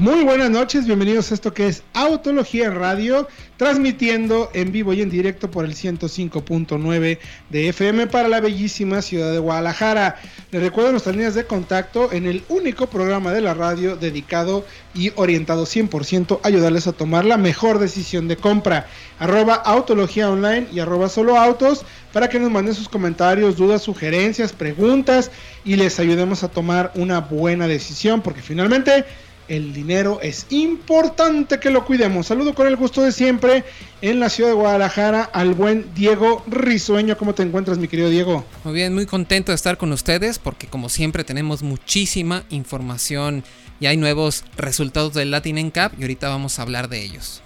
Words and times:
Muy 0.00 0.24
buenas 0.24 0.50
noches, 0.50 0.86
bienvenidos 0.86 1.30
a 1.30 1.34
esto 1.34 1.54
que 1.54 1.68
es 1.68 1.84
Autología 1.92 2.68
Radio, 2.68 3.28
transmitiendo 3.56 4.50
en 4.52 4.72
vivo 4.72 4.92
y 4.92 5.00
en 5.02 5.08
directo 5.08 5.52
por 5.52 5.64
el 5.64 5.76
105.9 5.76 7.18
de 7.50 7.68
FM 7.68 8.08
para 8.08 8.28
la 8.28 8.40
bellísima 8.40 9.02
ciudad 9.02 9.30
de 9.30 9.38
Guadalajara. 9.38 10.16
Les 10.50 10.60
recuerdo 10.60 10.90
nuestras 10.90 11.14
líneas 11.14 11.36
de 11.36 11.46
contacto 11.46 12.12
en 12.12 12.26
el 12.26 12.42
único 12.48 12.88
programa 12.88 13.30
de 13.30 13.40
la 13.40 13.54
radio 13.54 13.94
dedicado 13.94 14.66
y 14.94 15.12
orientado 15.14 15.64
100% 15.64 16.40
a 16.42 16.48
ayudarles 16.48 16.88
a 16.88 16.92
tomar 16.92 17.24
la 17.24 17.36
mejor 17.36 17.78
decisión 17.78 18.26
de 18.26 18.36
compra. 18.36 18.88
Arroba 19.20 19.54
Autología 19.54 20.28
Online 20.28 20.66
y 20.72 20.80
arroba 20.80 21.08
Autos 21.38 21.84
para 22.12 22.28
que 22.28 22.40
nos 22.40 22.50
manden 22.50 22.74
sus 22.74 22.88
comentarios, 22.88 23.56
dudas, 23.56 23.82
sugerencias, 23.82 24.52
preguntas 24.52 25.30
y 25.64 25.76
les 25.76 26.00
ayudemos 26.00 26.42
a 26.42 26.48
tomar 26.48 26.90
una 26.96 27.20
buena 27.20 27.68
decisión 27.68 28.22
porque 28.22 28.42
finalmente 28.42 29.04
el 29.48 29.72
dinero 29.72 30.18
es 30.22 30.46
importante 30.50 31.60
que 31.60 31.70
lo 31.70 31.84
cuidemos. 31.84 32.26
Saludo 32.26 32.54
con 32.54 32.66
el 32.66 32.76
gusto 32.76 33.02
de 33.02 33.12
siempre 33.12 33.64
en 34.02 34.20
la 34.20 34.28
ciudad 34.28 34.50
de 34.50 34.56
Guadalajara 34.56 35.22
al 35.22 35.54
buen 35.54 35.92
Diego 35.94 36.42
Risueño. 36.46 37.16
¿Cómo 37.16 37.34
te 37.34 37.42
encuentras, 37.42 37.78
mi 37.78 37.88
querido 37.88 38.08
Diego? 38.08 38.44
Muy 38.64 38.74
bien, 38.74 38.94
muy 38.94 39.06
contento 39.06 39.52
de 39.52 39.56
estar 39.56 39.76
con 39.76 39.92
ustedes 39.92 40.38
porque 40.38 40.66
como 40.66 40.88
siempre 40.88 41.24
tenemos 41.24 41.62
muchísima 41.62 42.44
información 42.50 43.44
y 43.80 43.86
hay 43.86 43.96
nuevos 43.96 44.44
resultados 44.56 45.14
del 45.14 45.30
Latin 45.30 45.56
NCAP 45.68 45.98
y 45.98 46.02
ahorita 46.02 46.28
vamos 46.28 46.58
a 46.58 46.62
hablar 46.62 46.88
de 46.88 47.02
ellos. 47.02 47.42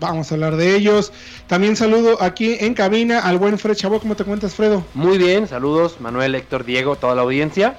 Vamos 0.00 0.30
a 0.30 0.34
hablar 0.34 0.56
de 0.56 0.74
ellos. 0.74 1.12
También 1.46 1.76
saludo 1.76 2.20
aquí 2.20 2.56
en 2.60 2.74
cabina 2.74 3.20
al 3.20 3.38
buen 3.38 3.58
Fred 3.58 3.74
Chavo. 3.74 4.00
¿Cómo 4.00 4.16
te 4.16 4.24
encuentras, 4.24 4.54
Fredo? 4.54 4.84
Muy 4.94 5.18
bien, 5.18 5.46
saludos 5.46 6.00
Manuel, 6.00 6.34
Héctor, 6.34 6.64
Diego, 6.64 6.96
toda 6.96 7.14
la 7.14 7.22
audiencia. 7.22 7.76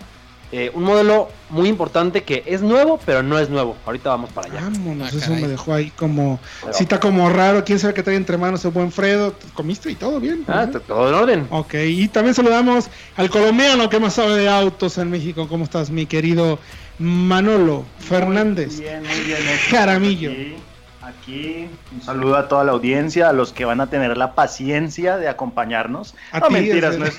Eh, 0.51 0.71
un 0.73 0.83
modelo 0.83 1.29
muy 1.49 1.67
importante 1.67 2.23
que 2.23 2.43
es 2.45 2.61
nuevo, 2.61 2.99
pero 3.05 3.23
no 3.23 3.37
es 3.39 3.49
nuevo. 3.49 3.75
Ahorita 3.85 4.09
vamos 4.09 4.29
para 4.31 4.47
allá. 4.47 4.61
Vámonos, 4.61 5.13
ah, 5.13 5.17
eso 5.17 5.31
me 5.31 5.47
dejó 5.47 5.73
ahí 5.73 5.91
como. 5.91 6.39
cita 6.71 6.99
como 6.99 7.29
raro. 7.29 7.63
¿Quién 7.63 7.79
sabe 7.79 7.93
qué 7.93 8.03
trae 8.03 8.15
entre 8.15 8.37
manos 8.37 8.63
el 8.63 8.71
buen 8.71 8.91
Fredo? 8.91 9.33
¿Comiste 9.53 9.91
y 9.91 9.95
todo 9.95 10.19
bien? 10.19 10.45
Ah, 10.47 10.67
todo 10.87 11.09
en 11.09 11.15
orden. 11.15 11.47
Ok, 11.49 11.73
y 11.85 12.07
también 12.07 12.35
saludamos 12.35 12.89
al 13.17 13.29
colombiano 13.29 13.89
que 13.89 13.99
más 13.99 14.13
sabe 14.13 14.37
de 14.37 14.49
autos 14.49 14.97
en 14.97 15.09
México. 15.09 15.47
¿Cómo 15.47 15.63
estás, 15.63 15.89
mi 15.89 16.05
querido 16.05 16.59
Manolo 16.99 17.83
Fernández? 17.99 18.75
Muy 18.75 18.81
bien, 18.81 19.03
muy 19.03 19.19
bien. 19.21 19.39
Caramillo. 19.71 20.31
Aquí, 20.31 20.55
un 21.27 22.01
saludo 22.01 22.37
a 22.37 22.47
toda 22.47 22.63
la 22.63 22.71
audiencia, 22.71 23.29
a 23.29 23.33
los 23.33 23.53
que 23.53 23.65
van 23.65 23.81
a 23.81 23.87
tener 23.87 24.17
la 24.17 24.33
paciencia 24.33 25.17
de 25.17 25.27
acompañarnos. 25.27 26.15
no, 26.39 26.49
mentiras, 26.49 26.97
no 26.97 27.05
es, 27.05 27.17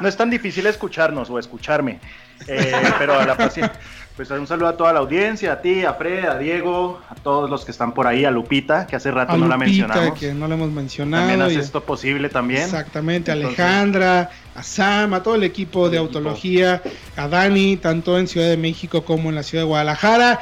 no 0.00 0.08
es 0.08 0.16
tan 0.16 0.30
difícil 0.30 0.66
escucharnos 0.66 1.30
o 1.30 1.38
escucharme. 1.38 2.00
Eh, 2.46 2.72
pero 2.98 3.18
a 3.18 3.24
la 3.24 3.36
paciencia. 3.36 3.78
Pues 4.16 4.30
un 4.30 4.46
saludo 4.46 4.68
a 4.68 4.76
toda 4.78 4.94
la 4.94 5.00
audiencia, 5.00 5.52
a 5.52 5.60
ti, 5.60 5.84
a 5.84 5.92
Fred, 5.92 6.24
a 6.24 6.38
Diego, 6.38 7.02
a 7.10 7.14
todos 7.16 7.50
los 7.50 7.66
que 7.66 7.70
están 7.70 7.92
por 7.92 8.06
ahí, 8.06 8.24
a 8.24 8.30
Lupita, 8.30 8.86
que 8.86 8.96
hace 8.96 9.10
rato 9.10 9.36
no 9.36 9.46
la 9.46 9.58
mencionamos. 9.58 10.18
que 10.18 10.32
no 10.32 10.48
la 10.48 10.54
hemos 10.54 10.70
mencionado. 10.70 11.24
También 11.24 11.42
hace 11.42 11.58
esto 11.58 11.82
posible 11.84 12.30
también. 12.30 12.62
Exactamente, 12.62 13.30
a 13.30 13.34
Alejandra, 13.34 14.30
a 14.54 14.62
Sam, 14.62 15.12
a 15.12 15.22
todo 15.22 15.34
el 15.34 15.44
equipo 15.44 15.90
de 15.90 15.98
autología, 15.98 16.80
a 17.14 17.28
Dani, 17.28 17.76
tanto 17.76 18.18
en 18.18 18.26
Ciudad 18.26 18.48
de 18.48 18.56
México 18.56 19.04
como 19.04 19.28
en 19.28 19.34
la 19.34 19.42
ciudad 19.42 19.64
de 19.64 19.68
Guadalajara. 19.68 20.40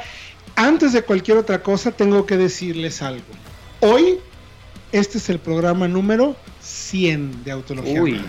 Antes 0.55 0.93
de 0.93 1.01
cualquier 1.03 1.37
otra 1.37 1.61
cosa, 1.61 1.91
tengo 1.91 2.25
que 2.25 2.37
decirles 2.37 3.01
algo. 3.01 3.25
Hoy, 3.81 4.19
este 4.91 5.17
es 5.17 5.29
el 5.29 5.39
programa 5.39 5.87
número 5.87 6.35
100 6.61 7.43
de 7.43 7.51
Autología 7.51 8.01
Uy. 8.01 8.21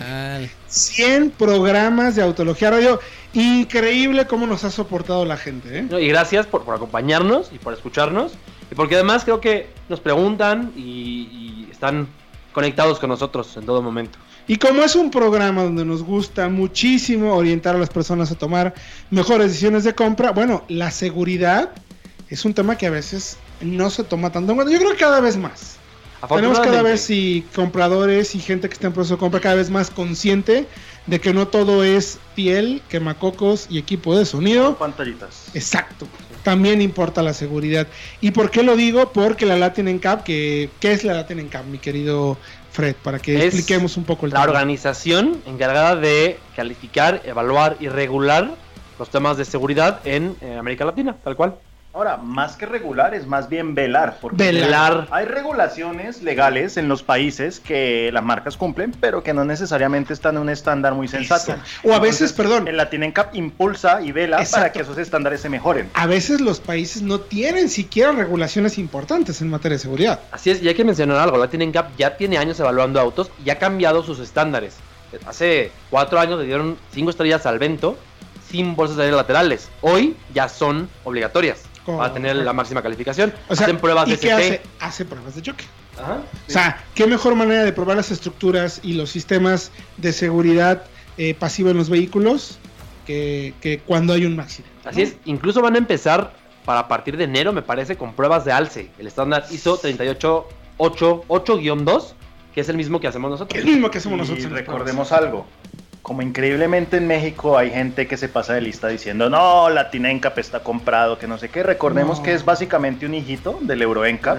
100 0.67 1.31
programas 1.31 2.15
de 2.15 2.23
Autología 2.23 2.71
Radio. 2.71 2.99
Increíble 3.33 4.27
cómo 4.27 4.45
nos 4.45 4.65
ha 4.65 4.71
soportado 4.71 5.23
la 5.23 5.37
gente. 5.37 5.79
¿eh? 5.79 6.01
y 6.01 6.07
gracias 6.09 6.45
por, 6.47 6.61
acompañarnos 6.73 7.49
y 7.53 7.59
por 7.59 7.73
escucharnos. 7.73 8.33
Y 8.69 8.75
porque 8.75 8.95
además 8.95 9.23
creo 9.23 9.39
que 9.39 9.69
nos 9.87 10.01
preguntan 10.01 10.73
y, 10.75 10.81
y 10.81 11.69
están 11.71 12.09
conectados 12.51 12.99
con 12.99 13.09
nosotros 13.09 13.55
en 13.55 13.65
todo 13.65 13.81
momento. 13.81 14.19
Y 14.49 14.57
como 14.57 14.81
es 14.83 14.95
un 14.95 15.11
programa 15.11 15.63
donde 15.63 15.85
nos 15.85 16.03
gusta 16.03 16.49
muchísimo 16.49 17.35
orientar 17.35 17.75
a 17.75 17.79
las 17.79 17.89
personas 17.89 18.31
a 18.31 18.35
tomar 18.35 18.73
mejores 19.11 19.47
decisiones 19.47 19.85
de 19.85 19.95
compra, 19.95 20.31
bueno, 20.31 20.63
la 20.67 20.91
seguridad 20.91 21.71
es 22.29 22.45
un 22.45 22.53
tema 22.53 22.77
que 22.77 22.87
a 22.87 22.91
veces 22.91 23.37
no 23.61 23.89
se 23.89 24.03
toma 24.03 24.31
tanto 24.31 24.51
en 24.51 24.57
cuenta. 24.57 24.73
Yo 24.73 24.79
creo 24.79 24.91
que 24.91 24.97
cada 24.97 25.19
vez 25.19 25.37
más. 25.37 25.77
Tenemos 26.27 26.59
cada 26.59 26.81
vez 26.81 27.09
y 27.11 27.45
compradores 27.53 28.33
y 28.33 28.39
gente 28.39 28.67
que 28.67 28.73
está 28.73 28.87
en 28.87 28.93
proceso 28.93 29.15
de 29.15 29.19
compra 29.19 29.39
cada 29.39 29.55
vez 29.55 29.69
más 29.69 29.91
consciente 29.91 30.65
de 31.05 31.21
que 31.21 31.31
no 31.31 31.47
todo 31.47 31.83
es 31.83 32.17
piel, 32.35 32.81
quemacocos 32.89 33.67
y 33.69 33.77
equipo 33.77 34.17
de 34.17 34.25
sonido. 34.25 34.77
Pantallitas. 34.77 35.51
Exacto. 35.53 36.07
También 36.43 36.81
importa 36.81 37.21
la 37.21 37.33
seguridad. 37.33 37.87
¿Y 38.19 38.31
por 38.31 38.49
qué 38.49 38.63
lo 38.63 38.75
digo? 38.75 39.11
Porque 39.13 39.45
la 39.45 39.57
Latin 39.57 39.85
NCAP, 39.95 40.23
que 40.23 40.69
¿qué 40.79 40.91
es 40.91 41.03
la 41.03 41.13
Latin 41.13 41.39
NCAP, 41.39 41.65
mi 41.65 41.77
querido 41.77 42.37
Fred? 42.71 42.95
Para 42.95 43.19
que 43.19 43.45
expliquemos 43.45 43.95
un 43.95 44.03
poco 44.03 44.25
el 44.25 44.33
la 44.33 44.41
organización 44.41 45.41
encargada 45.45 45.95
de 45.95 46.39
calificar, 46.55 47.21
evaluar 47.25 47.77
y 47.79 47.89
regular 47.89 48.55
los 48.97 49.09
temas 49.09 49.37
de 49.37 49.45
seguridad 49.45 50.01
en 50.03 50.35
América 50.57 50.83
Latina, 50.83 51.15
tal 51.23 51.35
cual. 51.35 51.57
Ahora, 51.97 52.17
más 52.17 52.55
que 52.57 52.67
regular, 52.67 53.15
es 53.15 53.25
más 53.25 53.49
bien 53.49 53.73
velar. 53.73 54.19
Porque 54.21 54.51
velar. 54.51 55.07
Hay 55.09 55.25
regulaciones 55.25 56.21
legales 56.21 56.77
en 56.77 56.87
los 56.87 57.01
países 57.01 57.59
que 57.59 58.11
las 58.13 58.23
marcas 58.23 58.55
cumplen, 58.55 58.91
pero 58.91 59.23
que 59.23 59.33
no 59.33 59.43
necesariamente 59.45 60.13
están 60.13 60.35
en 60.35 60.43
un 60.43 60.49
estándar 60.49 60.93
muy 60.93 61.07
sensato. 61.07 61.55
O 61.83 61.93
a 61.93 61.99
veces, 61.99 62.33
perdón. 62.33 62.67
El 62.67 62.77
Latin 62.77 63.11
Cap 63.11 63.33
impulsa 63.33 63.99
y 64.03 64.11
vela 64.11 64.45
para 64.51 64.71
que 64.71 64.81
esos 64.81 64.99
estándares 64.99 65.41
se 65.41 65.49
mejoren. 65.49 65.89
A 65.95 66.05
veces 66.05 66.39
los 66.39 66.59
países 66.59 67.01
no 67.01 67.19
tienen 67.19 67.67
siquiera 67.67 68.11
regulaciones 68.11 68.77
importantes 68.77 69.41
en 69.41 69.49
materia 69.49 69.77
de 69.77 69.81
seguridad. 69.81 70.19
Así 70.31 70.51
es, 70.51 70.61
y 70.61 70.67
hay 70.67 70.75
que 70.75 70.85
mencionar 70.85 71.17
algo. 71.17 71.37
Latin 71.37 71.71
Cap 71.71 71.89
ya 71.97 72.15
tiene 72.15 72.37
años 72.37 72.59
evaluando 72.59 72.99
autos 72.99 73.31
y 73.43 73.49
ha 73.49 73.57
cambiado 73.57 74.03
sus 74.03 74.19
estándares. 74.19 74.75
Hace 75.25 75.71
cuatro 75.89 76.19
años 76.19 76.37
le 76.37 76.45
dieron 76.45 76.77
cinco 76.93 77.09
estrellas 77.09 77.47
al 77.47 77.57
Vento 77.57 77.97
sin 78.51 78.75
bolsas 78.75 78.97
de 78.97 79.05
aire 79.05 79.15
laterales. 79.15 79.69
Hoy 79.81 80.15
ya 80.31 80.47
son 80.47 80.89
obligatorias 81.03 81.63
va 81.95 82.07
a 82.07 82.13
tener 82.13 82.35
la 82.35 82.53
máxima 82.53 82.81
calificación. 82.81 83.33
O 83.47 83.55
sea, 83.55 83.65
Hacen 83.65 83.77
pruebas 83.77 84.09
de 84.09 84.17
qué 84.17 84.31
hace? 84.31 84.61
hace 84.79 85.05
pruebas 85.05 85.35
de 85.35 85.41
choque. 85.41 85.63
Ajá, 85.97 86.21
O 86.47 86.51
sea, 86.51 86.83
qué 86.93 87.07
mejor 87.07 87.35
manera 87.35 87.63
de 87.63 87.73
probar 87.73 87.97
las 87.97 88.11
estructuras 88.11 88.79
y 88.83 88.93
los 88.93 89.09
sistemas 89.09 89.71
de 89.97 90.13
seguridad 90.13 90.83
eh, 91.17 91.33
pasiva 91.33 91.71
en 91.71 91.77
los 91.77 91.89
vehículos 91.89 92.59
que, 93.05 93.53
que, 93.61 93.79
cuando 93.79 94.13
hay 94.13 94.25
un 94.25 94.39
accidente. 94.39 94.75
Así 94.85 95.01
es, 95.01 95.15
incluso 95.25 95.61
van 95.61 95.75
a 95.75 95.79
empezar 95.79 96.33
para 96.65 96.87
partir 96.87 97.17
de 97.17 97.23
enero, 97.23 97.53
me 97.53 97.61
parece, 97.61 97.95
con 97.95 98.13
pruebas 98.13 98.45
de 98.45 98.51
alce. 98.51 98.91
El 98.99 99.07
estándar 99.07 99.45
ISO 99.49 99.77
38882, 99.77 102.15
que 102.53 102.61
es 102.61 102.69
el 102.69 102.77
mismo 102.77 102.99
que 102.99 103.07
hacemos 103.07 103.31
nosotros. 103.31 103.59
El 103.59 103.65
mismo 103.65 103.89
que 103.89 103.97
hacemos 103.99 104.17
nosotros. 104.19 104.45
Y 104.45 104.49
recordemos 104.49 105.11
algo, 105.11 105.45
como 106.07 106.21
increíblemente 106.21 106.95
en 106.95 107.05
México 107.05 107.57
hay 107.57 107.69
gente 107.69 108.07
que 108.07 108.15
se 108.15 108.29
pasa 108.29 108.53
de 108.53 108.61
lista 108.61 108.87
diciendo, 108.87 109.29
no, 109.29 109.69
la 109.69 109.89
Tinencap 109.89 110.37
está 110.39 110.61
comprado, 110.61 111.19
que 111.19 111.27
no 111.27 111.37
sé 111.37 111.49
qué. 111.49 111.63
Recordemos 111.63 112.21
que 112.21 112.33
es 112.33 112.45
básicamente 112.45 113.05
un 113.05 113.13
hijito 113.13 113.59
del 113.61 113.81
Euroencap. 113.81 114.37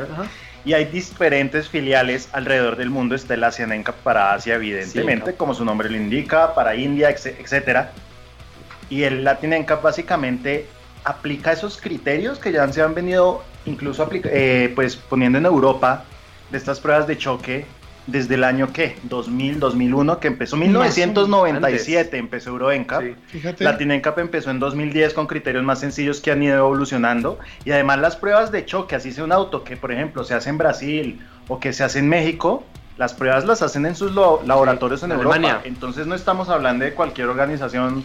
Y 0.65 0.73
hay 0.73 0.87
diferentes 0.87 1.69
filiales 1.69 2.31
alrededor 2.33 2.77
del 2.77 2.89
mundo. 2.89 3.15
Está 3.15 3.35
el 3.35 3.45
Asian 3.45 3.71
Encap 3.73 3.97
para 3.97 4.33
Asia, 4.33 4.55
evidentemente, 4.55 5.35
como 5.35 5.53
su 5.53 5.63
nombre 5.63 5.91
lo 5.91 5.99
indica, 5.99 6.55
para 6.55 6.75
India, 6.75 7.11
etc. 7.11 7.89
Y 8.89 9.03
el 9.03 9.23
Latin 9.23 9.53
Encap 9.53 9.83
básicamente 9.83 10.67
aplica 11.05 11.53
esos 11.53 11.77
criterios 11.77 12.39
que 12.39 12.51
ya 12.51 12.67
se 12.73 12.81
han 12.81 12.95
venido 12.95 13.45
incluso 13.67 14.09
eh, 14.11 14.73
pues 14.75 14.97
poniendo 14.97 15.37
en 15.37 15.45
Europa 15.45 16.05
de 16.51 16.57
estas 16.57 16.81
pruebas 16.81 17.07
de 17.07 17.19
choque 17.19 17.67
desde 18.09 18.37
el 18.37 18.45
año 18.45 18.73
que 18.73 18.97
2000, 19.05 19.61
2001 19.61 20.19
que 20.19 20.29
empezó 20.29 20.57
1997 20.57 22.17
empezó 22.17 22.51
Euroencap. 22.51 23.03
Sí, 23.31 23.41
Latinencap 23.59 24.19
empezó 24.19 24.51
en 24.51 24.59
2010 24.59 25.13
con 25.13 25.27
criterios 25.27 25.63
más 25.63 25.81
sencillos 25.81 26.21
que 26.21 26.31
han 26.31 26.43
ido 26.43 26.57
evolucionando. 26.57 27.39
Y 27.67 27.71
además 27.71 27.99
las 27.99 28.17
pruebas 28.17 28.51
de 28.51 28.65
choque, 28.65 28.97
así 28.97 29.13
sea 29.13 29.25
un 29.25 29.33
auto 29.33 29.63
que 29.63 29.77
por 29.77 29.93
ejemplo 29.93 30.25
se 30.25 30.35
hace 30.35 30.49
en 30.49 30.59
Brasil 30.59 31.21
o 31.49 31.61
que 31.61 31.75
se 31.75 31.85
hace 31.85 31.99
en 31.99 32.09
México, 32.09 32.65
las 32.97 33.13
pruebas 33.13 33.45
las 33.45 33.61
hacen 33.61 33.85
en 33.85 33.95
sus 33.95 34.15
laboratorios 34.15 35.03
en 35.03 35.13
Europa. 35.13 35.61
Entonces 35.65 36.07
no 36.07 36.15
estamos 36.15 36.49
hablando 36.49 36.87
de 36.87 36.95
cualquier 36.95 37.29
organización 37.29 38.05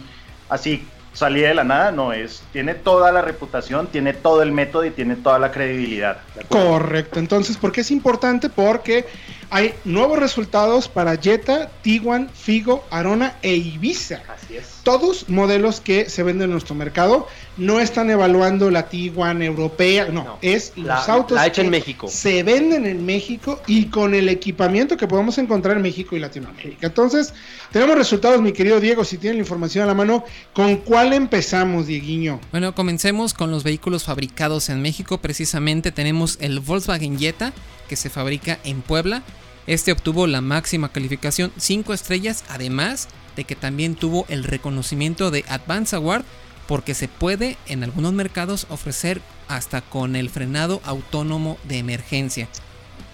así 0.50 0.86
salida 1.14 1.48
de 1.48 1.54
la 1.54 1.64
nada, 1.64 1.92
no 1.92 2.12
es. 2.12 2.42
Tiene 2.52 2.74
toda 2.74 3.10
la 3.12 3.22
reputación, 3.22 3.86
tiene 3.86 4.12
todo 4.12 4.42
el 4.42 4.52
método 4.52 4.84
y 4.84 4.90
tiene 4.90 5.16
toda 5.16 5.38
la 5.38 5.50
credibilidad. 5.50 6.18
Correcto. 6.48 7.18
Entonces, 7.18 7.56
¿por 7.56 7.72
qué 7.72 7.80
es 7.80 7.90
importante? 7.90 8.50
Porque 8.50 9.06
hay 9.50 9.74
nuevos 9.84 10.18
resultados 10.18 10.88
para 10.88 11.16
Jetta, 11.16 11.70
Tiguan, 11.82 12.28
Figo, 12.28 12.84
Arona 12.90 13.36
e 13.42 13.54
Ibiza. 13.54 14.20
Así 14.28 14.56
es. 14.56 14.73
Todos 14.84 15.28
modelos 15.28 15.80
que 15.80 16.08
se 16.08 16.22
venden 16.22 16.44
en 16.44 16.50
nuestro 16.52 16.74
mercado. 16.74 17.26
no 17.56 17.78
están 17.78 18.10
evaluando 18.10 18.68
la 18.68 18.88
Tiguan 18.88 19.40
europea, 19.40 20.06
no, 20.06 20.24
No, 20.24 20.38
es 20.42 20.72
la- 20.74 20.96
los 20.96 21.08
autos 21.08 21.36
la 21.36 21.46
hecha 21.46 21.60
en 21.62 21.68
que 21.68 21.78
México. 21.78 22.08
se 22.08 22.42
venden 22.42 22.84
en 22.84 23.06
México 23.06 23.62
y 23.68 23.84
con 23.86 24.12
el 24.12 24.28
equipamiento 24.28 24.96
que 24.96 25.06
podemos 25.06 25.38
encontrar 25.38 25.76
en 25.76 25.82
México 25.84 26.16
y 26.16 26.18
Latinoamérica. 26.18 26.88
Entonces, 26.88 27.32
tenemos 27.70 27.96
resultados, 27.96 28.42
mi 28.42 28.52
querido 28.52 28.80
Diego, 28.80 29.04
si 29.04 29.18
tienen 29.18 29.36
la 29.38 29.42
información 29.42 29.84
a 29.84 29.86
la 29.86 29.94
mano, 29.94 30.24
¿con 30.52 30.78
cuál 30.78 31.12
empezamos, 31.12 31.86
Dieguiño? 31.86 32.40
Bueno, 32.50 32.74
comencemos 32.74 33.34
con 33.34 33.52
los 33.52 33.62
vehículos 33.62 34.02
fabricados 34.02 34.68
en 34.68 34.82
México. 34.82 35.18
Precisamente 35.18 35.92
tenemos 35.92 36.36
el 36.40 36.58
Volkswagen 36.58 37.18
Jetta, 37.20 37.52
que 37.88 37.94
se 37.94 38.10
fabrica 38.10 38.58
en 38.64 38.82
Puebla. 38.82 39.22
Este 39.66 39.92
obtuvo 39.92 40.26
la 40.26 40.42
máxima 40.42 40.90
calificación 40.90 41.50
5 41.56 41.94
estrellas, 41.94 42.44
además 42.50 43.08
de 43.34 43.44
que 43.44 43.56
también 43.56 43.94
tuvo 43.94 44.26
el 44.28 44.44
reconocimiento 44.44 45.30
de 45.30 45.44
Advance 45.48 45.96
Award, 45.96 46.24
porque 46.68 46.94
se 46.94 47.08
puede 47.08 47.56
en 47.66 47.82
algunos 47.82 48.12
mercados 48.12 48.66
ofrecer 48.68 49.22
hasta 49.48 49.80
con 49.80 50.16
el 50.16 50.28
frenado 50.28 50.80
autónomo 50.84 51.58
de 51.64 51.78
emergencia. 51.78 52.48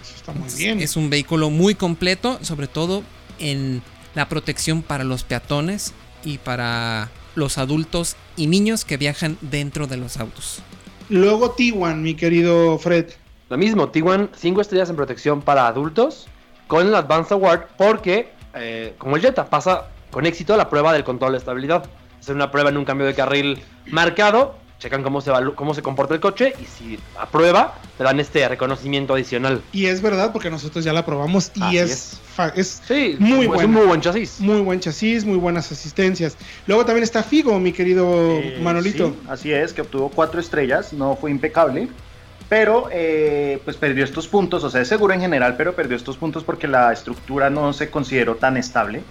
Eso 0.01 0.15
está 0.15 0.33
muy 0.33 0.49
bien. 0.53 0.81
Es 0.81 0.97
un 0.97 1.09
vehículo 1.09 1.49
muy 1.49 1.75
completo, 1.75 2.39
sobre 2.41 2.67
todo 2.67 3.03
en 3.39 3.81
la 4.13 4.27
protección 4.27 4.83
para 4.83 5.05
los 5.05 5.23
peatones 5.23 5.93
y 6.23 6.37
para 6.37 7.09
los 7.35 7.57
adultos 7.57 8.17
y 8.35 8.47
niños 8.47 8.83
que 8.83 8.97
viajan 8.97 9.37
dentro 9.39 9.87
de 9.87 9.97
los 9.97 10.17
autos. 10.17 10.61
Luego 11.09 11.51
Tiguan, 11.51 12.03
mi 12.03 12.15
querido 12.15 12.77
Fred. 12.77 13.11
Lo 13.49 13.57
mismo, 13.57 13.89
Tiguan 13.89 14.29
5 14.35 14.61
estrellas 14.61 14.89
en 14.89 14.97
protección 14.97 15.41
para 15.41 15.67
adultos 15.67 16.27
con 16.71 16.87
el 16.87 16.95
Advanced 16.95 17.33
Award 17.33 17.63
porque, 17.75 18.31
eh, 18.55 18.93
como 18.97 19.17
el 19.17 19.21
Jetta, 19.21 19.45
pasa 19.45 19.87
con 20.09 20.25
éxito 20.25 20.55
la 20.55 20.69
prueba 20.69 20.93
del 20.93 21.03
control 21.03 21.33
de 21.33 21.39
estabilidad. 21.39 21.83
Es 22.21 22.29
una 22.29 22.49
prueba 22.49 22.69
en 22.69 22.77
un 22.77 22.85
cambio 22.85 23.05
de 23.05 23.13
carril 23.13 23.61
marcado, 23.87 24.55
checan 24.79 25.03
cómo 25.03 25.19
se, 25.19 25.31
cómo 25.55 25.73
se 25.73 25.81
comporta 25.81 26.13
el 26.13 26.21
coche 26.21 26.53
y 26.61 26.63
si 26.65 26.97
aprueba, 27.19 27.75
te 27.97 28.05
dan 28.05 28.21
este 28.21 28.47
reconocimiento 28.47 29.13
adicional. 29.15 29.61
Y 29.73 29.87
es 29.87 30.01
verdad 30.01 30.31
porque 30.31 30.49
nosotros 30.49 30.85
ya 30.85 30.93
la 30.93 31.05
probamos 31.05 31.51
y 31.55 31.61
Así 31.61 31.77
es, 31.77 31.91
es. 31.91 32.19
fa- 32.33 32.53
es 32.55 32.81
Sí, 32.87 33.17
Muy 33.19 33.47
es 33.47 33.63
un 33.65 33.71
muy 33.73 33.85
buen 33.85 33.99
chasis. 33.99 34.39
muy 34.39 34.61
buen 34.61 34.79
chasis, 34.79 35.25
muy 35.25 35.37
buenas 35.39 35.69
asistencias. 35.73 36.37
Luego 36.67 36.85
también 36.85 37.03
está 37.03 37.21
Figo, 37.21 37.59
mi 37.59 37.73
querido 37.73 38.05
Eh, 38.39 38.59
Manolito. 38.61 39.07
sí, 39.09 39.19
así 39.27 39.51
es, 39.51 39.73
que 39.73 39.81
obtuvo 39.81 40.07
cuatro 40.07 40.39
estrellas, 40.39 40.93
no 40.93 41.17
fue 41.17 41.31
impecable, 41.31 41.89
pero 42.51 42.89
eh, 42.91 43.61
pues 43.63 43.77
perdió 43.77 44.03
estos 44.03 44.27
puntos, 44.27 44.61
o 44.65 44.69
sea, 44.69 44.81
es 44.81 44.89
seguro 44.89 45.13
en 45.13 45.21
general, 45.21 45.55
pero 45.57 45.73
perdió 45.73 45.95
estos 45.95 46.17
puntos 46.17 46.43
porque 46.43 46.67
la 46.67 46.91
estructura 46.91 47.49
no 47.49 47.71
se 47.71 47.89
consideró 47.89 48.35
tan 48.35 48.57
estable. 48.57 49.03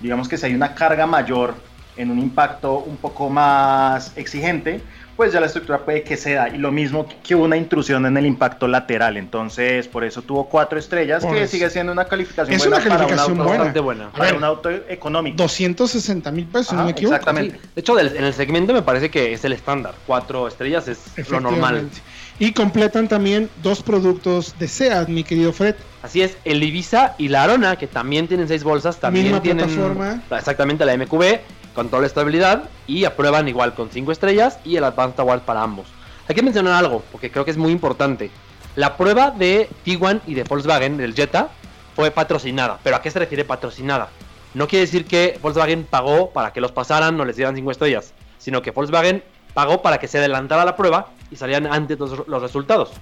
Digamos 0.00 0.26
que 0.26 0.38
si 0.38 0.46
hay 0.46 0.54
una 0.54 0.74
carga 0.74 1.06
mayor 1.06 1.52
en 1.98 2.10
un 2.10 2.18
impacto 2.18 2.78
un 2.78 2.96
poco 2.96 3.28
más 3.28 4.12
exigente, 4.16 4.80
pues 5.16 5.34
ya 5.34 5.40
la 5.40 5.46
estructura 5.48 5.80
puede 5.80 6.02
que 6.02 6.16
ceda. 6.16 6.48
Y 6.48 6.56
lo 6.56 6.72
mismo 6.72 7.06
que 7.22 7.34
una 7.34 7.58
intrusión 7.58 8.06
en 8.06 8.16
el 8.16 8.24
impacto 8.24 8.66
lateral. 8.68 9.18
Entonces, 9.18 9.86
por 9.86 10.02
eso 10.04 10.22
tuvo 10.22 10.48
cuatro 10.48 10.78
estrellas, 10.78 11.22
Por 11.26 11.34
que 11.34 11.46
sigue 11.46 11.68
siendo 11.68 11.92
una 11.92 12.06
calificación 12.06 12.54
Es 12.56 12.62
buena 12.62 12.76
una 12.76 12.84
para 12.84 12.94
un 12.94 12.98
calificación 13.10 13.32
auto- 13.38 13.44
buena. 13.44 13.58
Bastante 13.58 13.80
buena. 13.80 14.04
A 14.06 14.10
para 14.12 14.24
ver, 14.24 14.34
un 14.36 14.44
auto 14.44 14.70
económico. 14.70 15.36
260 15.36 16.30
mil 16.30 16.46
pesos, 16.46 16.72
no 16.72 16.84
me 16.86 16.92
equivoco. 16.92 17.16
exactamente. 17.16 17.58
Sí. 17.62 17.68
De 17.74 17.80
hecho, 17.82 17.94
del- 17.96 18.16
en 18.16 18.24
el 18.24 18.32
segmento 18.32 18.72
me 18.72 18.80
parece 18.80 19.10
que 19.10 19.34
es 19.34 19.44
el 19.44 19.52
estándar. 19.52 19.94
Cuatro 20.06 20.48
estrellas 20.48 20.88
es 20.88 21.28
lo 21.28 21.40
normal. 21.40 21.90
Y 22.40 22.52
completan 22.52 23.08
también 23.08 23.50
dos 23.62 23.82
productos 23.82 24.56
de 24.58 24.68
SEAT, 24.68 25.08
mi 25.08 25.24
querido 25.24 25.52
Fred. 25.52 25.74
Así 26.02 26.22
es, 26.22 26.36
el 26.44 26.62
Ibiza 26.62 27.14
y 27.18 27.28
la 27.28 27.42
Arona, 27.42 27.76
que 27.76 27.88
también 27.88 28.28
tienen 28.28 28.46
seis 28.46 28.62
bolsas, 28.62 29.00
también 29.00 29.26
Misma 29.26 29.42
tienen 29.42 29.66
plataforma. 29.66 30.22
la- 30.30 30.38
exactamente 30.38 30.84
la 30.84 30.92
MQB, 30.96 31.40
control 31.74 32.02
de 32.02 32.06
estabilidad 32.06 32.64
y 32.86 33.04
aprueban 33.04 33.48
igual 33.48 33.74
con 33.74 33.90
cinco 33.90 34.12
estrellas 34.12 34.58
y 34.64 34.76
el 34.76 34.84
Advanced 34.84 35.18
Award 35.18 35.40
para 35.40 35.62
ambos. 35.62 35.88
Hay 36.28 36.34
que 36.36 36.42
mencionar 36.42 36.74
algo, 36.74 37.02
porque 37.10 37.30
creo 37.30 37.44
que 37.44 37.50
es 37.50 37.56
muy 37.56 37.72
importante. 37.72 38.30
La 38.76 38.96
prueba 38.96 39.32
de 39.32 39.68
Tiguan 39.82 40.20
y 40.26 40.34
de 40.34 40.44
Volkswagen, 40.44 40.96
del 40.96 41.14
Jetta, 41.14 41.48
fue 41.96 42.12
patrocinada. 42.12 42.78
¿Pero 42.84 42.94
a 42.96 43.02
qué 43.02 43.10
se 43.10 43.18
refiere 43.18 43.44
patrocinada? 43.44 44.10
No 44.54 44.68
quiere 44.68 44.84
decir 44.86 45.04
que 45.06 45.38
Volkswagen 45.42 45.84
pagó 45.84 46.30
para 46.30 46.52
que 46.52 46.60
los 46.60 46.70
pasaran 46.70 47.18
o 47.20 47.24
les 47.24 47.34
dieran 47.36 47.56
cinco 47.56 47.72
estrellas, 47.72 48.12
sino 48.38 48.62
que 48.62 48.70
Volkswagen 48.70 49.24
pagó 49.58 49.82
para 49.82 49.98
que 49.98 50.06
se 50.06 50.18
adelantara 50.18 50.64
la 50.64 50.76
prueba 50.76 51.08
y 51.32 51.34
salían 51.34 51.66
antes 51.66 51.98
los, 51.98 52.28
los 52.28 52.40
resultados. 52.40 52.92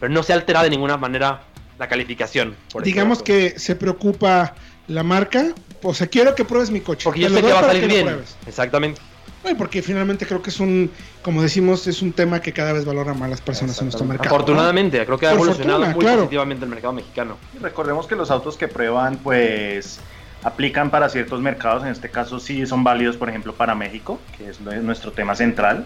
Pero 0.00 0.10
no 0.10 0.22
se 0.22 0.32
altera 0.32 0.62
de 0.62 0.70
ninguna 0.70 0.96
manera 0.96 1.42
la 1.78 1.86
calificación. 1.86 2.56
por 2.72 2.80
este 2.80 2.88
Digamos 2.88 3.22
que 3.22 3.58
se 3.58 3.76
preocupa 3.76 4.54
la 4.86 5.02
marca. 5.02 5.48
O 5.82 5.92
sea, 5.92 6.06
quiero 6.06 6.34
que 6.34 6.46
pruebes 6.46 6.70
mi 6.70 6.80
coche. 6.80 7.04
Porque 7.04 7.20
Te 7.20 7.28
yo 7.28 7.34
sé 7.36 7.42
que 7.42 7.52
va 7.52 7.60
a 7.60 7.64
salir 7.64 7.86
bien. 7.86 8.22
Exactamente. 8.46 9.02
Ay, 9.44 9.54
porque 9.54 9.82
finalmente 9.82 10.24
creo 10.24 10.40
que 10.40 10.48
es 10.48 10.60
un, 10.60 10.90
como 11.20 11.42
decimos, 11.42 11.86
es 11.86 12.00
un 12.00 12.14
tema 12.14 12.40
que 12.40 12.54
cada 12.54 12.72
vez 12.72 12.86
valora 12.86 13.12
más 13.12 13.28
las 13.28 13.42
personas 13.42 13.78
en 13.78 13.88
nuestro 13.88 14.06
mercado. 14.06 14.30
¿no? 14.30 14.34
Afortunadamente, 14.34 15.04
creo 15.04 15.18
que 15.18 15.26
ha 15.26 15.32
Por 15.32 15.40
evolucionado 15.40 15.80
fortuna, 15.80 15.94
muy 15.94 16.04
claro. 16.04 16.20
positivamente 16.20 16.64
el 16.64 16.70
mercado 16.70 16.94
mexicano. 16.94 17.36
Y 17.54 17.62
Recordemos 17.62 18.06
que 18.06 18.16
los 18.16 18.30
autos 18.30 18.56
que 18.56 18.66
prueban, 18.66 19.18
pues 19.18 20.00
aplican 20.48 20.90
para 20.90 21.08
ciertos 21.08 21.40
mercados, 21.40 21.82
en 21.84 21.90
este 21.90 22.10
caso 22.10 22.40
sí 22.40 22.66
son 22.66 22.82
válidos, 22.82 23.16
por 23.16 23.28
ejemplo, 23.28 23.52
para 23.54 23.74
México, 23.74 24.18
que 24.36 24.48
es 24.48 24.60
nuestro 24.60 25.12
tema 25.12 25.34
central. 25.34 25.84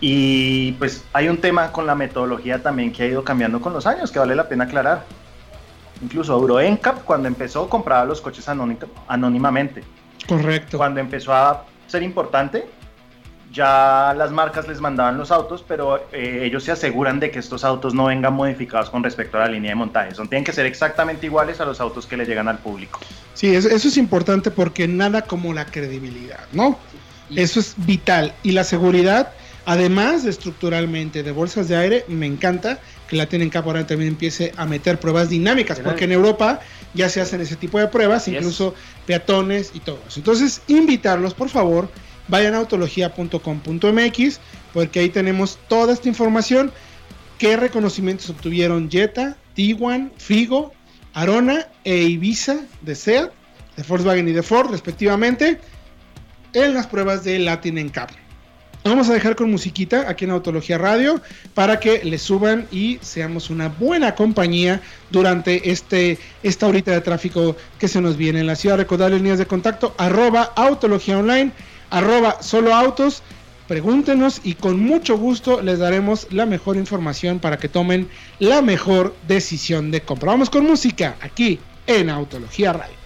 Y 0.00 0.72
pues 0.72 1.04
hay 1.12 1.28
un 1.28 1.38
tema 1.38 1.70
con 1.70 1.86
la 1.86 1.94
metodología 1.94 2.60
también 2.62 2.92
que 2.92 3.04
ha 3.04 3.06
ido 3.06 3.22
cambiando 3.22 3.60
con 3.60 3.72
los 3.72 3.86
años, 3.86 4.10
que 4.10 4.18
vale 4.18 4.34
la 4.34 4.48
pena 4.48 4.64
aclarar. 4.64 5.04
Incluso 6.02 6.34
Euro 6.34 6.60
NCAP, 6.60 7.04
cuando 7.04 7.28
empezó, 7.28 7.68
compraba 7.68 8.04
los 8.04 8.20
coches 8.20 8.48
anóni- 8.48 8.76
anónimamente. 9.06 9.84
Correcto. 10.26 10.76
Cuando 10.76 10.98
empezó 11.00 11.32
a 11.32 11.64
ser 11.86 12.02
importante, 12.02 12.66
ya 13.52 14.14
las 14.16 14.30
marcas 14.30 14.66
les 14.66 14.80
mandaban 14.80 15.18
los 15.18 15.30
autos, 15.30 15.64
pero 15.66 16.08
eh, 16.12 16.40
ellos 16.44 16.64
se 16.64 16.72
aseguran 16.72 17.20
de 17.20 17.30
que 17.30 17.38
estos 17.38 17.64
autos 17.64 17.94
no 17.94 18.06
vengan 18.06 18.32
modificados 18.32 18.90
con 18.90 19.04
respecto 19.04 19.36
a 19.36 19.40
la 19.40 19.48
línea 19.48 19.70
de 19.70 19.74
montaje. 19.76 20.14
Son, 20.14 20.28
tienen 20.28 20.44
que 20.44 20.52
ser 20.52 20.66
exactamente 20.66 21.26
iguales 21.26 21.60
a 21.60 21.64
los 21.64 21.80
autos 21.80 22.06
que 22.06 22.16
le 22.16 22.24
llegan 22.24 22.48
al 22.48 22.58
público. 22.58 23.00
Sí, 23.34 23.54
es- 23.54 23.64
eso 23.66 23.88
es 23.88 23.96
importante 23.96 24.50
porque 24.50 24.88
nada 24.88 25.22
como 25.22 25.52
la 25.52 25.66
credibilidad, 25.66 26.40
¿no? 26.52 26.78
Eso 27.34 27.60
es 27.60 27.74
vital. 27.78 28.34
Y 28.42 28.52
la 28.52 28.62
seguridad, 28.64 29.32
además 29.64 30.22
de 30.24 30.30
estructuralmente 30.30 31.22
de 31.22 31.32
bolsas 31.32 31.66
de 31.68 31.76
aire, 31.76 32.04
me 32.08 32.26
encanta 32.26 32.78
que 33.08 33.16
la 33.16 33.26
tienen 33.26 33.48
Cap 33.48 33.66
ahora 33.66 33.86
también 33.86 34.08
empiece 34.12 34.52
a 34.56 34.66
meter 34.66 34.98
pruebas 35.00 35.28
dinámicas, 35.30 35.78
porque 35.80 36.04
en 36.04 36.12
Europa 36.12 36.60
ya 36.94 37.08
se 37.08 37.20
hacen 37.22 37.40
ese 37.40 37.56
tipo 37.56 37.78
de 37.78 37.86
pruebas, 37.88 38.28
es. 38.28 38.34
incluso 38.34 38.74
peatones 39.06 39.70
y 39.74 39.80
todo 39.80 39.98
eso. 40.06 40.20
Entonces, 40.20 40.60
invitarlos, 40.68 41.32
por 41.34 41.48
favor, 41.48 41.88
vayan 42.28 42.54
a 42.54 42.58
autología.com.mx, 42.58 44.40
porque 44.72 45.00
ahí 45.00 45.08
tenemos 45.08 45.58
toda 45.68 45.92
esta 45.92 46.08
información. 46.08 46.72
¿Qué 47.38 47.56
reconocimientos 47.56 48.30
obtuvieron 48.30 48.90
Jetta, 48.90 49.36
Tiguan, 49.54 50.12
Figo, 50.16 50.72
Arona 51.14 51.66
e 51.84 51.96
Ibiza 51.96 52.60
de 52.80 52.94
SEAT, 52.94 53.32
de 53.76 53.82
Volkswagen 53.82 54.28
y 54.28 54.32
de 54.32 54.42
Ford, 54.42 54.70
respectivamente, 54.70 55.58
en 56.52 56.74
las 56.74 56.86
pruebas 56.86 57.24
de 57.24 57.38
Latin 57.38 57.78
NCAP. 57.86 58.10
Vamos 58.84 59.08
a 59.08 59.12
dejar 59.12 59.36
con 59.36 59.48
musiquita 59.48 60.08
aquí 60.08 60.24
en 60.24 60.32
Autología 60.32 60.76
Radio 60.76 61.20
para 61.54 61.78
que 61.78 62.02
le 62.02 62.18
suban 62.18 62.66
y 62.72 62.98
seamos 63.00 63.48
una 63.48 63.68
buena 63.68 64.16
compañía 64.16 64.80
durante 65.10 65.70
este, 65.70 66.18
esta 66.42 66.66
horita 66.66 66.90
de 66.90 67.00
tráfico 67.00 67.56
que 67.78 67.86
se 67.86 68.00
nos 68.00 68.16
viene 68.16 68.40
en 68.40 68.48
la 68.48 68.56
ciudad. 68.56 68.76
Recordarles 68.76 69.20
líneas 69.20 69.38
de 69.38 69.46
contacto, 69.46 69.94
arroba 69.98 70.52
Autología 70.56 71.16
arroba 71.92 72.42
Solo 72.42 72.74
Autos. 72.74 73.22
Pregúntenos 73.68 74.40
y 74.42 74.54
con 74.54 74.80
mucho 74.80 75.16
gusto 75.16 75.62
les 75.62 75.78
daremos 75.78 76.26
la 76.30 76.46
mejor 76.46 76.76
información 76.76 77.38
para 77.38 77.58
que 77.58 77.68
tomen 77.68 78.08
la 78.38 78.60
mejor 78.60 79.14
decisión 79.28 79.90
de 79.90 80.00
compra. 80.00 80.32
Vamos 80.32 80.50
con 80.50 80.66
música 80.66 81.16
aquí 81.20 81.60
en 81.86 82.10
Autología 82.10 82.72
Radio. 82.72 83.01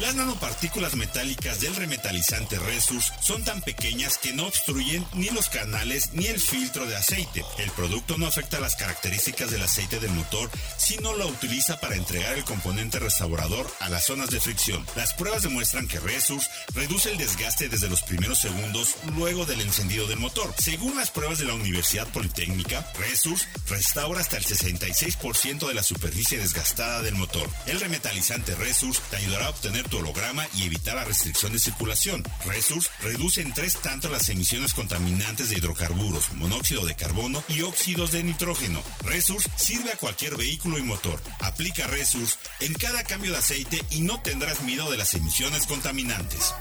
Las 0.00 0.14
nanopartículas 0.14 0.94
metálicas 0.94 1.60
del 1.60 1.74
remetalizante 1.74 2.56
Resus 2.60 3.12
son 3.20 3.42
tan 3.42 3.60
pequeñas 3.62 4.16
que 4.16 4.32
no 4.32 4.46
obstruyen 4.46 5.04
ni 5.14 5.28
los 5.30 5.48
canales 5.48 6.10
ni 6.12 6.26
el 6.26 6.38
filtro 6.38 6.86
de 6.86 6.94
aceite. 6.94 7.44
El 7.58 7.70
producto 7.72 8.16
no 8.16 8.28
afecta 8.28 8.60
las 8.60 8.76
características 8.76 9.50
del 9.50 9.62
aceite 9.62 9.98
del 9.98 10.12
motor, 10.12 10.50
sino 10.76 11.14
lo 11.14 11.26
utiliza 11.26 11.80
para 11.80 11.96
entregar 11.96 12.38
el 12.38 12.44
componente 12.44 13.00
restaurador 13.00 13.66
a 13.80 13.88
las 13.88 14.06
zonas 14.06 14.30
de 14.30 14.38
fricción. 14.38 14.86
Las 14.94 15.14
pruebas 15.14 15.42
demuestran 15.42 15.88
que 15.88 15.98
Resus 15.98 16.48
reduce 16.74 17.10
el 17.10 17.18
desgaste 17.18 17.68
desde 17.68 17.88
los 17.88 18.02
primeros 18.02 18.38
segundos 18.38 18.94
luego 19.16 19.46
del 19.46 19.60
encendido 19.62 20.06
del 20.06 20.20
motor. 20.20 20.54
Según 20.58 20.96
las 20.96 21.10
pruebas 21.10 21.38
de 21.38 21.46
la 21.46 21.54
Universidad 21.54 22.06
Politécnica, 22.12 22.88
Resus 23.00 23.48
restaura 23.68 24.20
hasta 24.20 24.36
el 24.36 24.44
66% 24.44 25.66
de 25.66 25.74
la 25.74 25.82
superficie 25.82 26.38
desgastada 26.38 27.02
del 27.02 27.16
motor. 27.16 27.50
El 27.66 27.80
remetalizante 27.80 28.54
Resus 28.54 29.00
te 29.10 29.16
ayudará 29.16 29.46
a 29.46 29.50
obtener 29.50 29.87
tu 29.88 29.98
holograma 29.98 30.46
y 30.54 30.64
evitar 30.64 30.96
la 30.96 31.04
restricción 31.04 31.52
de 31.52 31.58
circulación. 31.58 32.22
Resus 32.46 32.90
reduce 33.02 33.40
en 33.42 33.52
tres 33.52 33.76
tanto 33.76 34.08
las 34.08 34.28
emisiones 34.28 34.74
contaminantes 34.74 35.50
de 35.50 35.58
hidrocarburos, 35.58 36.32
monóxido 36.34 36.86
de 36.86 36.94
carbono 36.94 37.42
y 37.48 37.62
óxidos 37.62 38.12
de 38.12 38.22
nitrógeno. 38.22 38.82
Resus 39.04 39.48
sirve 39.56 39.90
a 39.92 39.96
cualquier 39.96 40.36
vehículo 40.36 40.78
y 40.78 40.82
motor. 40.82 41.20
Aplica 41.40 41.86
Resus 41.86 42.38
en 42.60 42.74
cada 42.74 43.02
cambio 43.04 43.32
de 43.32 43.38
aceite 43.38 43.82
y 43.90 44.00
no 44.00 44.20
tendrás 44.20 44.62
miedo 44.62 44.90
de 44.90 44.98
las 44.98 45.14
emisiones 45.14 45.66
contaminantes. 45.66 46.54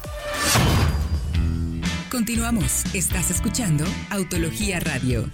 Continuamos. 2.10 2.84
Estás 2.94 3.32
escuchando 3.32 3.86
Autología 4.10 4.80
Radio. 4.80 5.30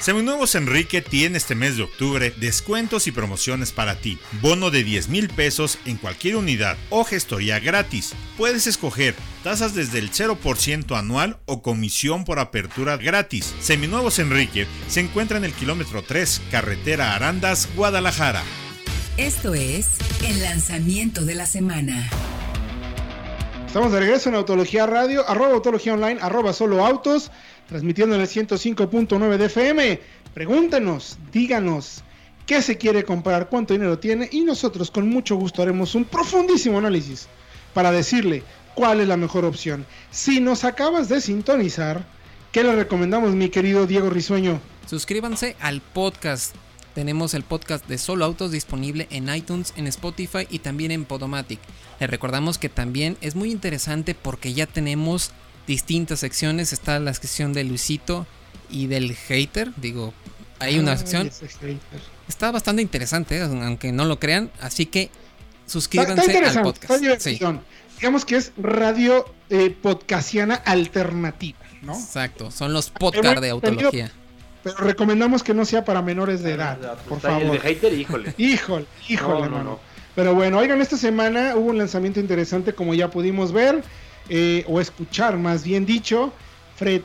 Seminuevos 0.00 0.54
Enrique 0.54 1.02
tiene 1.02 1.36
este 1.36 1.54
mes 1.54 1.76
de 1.76 1.82
octubre 1.82 2.32
descuentos 2.38 3.06
y 3.06 3.12
promociones 3.12 3.70
para 3.70 3.96
ti. 3.96 4.18
Bono 4.40 4.70
de 4.70 4.82
10 4.82 5.10
mil 5.10 5.28
pesos 5.28 5.78
en 5.84 5.98
cualquier 5.98 6.36
unidad 6.36 6.78
o 6.88 7.04
gestoría 7.04 7.60
gratis. 7.60 8.14
Puedes 8.38 8.66
escoger 8.66 9.14
tasas 9.44 9.74
desde 9.74 9.98
el 9.98 10.10
0% 10.10 10.98
anual 10.98 11.38
o 11.44 11.60
comisión 11.60 12.24
por 12.24 12.38
apertura 12.38 12.96
gratis. 12.96 13.54
Seminuevos 13.60 14.18
Enrique 14.18 14.66
se 14.88 15.00
encuentra 15.00 15.36
en 15.36 15.44
el 15.44 15.52
kilómetro 15.52 16.02
3, 16.02 16.40
carretera 16.50 17.14
Arandas, 17.14 17.68
Guadalajara. 17.76 18.42
Esto 19.18 19.52
es 19.52 19.98
el 20.24 20.40
lanzamiento 20.40 21.26
de 21.26 21.34
la 21.34 21.44
semana. 21.44 22.08
Estamos 23.66 23.92
de 23.92 24.00
regreso 24.00 24.30
en 24.30 24.34
Autología 24.34 24.84
Radio, 24.86 25.28
arroba 25.28 25.54
Autología 25.54 25.94
Online, 25.94 26.18
arroba 26.20 26.52
Solo 26.52 26.84
Autos, 26.84 27.30
transmitiendo 27.70 28.16
en 28.16 28.20
el 28.20 28.26
105.9 28.26 29.36
de 29.36 29.46
FM. 29.46 30.00
Pregúntenos, 30.34 31.18
díganos 31.32 32.02
qué 32.44 32.60
se 32.62 32.76
quiere 32.76 33.04
comprar, 33.04 33.48
cuánto 33.48 33.74
dinero 33.74 33.98
tiene 34.00 34.28
y 34.32 34.40
nosotros 34.40 34.90
con 34.90 35.08
mucho 35.08 35.36
gusto 35.36 35.62
haremos 35.62 35.94
un 35.94 36.04
profundísimo 36.04 36.78
análisis 36.78 37.28
para 37.72 37.92
decirle 37.92 38.42
cuál 38.74 39.00
es 39.00 39.06
la 39.06 39.16
mejor 39.16 39.44
opción. 39.44 39.86
Si 40.10 40.40
nos 40.40 40.64
acabas 40.64 41.08
de 41.08 41.20
sintonizar, 41.20 42.04
¿qué 42.50 42.64
le 42.64 42.74
recomendamos 42.74 43.36
mi 43.36 43.50
querido 43.50 43.86
Diego 43.86 44.10
Risueño? 44.10 44.60
Suscríbanse 44.86 45.54
al 45.60 45.80
podcast. 45.80 46.56
Tenemos 46.96 47.34
el 47.34 47.44
podcast 47.44 47.86
de 47.86 47.98
Solo 47.98 48.24
Autos 48.24 48.50
disponible 48.50 49.06
en 49.10 49.32
iTunes, 49.32 49.72
en 49.76 49.86
Spotify 49.86 50.48
y 50.50 50.58
también 50.58 50.90
en 50.90 51.04
Podomatic. 51.04 51.60
Les 52.00 52.10
recordamos 52.10 52.58
que 52.58 52.68
también 52.68 53.16
es 53.20 53.36
muy 53.36 53.52
interesante 53.52 54.16
porque 54.16 54.54
ya 54.54 54.66
tenemos 54.66 55.30
distintas 55.70 56.18
secciones. 56.18 56.72
Está 56.72 56.98
la 56.98 57.14
sección 57.14 57.52
de 57.52 57.62
Luisito 57.62 58.26
y 58.68 58.88
del 58.88 59.14
hater. 59.14 59.70
Digo, 59.76 60.12
hay 60.58 60.78
una 60.80 60.92
Ay, 60.92 60.98
sección. 60.98 61.30
Está 62.28 62.50
bastante 62.50 62.82
interesante, 62.82 63.38
¿eh? 63.38 63.42
aunque 63.42 63.92
no 63.92 64.04
lo 64.04 64.18
crean. 64.18 64.50
Así 64.60 64.86
que 64.86 65.10
suscríbanse 65.66 66.32
está 66.32 66.50
al 66.50 66.62
podcast. 66.62 66.82
está 66.84 66.94
Sí, 66.96 67.02
diversión. 67.02 67.60
Digamos 67.98 68.24
que 68.24 68.36
es 68.36 68.52
radio 68.56 69.32
eh, 69.48 69.70
podcastiana 69.70 70.54
alternativa, 70.56 71.58
¿no? 71.82 71.94
exacto. 71.94 72.50
Son 72.50 72.72
los 72.72 72.90
podcasts 72.90 73.40
de 73.40 73.50
autología. 73.50 74.10
Pero 74.64 74.76
recomendamos 74.78 75.42
que 75.44 75.54
no 75.54 75.64
sea 75.64 75.84
para 75.84 76.02
menores 76.02 76.42
de 76.42 76.52
edad, 76.52 76.78
por 77.08 77.16
el 77.18 77.22
favor. 77.22 77.52
de 77.52 77.60
hater, 77.60 77.92
híjole. 77.94 78.34
Híjole, 78.38 78.86
híjole, 79.08 79.40
No, 79.40 79.44
no, 79.46 79.50
mano. 79.50 79.64
no. 79.64 79.80
Pero 80.16 80.34
bueno, 80.34 80.58
oigan, 80.58 80.80
esta 80.80 80.96
semana 80.96 81.54
hubo 81.56 81.70
un 81.70 81.78
lanzamiento 81.78 82.18
interesante, 82.20 82.74
como 82.74 82.92
ya 82.94 83.10
pudimos 83.10 83.52
ver, 83.52 83.82
eh, 84.30 84.64
o 84.68 84.80
escuchar 84.80 85.36
más 85.36 85.64
bien 85.64 85.84
dicho. 85.84 86.32
Fred, 86.76 87.02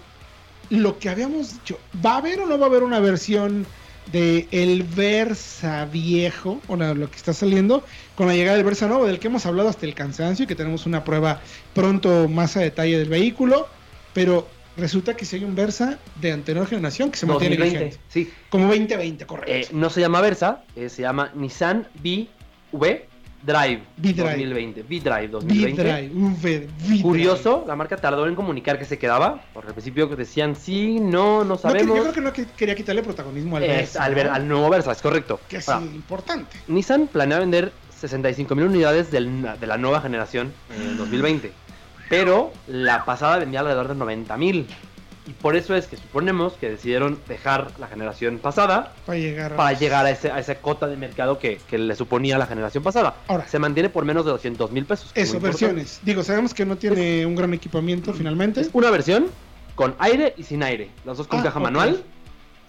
lo 0.69 0.99
que 0.99 1.09
habíamos 1.09 1.53
dicho, 1.53 1.79
¿va 2.05 2.13
a 2.13 2.17
haber 2.17 2.39
o 2.39 2.45
no 2.45 2.57
va 2.57 2.67
a 2.67 2.69
haber 2.69 2.83
una 2.83 2.99
versión 2.99 3.65
de 4.11 4.47
el 4.51 4.83
Versa 4.83 5.85
viejo, 5.85 6.61
o 6.67 6.75
lo 6.75 7.09
que 7.09 7.17
está 7.17 7.33
saliendo, 7.33 7.83
con 8.15 8.27
la 8.27 8.35
llegada 8.35 8.55
del 8.55 8.65
Versa 8.65 8.87
nuevo, 8.87 9.05
del 9.05 9.19
que 9.19 9.27
hemos 9.27 9.45
hablado 9.45 9.69
hasta 9.69 9.85
el 9.85 9.95
cansancio 9.95 10.43
y 10.43 10.47
que 10.47 10.55
tenemos 10.55 10.85
una 10.85 11.03
prueba 11.03 11.41
pronto 11.73 12.29
más 12.29 12.55
a 12.57 12.59
detalle 12.59 12.99
del 12.99 13.09
vehículo? 13.09 13.67
Pero 14.13 14.47
resulta 14.77 15.15
que 15.15 15.25
si 15.25 15.37
hay 15.37 15.43
un 15.43 15.55
Versa 15.55 15.97
de 16.21 16.31
anterior 16.31 16.67
generación 16.67 17.09
que 17.09 17.17
se 17.17 17.25
mantiene 17.25 17.57
2020, 17.57 17.85
vigente. 17.85 18.03
sí. 18.07 18.31
Como 18.49 18.67
2020, 18.67 19.25
correcto. 19.25 19.51
Eh, 19.51 19.67
no 19.71 19.89
se 19.89 20.01
llama 20.01 20.21
Versa, 20.21 20.63
eh, 20.75 20.89
se 20.89 21.01
llama 21.01 21.31
Nissan 21.33 21.87
V 22.03 23.07
Drive 23.45 23.81
V-Drive. 23.97 24.15
2020. 24.31 24.81
V-Drive 24.83 25.27
2020. 25.29 25.81
V-Drive, 25.83 26.11
V-Drive. 26.41 27.01
Curioso, 27.01 27.63
la 27.67 27.75
marca 27.75 27.97
tardó 27.97 28.27
en 28.27 28.35
comunicar 28.35 28.79
que 28.79 28.85
se 28.85 28.97
quedaba, 28.97 29.41
porque 29.53 29.67
al 29.69 29.73
principio 29.73 30.07
decían 30.07 30.55
sí, 30.55 30.99
no, 30.99 31.43
no 31.43 31.57
sabemos. 31.57 31.95
yo 31.95 32.01
creo 32.03 32.13
que 32.13 32.21
no 32.21 32.33
que- 32.33 32.45
quería 32.57 32.75
quitarle 32.75 33.03
protagonismo 33.03 33.57
al 33.57 33.63
Es 33.63 33.69
Versa, 33.69 34.03
al, 34.03 34.15
ver- 34.15 34.27
¿no? 34.27 34.33
al 34.33 34.47
nuevo 34.47 34.69
Versa, 34.69 34.91
es 34.91 35.01
correcto. 35.01 35.39
que 35.47 35.57
es 35.57 35.69
Ahora, 35.69 35.85
importante. 35.85 36.57
Nissan 36.67 37.07
planea 37.07 37.39
vender 37.39 37.71
65 37.99 38.55
mil 38.55 38.65
unidades 38.65 39.11
del- 39.11 39.47
de 39.59 39.67
la 39.67 39.77
nueva 39.77 40.01
generación 40.01 40.51
en 40.75 40.97
2020, 40.97 41.51
pero 42.09 42.51
la 42.67 43.05
pasada 43.05 43.37
vendía 43.37 43.59
alrededor 43.61 43.87
de 43.89 43.95
90 43.95 44.37
mil. 44.37 44.67
Y 45.27 45.31
por 45.31 45.55
eso 45.55 45.75
es 45.75 45.87
que 45.87 45.97
suponemos 45.97 46.53
que 46.53 46.69
decidieron 46.69 47.19
dejar 47.27 47.71
la 47.79 47.87
generación 47.87 48.37
pasada 48.37 48.93
Para 49.07 49.17
llegar 49.17 49.53
a... 49.53 49.55
para 49.57 49.77
llegar 49.77 50.05
a, 50.05 50.11
ese, 50.11 50.29
a 50.31 50.39
esa 50.39 50.55
cota 50.55 50.85
de 50.87 50.97
mercado 50.97 51.39
que, 51.39 51.59
que 51.67 51.77
le 51.79 51.95
suponía 51.95 52.37
la 52.37 52.45
generación 52.45 52.83
pasada. 52.83 53.15
Ahora. 53.27 53.47
se 53.47 53.57
mantiene 53.57 53.89
por 53.89 54.05
menos 54.05 54.23
de 54.25 54.31
200 54.31 54.71
mil 54.71 54.85
pesos. 54.85 55.11
Eso, 55.15 55.39
versiones. 55.39 55.99
Digo, 56.03 56.23
sabemos 56.23 56.53
que 56.53 56.65
no 56.65 56.75
tiene 56.77 57.25
un 57.25 57.35
gran 57.35 57.53
equipamiento 57.53 58.13
finalmente. 58.13 58.61
Es 58.61 58.69
una 58.73 58.91
versión 58.91 59.27
con 59.73 59.95
aire 59.99 60.33
y 60.37 60.43
sin 60.43 60.61
aire. 60.63 60.89
Las 61.05 61.17
dos 61.17 61.27
con 61.27 61.39
Ah, 61.39 61.43
caja 61.43 61.57
ok. 61.59 61.63
manual. 61.63 62.03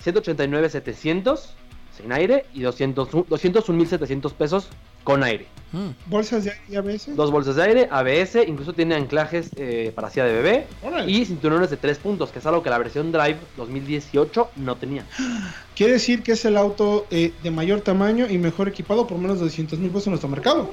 189,700 0.03 1.55
sin 1.97 2.13
aire 2.13 2.47
y 2.55 2.61
200 2.63 3.09
201,700 3.29 4.33
pesos 4.35 4.69
con 5.05 5.23
aire. 5.23 5.47
Mm. 5.73 5.91
Bolsas 6.07 6.45
de 6.45 6.51
aire 6.51 6.63
y 6.69 6.77
ABS. 6.77 7.15
Dos 7.17 7.31
bolsas 7.31 7.55
de 7.57 7.63
aire, 7.63 7.89
ABS, 7.91 8.37
incluso 8.47 8.73
tiene 8.73 8.95
anclajes 8.97 9.51
eh, 9.57 9.93
para 9.95 10.11
silla 10.11 10.25
de 10.27 10.33
bebé 10.33 10.67
Órale. 10.83 11.11
y 11.11 11.25
cinturones 11.25 11.71
de 11.71 11.77
3 11.77 11.99
puntos, 11.99 12.31
que 12.33 12.41
es 12.41 12.47
algo 12.47 12.63
que 12.63 12.71
la 12.71 12.79
versión 12.79 13.13
Drive 13.13 13.37
2018 13.57 14.51
no 14.57 14.77
tenía. 14.77 15.05
Quiere 15.77 15.95
decir 15.95 16.23
que 16.23 16.33
es 16.33 16.45
el 16.45 16.57
auto 16.57 17.07
eh, 17.11 17.33
de 17.43 17.51
mayor 17.51 17.83
tamaño 17.83 18.27
y 18.29 18.39
mejor 18.39 18.69
equipado 18.69 19.07
por 19.07 19.19
menos 19.19 19.39
de 19.39 19.45
200 19.45 19.79
mil 19.79 19.91
pesos 19.91 20.07
en 20.09 20.13
nuestro 20.13 20.29
mercado. 20.29 20.69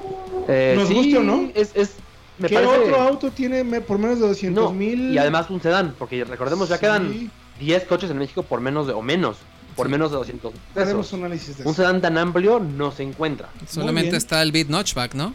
Eh, 0.48 0.74
Nos 0.78 0.88
sí, 0.88 0.94
guste 0.96 1.18
o 1.18 1.24
no. 1.24 1.50
Es, 1.54 1.72
es, 1.76 1.96
me 2.40 2.48
¿Qué 2.50 2.56
parece... 2.56 2.74
otro 2.76 2.96
auto 3.02 3.30
tiene 3.32 3.64
por 3.82 4.00
menos 4.00 4.20
de 4.20 4.28
200 4.28 4.64
No, 4.64 4.72
mil? 4.72 5.12
y 5.14 5.18
además 5.20 5.50
un 5.52 5.62
sedán, 5.62 5.94
porque 6.00 6.24
recordemos 6.24 6.70
ya 6.70 6.76
Sí. 6.78 6.82
quedan 6.82 7.32
10 7.60 7.84
coches 7.86 8.10
en 8.10 8.18
México 8.18 8.42
por 8.42 8.62
menos 8.62 8.88
de, 8.88 8.94
o 8.94 9.02
menos, 9.04 9.38
por 9.76 9.88
Sí. 9.88 9.92
menos 9.92 10.12
de 10.12 10.18
200 10.18 10.54
Haremos 10.76 11.06
pesos. 11.08 11.14
un 11.14 11.26
análisis 11.26 11.58
de 11.58 11.64
Un 11.66 11.74
sedán 11.76 12.02
tan 12.02 12.18
amplio 12.18 12.60
no 12.60 12.92
se 12.92 13.04
encuentra. 13.04 13.50
Solamente 13.68 14.16
está 14.16 14.42
el 14.42 14.52
Beat 14.52 14.68
Notchback, 14.68 15.14
¿no? 15.16 15.34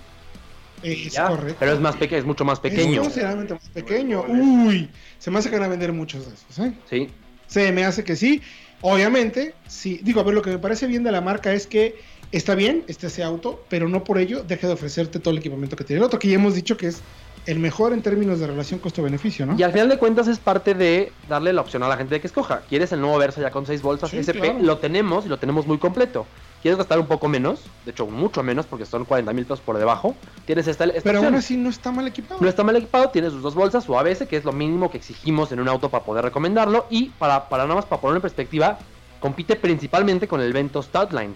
Es 0.82 1.12
Ya, 1.12 1.26
correcto. 1.28 1.56
Pero 1.58 1.72
es 1.72 1.80
más 1.80 1.96
pequeño, 1.96 2.20
es 2.20 2.24
mucho 2.26 2.44
más 2.44 2.60
pequeño. 2.60 2.92
Es 3.00 3.00
considerablemente 3.08 3.54
más 3.54 3.68
pequeño. 3.70 4.24
Uy, 4.28 4.88
se 5.18 5.30
me 5.30 5.38
hace 5.38 5.50
que 5.50 5.56
van 5.56 5.64
a 5.64 5.68
vender 5.68 5.92
muchos 5.92 6.26
de 6.26 6.34
esos, 6.34 6.58
¿eh? 6.66 6.72
Sí. 6.88 7.08
Se 7.48 7.72
me 7.72 7.84
hace 7.84 8.04
que 8.04 8.14
sí. 8.14 8.40
Obviamente, 8.80 9.54
sí. 9.66 9.98
Digo, 10.04 10.20
a 10.20 10.24
ver, 10.24 10.34
lo 10.34 10.42
que 10.42 10.50
me 10.50 10.58
parece 10.58 10.86
bien 10.86 11.02
de 11.02 11.10
la 11.10 11.20
marca 11.20 11.52
es 11.52 11.66
que 11.66 11.96
está 12.30 12.54
bien 12.54 12.84
este 12.86 13.08
ese 13.08 13.24
auto, 13.24 13.64
pero 13.68 13.88
no 13.88 14.04
por 14.04 14.18
ello 14.18 14.44
deja 14.46 14.68
de 14.68 14.74
ofrecerte 14.74 15.18
todo 15.18 15.32
el 15.32 15.38
equipamiento 15.38 15.74
que 15.74 15.82
tiene 15.82 15.98
el 15.98 16.04
otro, 16.04 16.18
que 16.20 16.28
ya 16.28 16.34
hemos 16.36 16.54
dicho 16.54 16.76
que 16.76 16.86
es 16.86 17.00
el 17.48 17.58
mejor 17.58 17.94
en 17.94 18.02
términos 18.02 18.40
de 18.40 18.46
relación 18.46 18.78
costo-beneficio, 18.78 19.46
¿no? 19.46 19.56
Y 19.58 19.62
al 19.62 19.72
final 19.72 19.88
de 19.88 19.96
cuentas 19.96 20.28
es 20.28 20.38
parte 20.38 20.74
de 20.74 21.12
darle 21.30 21.54
la 21.54 21.62
opción 21.62 21.82
a 21.82 21.88
la 21.88 21.96
gente 21.96 22.14
de 22.14 22.20
que 22.20 22.26
escoja. 22.26 22.60
¿Quieres 22.68 22.92
el 22.92 23.00
nuevo 23.00 23.16
Versa 23.16 23.40
ya 23.40 23.50
con 23.50 23.64
6 23.64 23.80
bolsas 23.80 24.10
Sí, 24.10 24.18
SP? 24.20 24.36
claro. 24.52 24.58
Lo 24.60 24.76
tenemos 24.76 25.24
y 25.24 25.30
lo 25.30 25.38
tenemos 25.38 25.66
muy 25.66 25.78
completo. 25.78 26.26
¿Quieres 26.60 26.76
gastar 26.76 26.98
un 26.98 27.06
poco 27.06 27.26
menos? 27.26 27.62
De 27.86 27.92
hecho, 27.92 28.04
mucho 28.06 28.42
menos 28.42 28.66
porque 28.66 28.84
son 28.84 29.06
40 29.06 29.32
mil 29.32 29.44
pesos 29.46 29.60
por 29.60 29.78
debajo. 29.78 30.14
Tienes 30.44 30.66
esta, 30.68 30.84
esta 30.84 31.00
Pero 31.02 31.20
opción. 31.20 31.32
aún 31.32 31.38
así 31.38 31.56
no 31.56 31.70
está 31.70 31.90
mal 31.90 32.06
equipado. 32.06 32.38
No 32.38 32.48
está 32.48 32.64
mal 32.64 32.76
equipado, 32.76 33.08
tiene 33.08 33.30
sus 33.30 33.40
dos 33.42 33.54
bolsas, 33.54 33.82
su 33.84 33.96
ABS, 33.98 34.26
que 34.26 34.36
es 34.36 34.44
lo 34.44 34.52
mínimo 34.52 34.90
que 34.90 34.98
exigimos 34.98 35.50
en 35.50 35.60
un 35.60 35.68
auto 35.68 35.88
para 35.88 36.04
poder 36.04 36.24
recomendarlo. 36.24 36.84
Y 36.90 37.06
para, 37.10 37.48
para 37.48 37.62
nada 37.62 37.76
más 37.76 37.86
para 37.86 38.02
poner 38.02 38.16
en 38.16 38.22
perspectiva, 38.22 38.78
compite 39.20 39.56
principalmente 39.56 40.28
con 40.28 40.42
el 40.42 40.52
Vento 40.52 40.82
Stoutline 40.82 41.34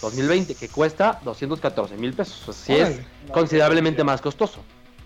2020, 0.00 0.54
que 0.54 0.68
cuesta 0.68 1.20
214 1.24 1.96
mil 1.98 2.14
pesos. 2.14 2.48
Así 2.48 2.72
es 2.72 3.00
considerablemente 3.32 4.02
más 4.04 4.20
costoso. 4.22 4.60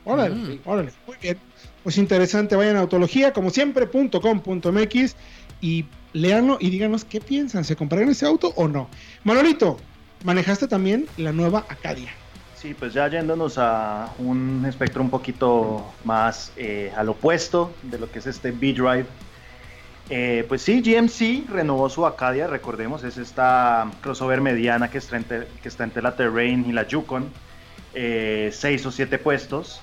Órale, 0.06 0.34
Mm. 0.34 0.58
órale. 0.64 0.92
Muy 1.06 1.16
bien. 1.20 1.36
Pues 1.82 1.98
interesante, 1.98 2.56
vayan 2.56 2.76
a 2.76 2.80
autología, 2.80 3.32
como 3.32 3.50
siempre, 3.50 3.86
punto 3.86 4.20
com, 4.20 4.40
punto 4.40 4.72
mx 4.72 5.14
y 5.60 5.84
leanlo 6.14 6.56
y 6.60 6.70
díganos 6.70 7.04
qué 7.04 7.20
piensan, 7.20 7.64
¿se 7.64 7.76
compraron 7.76 8.08
ese 8.08 8.24
auto 8.26 8.52
o 8.56 8.66
no? 8.68 8.88
Manolito, 9.24 9.76
manejaste 10.24 10.66
también 10.68 11.06
la 11.16 11.32
nueva 11.32 11.66
Acadia. 11.68 12.12
Sí, 12.56 12.74
pues 12.74 12.94
ya 12.94 13.08
yéndonos 13.08 13.58
a 13.58 14.10
un 14.18 14.64
espectro 14.66 15.02
un 15.02 15.10
poquito 15.10 15.84
más 16.04 16.50
eh, 16.56 16.90
al 16.96 17.08
opuesto 17.10 17.72
de 17.82 17.98
lo 17.98 18.10
que 18.10 18.18
es 18.20 18.26
este 18.26 18.50
B-Drive. 18.50 19.06
Eh, 20.08 20.44
pues 20.48 20.62
sí, 20.62 20.80
GMC 20.82 21.48
renovó 21.50 21.88
su 21.88 22.06
Acadia, 22.06 22.46
recordemos, 22.46 23.02
es 23.04 23.18
esta 23.18 23.90
crossover 24.00 24.40
mediana 24.40 24.88
que 24.88 24.98
está 24.98 25.16
entre, 25.16 25.46
que 25.62 25.68
está 25.68 25.84
entre 25.84 26.00
la 26.02 26.14
Terrain 26.16 26.64
y 26.68 26.72
la 26.72 26.86
Yukon, 26.86 27.28
eh, 27.92 28.50
seis 28.52 28.86
o 28.86 28.90
siete 28.90 29.18
puestos. 29.18 29.80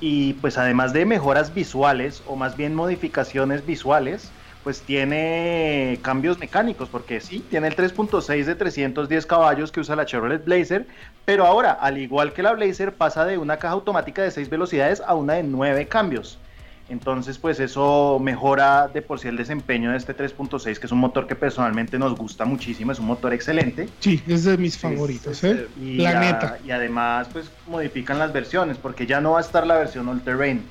Y 0.00 0.34
pues 0.34 0.58
además 0.58 0.92
de 0.92 1.06
mejoras 1.06 1.54
visuales, 1.54 2.22
o 2.26 2.36
más 2.36 2.56
bien 2.56 2.74
modificaciones 2.74 3.64
visuales, 3.64 4.36
pues 4.62 4.84
tiene 4.84 6.00
cambios 6.02 6.38
mecánicos, 6.38 6.90
porque 6.90 7.20
sí, 7.20 7.46
tiene 7.48 7.68
el 7.68 7.76
3.6 7.76 8.44
de 8.44 8.54
310 8.56 9.26
caballos 9.26 9.72
que 9.72 9.80
usa 9.80 9.96
la 9.96 10.04
Chevrolet 10.04 10.44
Blazer, 10.44 10.86
pero 11.24 11.46
ahora, 11.46 11.72
al 11.72 11.98
igual 11.98 12.32
que 12.34 12.42
la 12.42 12.52
Blazer, 12.52 12.96
pasa 12.96 13.24
de 13.24 13.38
una 13.38 13.58
caja 13.58 13.74
automática 13.74 14.22
de 14.22 14.30
6 14.30 14.50
velocidades 14.50 15.00
a 15.06 15.14
una 15.14 15.34
de 15.34 15.44
9 15.44 15.88
cambios. 15.88 16.45
Entonces, 16.88 17.38
pues 17.38 17.58
eso 17.58 18.20
mejora 18.22 18.86
de 18.86 19.02
por 19.02 19.18
sí 19.18 19.26
el 19.26 19.36
desempeño 19.36 19.90
de 19.90 19.96
este 19.96 20.16
3.6, 20.16 20.78
que 20.78 20.86
es 20.86 20.92
un 20.92 21.00
motor 21.00 21.26
que 21.26 21.34
personalmente 21.34 21.98
nos 21.98 22.14
gusta 22.14 22.44
muchísimo, 22.44 22.92
es 22.92 23.00
un 23.00 23.06
motor 23.06 23.34
excelente. 23.34 23.88
Sí, 23.98 24.22
es 24.28 24.44
de 24.44 24.56
mis 24.56 24.78
favoritos, 24.78 25.42
¿eh? 25.42 25.66
Y, 25.80 25.96
la 25.96 26.20
neta. 26.20 26.58
Y 26.64 26.70
además, 26.70 27.28
pues 27.32 27.50
modifican 27.66 28.20
las 28.20 28.32
versiones, 28.32 28.76
porque 28.78 29.06
ya 29.06 29.20
no 29.20 29.32
va 29.32 29.38
a 29.38 29.40
estar 29.40 29.66
la 29.66 29.76
versión 29.76 30.08
All 30.08 30.20
Terrain. 30.20 30.62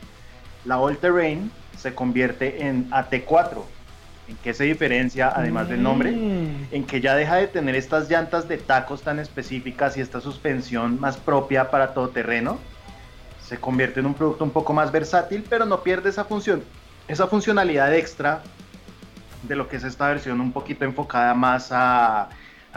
La 0.64 0.80
All 0.80 0.98
Terrain 0.98 1.52
se 1.78 1.94
convierte 1.94 2.66
en 2.66 2.90
AT4. 2.92 3.64
¿En 4.28 4.38
qué 4.38 4.54
se 4.54 4.64
diferencia, 4.64 5.32
además 5.36 5.68
del 5.68 5.84
nombre? 5.84 6.12
Mm. 6.12 6.68
En 6.72 6.84
que 6.86 7.02
ya 7.02 7.14
deja 7.16 7.36
de 7.36 7.48
tener 7.48 7.76
estas 7.76 8.10
llantas 8.10 8.48
de 8.48 8.58
tacos 8.58 9.02
tan 9.02 9.20
específicas 9.20 9.98
y 9.98 10.02
esta 10.02 10.22
suspensión 10.22 11.00
más 11.00 11.18
propia 11.18 11.70
para 11.70 11.94
todo 11.94 12.10
terreno 12.10 12.58
se 13.48 13.58
convierte 13.58 14.00
en 14.00 14.08
un 14.08 14.14
producto 14.16 14.44
un 14.44 14.52
poco 14.52 14.74
más 14.74 14.92
versátil, 14.92 15.46
pero 15.48 15.66
no 15.66 15.82
pierde 15.82 16.10
esa 16.10 16.25
función, 16.25 16.64
esa 17.08 17.28
funcionalidad 17.28 17.94
extra 17.94 18.42
de 19.44 19.56
lo 19.56 19.68
que 19.68 19.75
es 19.75 19.84
esta 19.84 20.08
versión 20.08 20.42
un 20.42 20.52
poquito 20.52 20.86
enfocada 20.86 21.34
más 21.36 21.70
a, 21.72 22.30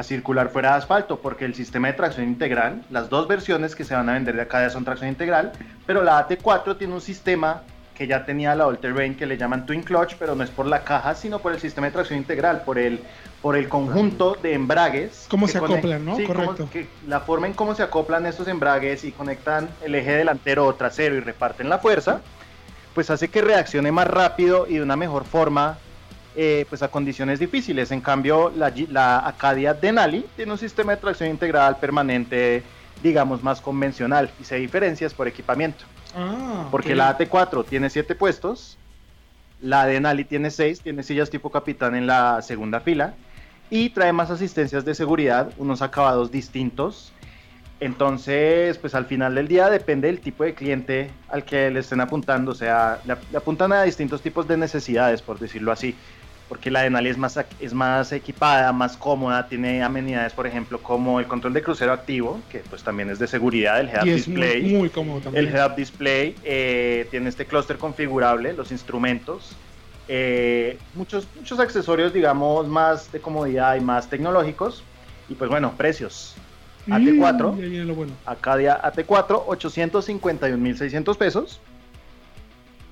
circular 0.03 0.51
fuera 0.51 0.73
de 0.73 0.77
asfalto, 0.77 1.19
porque 1.19 1.45
el 1.45 1.57
sistema 1.57 1.89
de 1.89 1.95
tracción 1.95 2.29
integral, 2.29 2.85
las 2.89 3.09
dos 3.09 3.27
versiones 3.27 3.75
que 3.75 3.83
se 3.83 3.97
van 3.97 4.09
a 4.09 4.13
vender 4.13 4.37
de 4.37 4.43
acá 4.43 4.61
ya 4.61 4.71
son 4.71 4.85
tracción 4.85 5.09
integral, 5.09 5.51
pero 5.87 6.05
la 6.05 6.25
AT4 6.29 6.79
tiene 6.79 6.95
un 6.95 7.01
sistema 7.01 7.63
que 7.99 8.07
ya 8.07 8.25
tenía 8.25 8.55
la 8.55 8.65
All 8.67 8.79
Terrain 8.79 9.17
que 9.17 9.27
le 9.27 9.37
llaman 9.37 9.67
Twin 9.67 9.83
Clutch, 9.83 10.15
pero 10.21 10.37
no 10.37 10.45
es 10.45 10.51
por 10.51 10.67
la 10.67 10.85
caja, 10.85 11.17
sino 11.17 11.41
por 11.41 11.53
el 11.53 11.61
sistema 11.61 11.89
de 11.89 11.93
tracción 11.93 12.17
integral, 12.19 12.63
por 12.63 12.79
el, 12.79 13.01
por 13.43 13.57
el 13.57 13.69
conjunto 13.69 14.39
de 14.41 14.55
embragues. 14.55 15.27
Cómo 15.29 15.49
se 15.49 15.59
acoplan, 15.59 16.05
¿no? 16.05 16.15
Sí, 16.17 16.23
cómo- 16.25 16.45
Correcto. 16.45 16.69
que 16.73 16.87
la 17.09 17.19
forma 17.21 17.49
en 17.49 17.55
cómo 17.55 17.75
se 17.75 17.83
acoplan 17.83 18.25
estos 18.27 18.47
embragues 18.47 19.03
y 19.03 19.11
conectan 19.11 19.69
el 19.85 19.97
eje 19.97 20.13
delantero 20.13 20.65
o 20.67 20.75
trasero 20.77 21.17
y 21.17 21.21
reparten 21.21 21.69
la 21.69 21.79
fuerza, 21.81 22.21
pues 22.95 23.11
hace 23.11 23.27
que 23.29 23.43
reaccione 23.43 23.91
más 23.91 24.07
rápido 24.07 24.67
y 24.69 24.75
de 24.75 24.83
una 24.83 24.97
mejor 24.97 25.25
forma 25.25 25.77
eh, 26.37 26.67
pues 26.69 26.83
a 26.85 26.89
condiciones 26.89 27.41
difíciles. 27.41 27.91
En 27.91 28.01
cambio, 28.01 28.53
la, 28.57 28.73
la 28.91 29.27
Acadia 29.27 29.75
Denali 29.75 30.25
tiene 30.37 30.53
un 30.53 30.59
sistema 30.59 30.93
de 30.95 30.99
tracción 31.01 31.31
integral 31.31 31.79
permanente, 31.79 32.63
digamos, 33.03 33.43
más 33.43 33.61
convencional 33.61 34.31
y 34.41 34.45
se 34.45 34.55
diferencia 34.55 35.09
por 35.11 35.27
equipamiento. 35.27 35.85
Ah, 36.15 36.69
Porque 36.71 36.95
la 36.95 37.17
AT4 37.17 37.65
tiene 37.67 37.91
7 37.91 38.15
puestos, 38.15 38.79
la 39.61 39.87
Denali 39.87 40.25
tiene 40.25 40.51
6, 40.51 40.81
tiene 40.81 41.03
sillas 41.03 41.31
tipo 41.31 41.51
capitán 41.51 41.95
en 41.95 42.07
la 42.07 42.43
segunda 42.43 42.81
fila 42.81 43.15
y 43.71 43.91
trae 43.91 44.13
más 44.13 44.31
asistencias 44.31 44.85
de 44.85 44.95
seguridad, 44.95 45.51
unos 45.59 45.83
acabados 45.83 46.31
distintos. 46.31 47.13
Entonces, 47.81 48.77
pues 48.79 48.95
al 48.95 49.07
final 49.07 49.37
del 49.37 49.47
día 49.47 49.71
depende 49.71 50.09
del 50.09 50.21
tipo 50.21 50.43
de 50.43 50.55
cliente 50.55 51.11
al 51.29 51.45
que 51.45 51.71
le 51.71 51.81
estén 51.81 52.01
apuntando, 52.01 52.51
o 52.51 52.55
sea, 52.55 53.01
le, 53.05 53.17
le 53.31 53.39
apuntan 53.39 53.73
a 53.73 53.83
distintos 53.83 54.21
tipos 54.21 54.49
de 54.49 54.57
necesidades, 54.57 55.23
por 55.23 55.39
decirlo 55.39 55.71
así. 55.71 55.95
Porque 56.49 56.71
la 56.71 56.83
Denali 56.83 57.11
es 57.11 57.19
más, 57.19 57.39
es 57.61 57.75
más 57.75 58.11
equipada, 58.13 58.73
más 58.73 58.97
cómoda, 58.97 59.49
tiene 59.49 59.83
amenidades, 59.83 60.33
por 60.33 60.47
ejemplo, 60.47 60.83
como 60.83 61.21
el 61.21 61.27
control 61.27 61.53
de 61.53 61.63
crucero 61.63 61.93
activo, 61.93 62.41
que 62.51 62.61
pues 62.61 62.83
también 62.83 63.11
es 63.11 63.19
de 63.19 63.27
seguridad, 63.27 63.81
el 63.81 63.89
head-up 63.91 64.05
display. 64.05 64.63
muy, 64.63 64.73
muy 64.73 64.89
cómodo 64.89 65.21
también. 65.21 65.47
El 65.47 65.55
head-up 65.55 65.77
display 65.77 66.35
eh, 66.45 67.07
tiene 67.11 67.29
este 67.29 67.45
clúster 67.45 67.77
configurable, 67.77 68.55
los 68.55 68.73
instrumentos, 68.73 69.57
eh, 70.09 70.79
muchos, 70.95 71.29
muchos 71.37 71.61
accesorios, 71.61 72.15
digamos, 72.15 72.67
más 72.67 73.13
de 73.13 73.21
comodidad 73.21 73.77
y 73.77 73.81
más 73.81 74.09
tecnológicos. 74.09 74.83
Y 75.29 75.35
pues 75.35 75.51
bueno, 75.51 75.75
precios. 75.77 76.35
AT4, 76.87 77.53
Mm, 77.53 77.61
ahí 77.61 77.69
viene 77.69 77.85
lo 77.85 77.95
bueno. 77.95 78.15
Acadia 78.25 78.81
AT4, 78.83 79.45
851.600 79.45 81.17
pesos. 81.19 81.61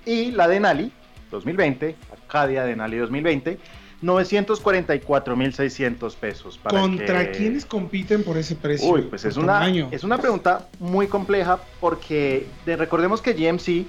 Y 0.05 0.31
la 0.33 0.47
Denali 0.47 0.93
2020, 1.31 1.97
Acadia 2.27 2.65
Denali 2.65 2.99
2020, 2.99 3.59
944.600 4.03 6.17
pesos. 6.17 6.59
para 6.59 6.81
¿Contra 6.81 7.31
que- 7.33 7.39
quiénes 7.39 7.65
compiten 7.65 8.23
por 8.25 8.37
ese 8.37 8.57
precio? 8.57 8.89
Uy, 8.91 9.03
pues 9.03 9.25
es 9.25 9.37
una, 9.37 9.55
tamaño. 9.55 9.89
es 9.91 10.05
una 10.05 10.19
pregunta 10.19 10.69
muy 10.79 11.07
compleja 11.07 11.59
porque 11.81 12.47
de- 12.67 12.77
recordemos 12.77 13.23
que 13.23 13.33
GMC, 13.33 13.87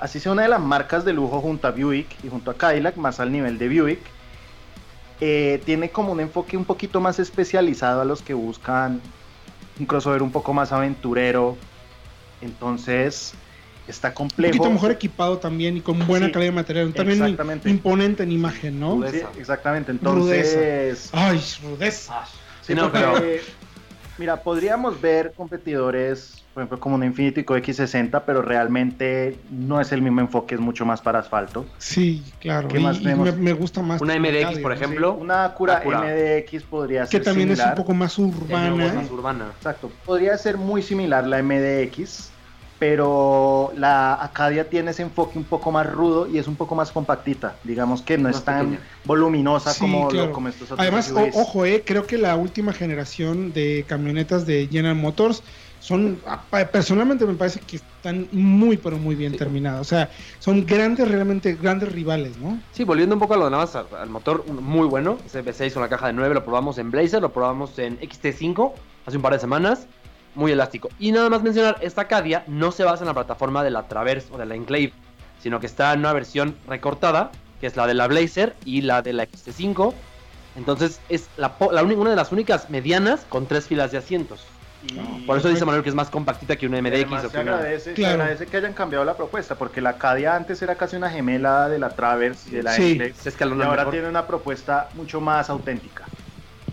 así 0.00 0.20
sea 0.20 0.32
una 0.32 0.42
de 0.42 0.48
las 0.48 0.60
marcas 0.60 1.04
de 1.04 1.12
lujo 1.12 1.40
junto 1.40 1.68
a 1.68 1.70
Buick 1.70 2.08
y 2.24 2.28
junto 2.28 2.50
a 2.50 2.54
Cadillac, 2.54 2.96
más 2.96 3.20
al 3.20 3.32
nivel 3.32 3.58
de 3.58 3.68
Buick, 3.68 4.00
eh, 5.20 5.62
tiene 5.64 5.90
como 5.90 6.12
un 6.12 6.20
enfoque 6.20 6.56
un 6.56 6.64
poquito 6.66 7.00
más 7.00 7.18
especializado 7.18 8.02
a 8.02 8.04
los 8.04 8.20
que 8.22 8.34
buscan 8.34 9.00
un 9.78 9.86
crossover 9.86 10.22
un 10.22 10.32
poco 10.32 10.52
más 10.52 10.72
aventurero. 10.72 11.56
Entonces, 12.42 13.32
está 13.88 14.08
Un 14.08 14.14
complejo. 14.14 14.56
poquito 14.58 14.72
mejor 14.72 14.90
equipado 14.90 15.38
también 15.38 15.76
y 15.76 15.80
con 15.80 16.06
buena 16.06 16.26
Sí, 16.26 16.32
calidad 16.32 16.52
de 16.52 16.56
material. 16.56 16.92
También 16.94 17.22
exactamente. 17.22 17.70
imponente 17.70 18.22
en 18.22 18.32
imagen, 18.32 18.80
¿no? 18.80 18.94
Rudeza. 18.96 19.28
Sí, 19.34 19.40
exactamente. 19.40 19.90
Entonces, 19.92 21.10
Ay, 21.12 21.40
rudeza. 21.62 22.24
Sí, 22.26 22.32
Sí, 22.68 22.74
no, 22.74 22.90
porque, 22.90 22.98
pero- 23.00 23.66
Mira, 24.18 24.42
podríamos 24.42 24.98
ver 24.98 25.34
competidores, 25.36 26.42
por 26.54 26.62
ejemplo, 26.62 26.80
como 26.80 26.94
un 26.94 27.04
Infiniti 27.04 27.42
X60, 27.44 28.22
pero 28.24 28.40
realmente 28.40 29.36
no 29.50 29.78
es 29.78 29.92
el 29.92 30.00
mismo 30.00 30.22
enfoque, 30.22 30.54
es 30.54 30.60
mucho 30.60 30.86
más 30.86 31.02
para 31.02 31.18
asfalto. 31.18 31.66
Sí, 31.76 32.24
claro. 32.40 32.66
¿Qué 32.68 32.78
y, 32.80 32.82
más 32.82 32.96
y 32.98 33.02
tenemos? 33.02 33.26
me, 33.36 33.42
me 33.42 33.52
gusta 33.52 33.82
más. 33.82 34.00
Una 34.00 34.18
MDX, 34.18 34.60
por 34.60 34.72
ejemplo. 34.72 35.12
Una 35.12 35.44
Acura, 35.44 35.76
Acura. 35.76 36.00
MDX 36.00 36.62
podría 36.62 37.02
Que 37.02 37.08
ser 37.18 37.24
también 37.24 37.50
es 37.50 37.58
similar. 37.58 37.74
un 37.76 37.82
poco 37.84 37.92
más 37.92 38.12
Es 38.12 38.18
más 38.20 38.34
urbana. 38.40 39.06
urbana. 39.12 39.52
Exacto, 39.54 39.92
podría 40.06 40.38
ser 40.38 40.56
muy 40.56 40.80
similar 40.82 41.26
la 41.26 41.42
MDX, 41.42 42.30
pero 42.78 43.72
la 43.76 44.22
Acadia 44.22 44.68
tiene 44.68 44.90
ese 44.90 45.02
enfoque 45.02 45.38
un 45.38 45.44
poco 45.44 45.72
más 45.72 45.90
rudo 45.90 46.26
y 46.28 46.38
es 46.38 46.46
un 46.46 46.56
poco 46.56 46.74
más 46.74 46.92
compactita. 46.92 47.58
Digamos 47.64 48.02
que 48.02 48.18
no 48.18 48.24
Más 48.24 48.36
es 48.38 48.44
tan 48.44 48.70
pequeña. 48.70 48.86
voluminosa 49.04 49.72
Sí, 49.72 49.80
como, 49.80 50.04
lo- 50.04 50.08
claro. 50.10 50.32
como 50.32 50.48
estos 50.48 50.70
otros 50.70 50.80
Además, 50.80 51.10
o- 51.10 51.40
ojo, 51.40 51.64
eh, 51.64 51.82
creo 51.86 52.06
que 52.06 52.18
la 52.18 52.36
última 52.36 52.72
generación 52.72 53.52
de 53.52 53.84
camionetas 53.88 54.46
de 54.46 54.68
General 54.70 54.96
Motors 54.96 55.42
son, 55.78 56.20
a- 56.26 56.48
personalmente 56.70 57.26
me 57.26 57.34
parece 57.34 57.60
que 57.60 57.76
están 57.76 58.28
muy, 58.32 58.76
pero 58.76 58.98
muy 58.98 59.14
bien 59.14 59.32
Sí. 59.32 59.38
terminadas. 59.38 59.80
O 59.80 59.84
sea, 59.84 60.10
son 60.38 60.66
grandes, 60.66 61.08
realmente 61.08 61.54
grandes 61.54 61.92
rivales, 61.92 62.38
¿no? 62.38 62.58
Sí, 62.72 62.84
volviendo 62.84 63.14
un 63.14 63.20
poco 63.20 63.34
a 63.34 63.36
lo 63.36 63.44
de 63.44 63.50
nada 63.52 63.64
más 63.64 63.76
al, 63.76 64.10
motor, 64.10 64.46
muy 64.50 64.86
bueno. 64.86 65.18
Ese 65.24 65.42
V6 65.42 65.72
con 65.74 65.82
la 65.82 65.88
caja 65.88 66.08
de 66.08 66.12
9 66.12 66.34
lo 66.34 66.44
probamos 66.44 66.78
en 66.78 66.90
Blazer, 66.90 67.20
lo 67.22 67.32
probamos 67.32 67.78
en 67.78 67.98
XT5 68.00 68.74
hace 69.06 69.16
un 69.16 69.22
par 69.22 69.32
de 69.34 69.38
semanas. 69.38 69.88
Muy 70.36 70.52
elástico. 70.52 70.88
Y 70.98 71.12
nada 71.12 71.28
más 71.30 71.42
mencionar, 71.42 71.78
esta 71.80 72.02
Acadia 72.02 72.44
no 72.46 72.70
se 72.70 72.84
basa 72.84 73.02
en 73.02 73.08
la 73.08 73.14
plataforma 73.14 73.64
de 73.64 73.70
la 73.70 73.88
Traverse 73.88 74.28
o 74.32 74.38
de 74.38 74.46
la 74.46 74.54
Enclave, 74.54 74.92
sino 75.42 75.58
que 75.60 75.66
está 75.66 75.92
en 75.94 76.00
una 76.00 76.12
versión 76.12 76.56
recortada, 76.68 77.30
que 77.60 77.66
es 77.66 77.76
la 77.76 77.86
de 77.86 77.94
la 77.94 78.06
Blazer 78.06 78.54
y 78.64 78.82
la 78.82 79.02
de 79.02 79.14
la 79.14 79.24
XT5. 79.26 79.94
Entonces 80.56 81.00
es 81.08 81.28
la, 81.36 81.58
po- 81.58 81.72
la 81.72 81.82
una 81.82 82.10
de 82.10 82.16
las 82.16 82.32
únicas 82.32 82.70
medianas 82.70 83.26
con 83.28 83.46
tres 83.46 83.66
filas 83.66 83.90
de 83.92 83.98
asientos. 83.98 84.44
Y- 84.86 85.24
Por 85.26 85.38
eso 85.38 85.48
dice 85.48 85.64
Manuel 85.64 85.82
que 85.82 85.88
es 85.88 85.94
más 85.94 86.10
compactita 86.10 86.56
que 86.56 86.66
una 86.66 86.80
MDX 86.80 86.92
Además, 86.94 87.24
o 87.24 87.28
se 87.28 87.32
que 87.34 87.40
una... 87.42 87.52
agradece, 87.56 87.96
se 87.96 88.06
agradece 88.06 88.46
que 88.46 88.56
hayan 88.58 88.72
cambiado 88.74 89.04
la 89.04 89.16
propuesta, 89.16 89.54
porque 89.56 89.80
la 89.80 89.90
Acadia 89.90 90.36
antes 90.36 90.60
era 90.62 90.74
casi 90.76 90.96
una 90.96 91.10
gemela 91.10 91.68
de 91.68 91.78
la 91.78 91.90
Traverse 91.90 92.50
y 92.50 92.52
de 92.52 92.62
la 92.62 92.72
Sí. 92.72 92.92
Enclave, 92.92 93.14
Se 93.14 93.30
y 93.30 93.42
ahora 93.62 93.76
mejor. 93.76 93.90
tiene 93.92 94.08
una 94.08 94.26
propuesta 94.26 94.88
mucho 94.94 95.20
más 95.20 95.48
auténtica. 95.50 96.04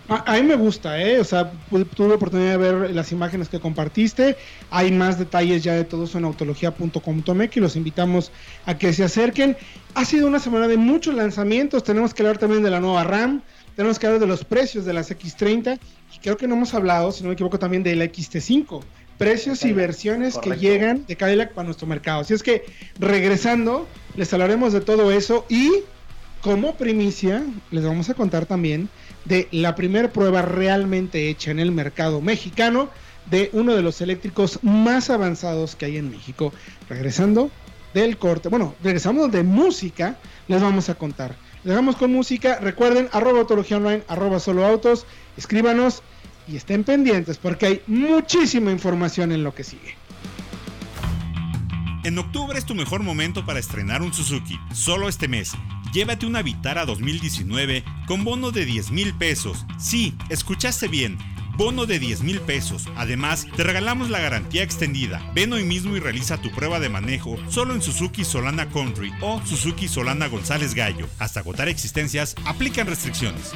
A, 0.08 0.34
a 0.34 0.36
mí 0.36 0.42
me 0.42 0.56
gusta, 0.56 1.00
¿eh? 1.00 1.18
O 1.18 1.24
sea, 1.24 1.50
tuve 1.94 2.14
oportunidad 2.14 2.52
de 2.52 2.56
ver 2.58 2.94
las 2.94 3.10
imágenes 3.10 3.48
que 3.48 3.58
compartiste. 3.58 4.36
Hay 4.70 4.92
más 4.92 5.18
detalles 5.18 5.64
ya 5.64 5.74
de 5.74 5.84
todo 5.84 6.04
eso 6.04 6.18
en 6.18 6.24
autología.com.mx 6.24 7.56
y 7.56 7.60
los 7.60 7.76
invitamos 7.76 8.30
a 8.66 8.76
que 8.76 8.92
se 8.92 9.04
acerquen. 9.04 9.56
Ha 9.94 10.04
sido 10.04 10.26
una 10.26 10.40
semana 10.40 10.68
de 10.68 10.76
muchos 10.76 11.14
lanzamientos. 11.14 11.84
Tenemos 11.84 12.12
que 12.12 12.22
hablar 12.22 12.38
también 12.38 12.62
de 12.62 12.70
la 12.70 12.80
nueva 12.80 13.04
RAM. 13.04 13.42
Tenemos 13.76 13.98
que 13.98 14.06
hablar 14.06 14.20
de 14.20 14.26
los 14.26 14.44
precios 14.44 14.84
de 14.84 14.92
las 14.92 15.10
X30. 15.10 15.78
Y 16.14 16.18
creo 16.18 16.36
que 16.36 16.46
no 16.46 16.54
hemos 16.54 16.74
hablado, 16.74 17.10
si 17.10 17.22
no 17.22 17.28
me 17.28 17.34
equivoco, 17.34 17.58
también 17.58 17.82
de 17.82 17.96
la 17.96 18.04
XT5. 18.04 18.82
Precios 19.16 19.64
y 19.64 19.72
versiones 19.72 20.36
que 20.38 20.56
llegan 20.56 21.06
de 21.06 21.16
Cadillac 21.16 21.52
para 21.52 21.64
nuestro 21.64 21.86
mercado. 21.86 22.20
Así 22.20 22.34
es 22.34 22.42
que, 22.42 22.64
regresando, 22.98 23.86
les 24.16 24.32
hablaremos 24.34 24.72
de 24.72 24.80
todo 24.80 25.12
eso 25.12 25.46
y 25.48 25.70
como 26.40 26.74
primicia, 26.74 27.42
les 27.70 27.84
vamos 27.84 28.10
a 28.10 28.14
contar 28.14 28.44
también 28.44 28.90
de 29.24 29.48
la 29.50 29.74
primera 29.74 30.12
prueba 30.12 30.42
realmente 30.42 31.28
hecha 31.28 31.50
en 31.50 31.58
el 31.58 31.72
mercado 31.72 32.20
mexicano 32.20 32.90
de 33.30 33.50
uno 33.52 33.74
de 33.74 33.82
los 33.82 34.00
eléctricos 34.00 34.58
más 34.62 35.10
avanzados 35.10 35.76
que 35.76 35.86
hay 35.86 35.96
en 35.96 36.10
México. 36.10 36.52
Regresando 36.88 37.50
del 37.94 38.18
corte, 38.18 38.48
bueno, 38.48 38.74
regresamos 38.82 39.30
de 39.32 39.42
música, 39.42 40.16
les 40.48 40.60
vamos 40.60 40.88
a 40.88 40.94
contar. 40.94 41.36
Les 41.62 41.70
dejamos 41.70 41.96
con 41.96 42.12
música, 42.12 42.58
recuerden, 42.60 43.08
arroba 43.12 43.40
autología 43.40 43.78
online, 43.78 44.02
arroba 44.08 44.40
solo 44.40 44.66
autos, 44.66 45.06
escríbanos 45.36 46.02
y 46.46 46.56
estén 46.56 46.84
pendientes 46.84 47.38
porque 47.38 47.66
hay 47.66 47.82
muchísima 47.86 48.70
información 48.70 49.32
en 49.32 49.44
lo 49.44 49.54
que 49.54 49.64
sigue. 49.64 49.96
En 52.04 52.18
octubre 52.18 52.58
es 52.58 52.66
tu 52.66 52.74
mejor 52.74 53.02
momento 53.02 53.46
para 53.46 53.58
estrenar 53.58 54.02
un 54.02 54.12
Suzuki. 54.12 54.60
Solo 54.72 55.08
este 55.08 55.26
mes. 55.26 55.52
Llévate 55.94 56.26
una 56.26 56.42
Vitara 56.42 56.84
2019 56.84 57.82
con 58.06 58.24
bono 58.24 58.50
de 58.50 58.66
10 58.66 58.90
mil 58.90 59.14
pesos. 59.14 59.64
Sí, 59.78 60.14
escuchaste 60.28 60.88
bien. 60.88 61.16
bono 61.56 61.86
de 61.86 61.98
10 61.98 62.22
mil 62.22 62.40
pesos. 62.40 62.88
Además, 62.96 63.46
te 63.56 63.62
regalamos 63.62 64.10
la 64.10 64.20
garantía 64.20 64.62
extendida. 64.62 65.22
Ven 65.34 65.52
hoy 65.52 65.64
mismo 65.64 65.96
y 65.96 66.00
realiza 66.00 66.36
tu 66.36 66.50
prueba 66.50 66.78
de 66.80 66.88
manejo 66.88 67.38
solo 67.48 67.74
en 67.74 67.80
Suzuki 67.80 68.24
Solana 68.24 68.68
Country 68.68 69.12
o 69.22 69.40
Suzuki 69.46 69.88
Solana 69.88 70.26
González 70.26 70.74
Gallo. 70.74 71.06
Hasta 71.18 71.40
agotar 71.40 71.68
existencias, 71.68 72.34
aplican 72.44 72.86
restricciones. 72.86 73.52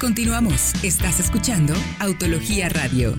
Continuamos. 0.00 0.74
Estás 0.82 1.20
escuchando 1.20 1.74
Autología 2.00 2.68
Radio. 2.68 3.18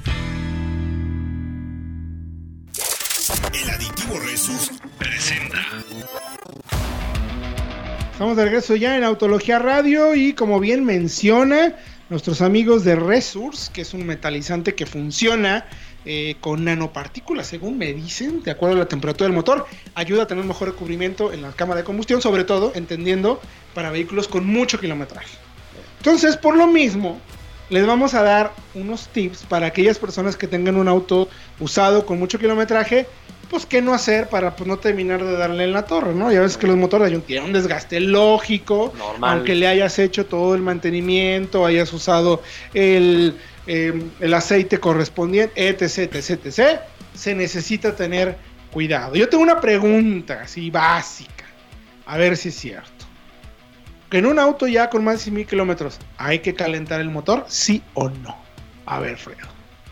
Estamos 8.20 8.36
de 8.36 8.44
regreso 8.44 8.76
ya 8.76 8.98
en 8.98 9.06
Autología 9.06 9.60
Radio 9.60 10.14
y 10.14 10.34
como 10.34 10.60
bien 10.60 10.84
menciona 10.84 11.78
nuestros 12.10 12.42
amigos 12.42 12.84
de 12.84 12.98
Resource, 12.98 13.72
que 13.72 13.80
es 13.80 13.94
un 13.94 14.06
metalizante 14.06 14.76
que 14.76 14.86
funciona 14.86 15.66
eh, 16.04 16.36
con 16.42 16.66
nanopartículas, 16.66 17.48
según 17.48 17.78
me 17.78 17.94
dicen, 17.94 18.44
de 18.44 18.52
acuerdo 18.52 18.76
a 18.76 18.80
la 18.80 18.90
temperatura 18.90 19.30
del 19.30 19.38
motor, 19.38 19.66
ayuda 19.96 20.24
a 20.24 20.28
tener 20.28 20.44
mejor 20.44 20.68
recubrimiento 20.68 21.32
en 21.32 21.44
la 21.44 21.54
cámara 21.54 21.80
de 21.80 21.86
combustión, 21.86 22.22
sobre 22.22 22.44
todo, 22.44 22.74
entendiendo, 22.76 23.40
para 23.74 23.90
vehículos 23.90 24.28
con 24.28 24.46
mucho 24.46 24.82
kilometraje. 24.82 25.38
Entonces, 26.00 26.36
por 26.36 26.58
lo 26.58 26.68
mismo, 26.68 27.22
les 27.70 27.88
vamos 27.88 28.16
a 28.16 28.22
dar 28.22 28.52
unos 28.76 29.08
tips 29.08 29.46
para 29.46 29.68
aquellas 29.68 29.98
personas 29.98 30.36
que 30.36 30.48
tengan 30.48 30.76
un 30.76 30.90
auto 30.90 31.30
usado 31.62 32.06
con 32.06 32.20
mucho 32.20 32.38
kilometraje, 32.38 33.08
pues 33.50 33.66
qué 33.66 33.82
no 33.82 33.94
hacer 33.94 34.30
para 34.30 34.56
pues, 34.56 34.68
no 34.68 34.78
terminar 34.78 35.24
de 35.24 35.34
darle 35.34 35.64
en 35.64 35.74
la 35.74 35.84
torre, 35.84 36.14
¿no? 36.14 36.32
Ya 36.32 36.42
ves 36.42 36.58
que 36.58 36.68
los 36.68 36.78
motores 36.78 37.12
tienen 37.26 37.46
un 37.46 37.54
desgaste 37.54 38.00
lógico, 38.00 38.94
Normal. 38.98 39.38
aunque 39.38 39.56
le 39.56 39.68
hayas 39.68 39.98
hecho 40.00 40.26
todo 40.26 40.56
el 40.56 40.62
mantenimiento, 40.62 41.66
hayas 41.66 41.92
usado 41.92 42.42
el, 42.74 43.36
eh, 43.68 44.04
el 44.20 44.34
aceite 44.34 44.80
correspondiente, 44.80 45.68
etc, 45.68 46.16
etc, 46.16 46.46
etc, 46.46 46.80
se 47.14 47.36
necesita 47.36 47.96
tener 47.96 48.38
cuidado. 48.72 49.16
Yo 49.16 49.28
tengo 49.28 49.44
una 49.44 49.60
pregunta 49.60 50.42
así 50.44 50.70
básica, 50.70 51.46
a 52.06 52.18
ver 52.18 52.38
si 52.38 52.50
es 52.50 52.56
cierto. 52.56 53.06
Que 54.10 54.20
en 54.20 54.26
un 54.26 54.40
auto 54.40 54.68
ya 54.68 54.90
con 54.90 55.04
más 55.04 55.16
de 55.16 55.20
100 55.26 55.36
mil 55.36 55.46
kilómetros, 55.46 56.00
¿hay 56.18 56.40
que 56.40 56.56
calentar 56.56 57.00
el 57.00 57.10
motor? 57.10 57.46
¿Sí 57.48 57.84
o 57.94 58.10
no? 58.10 58.38
A 58.86 59.00
ver, 59.00 59.18
Fredo. 59.18 59.48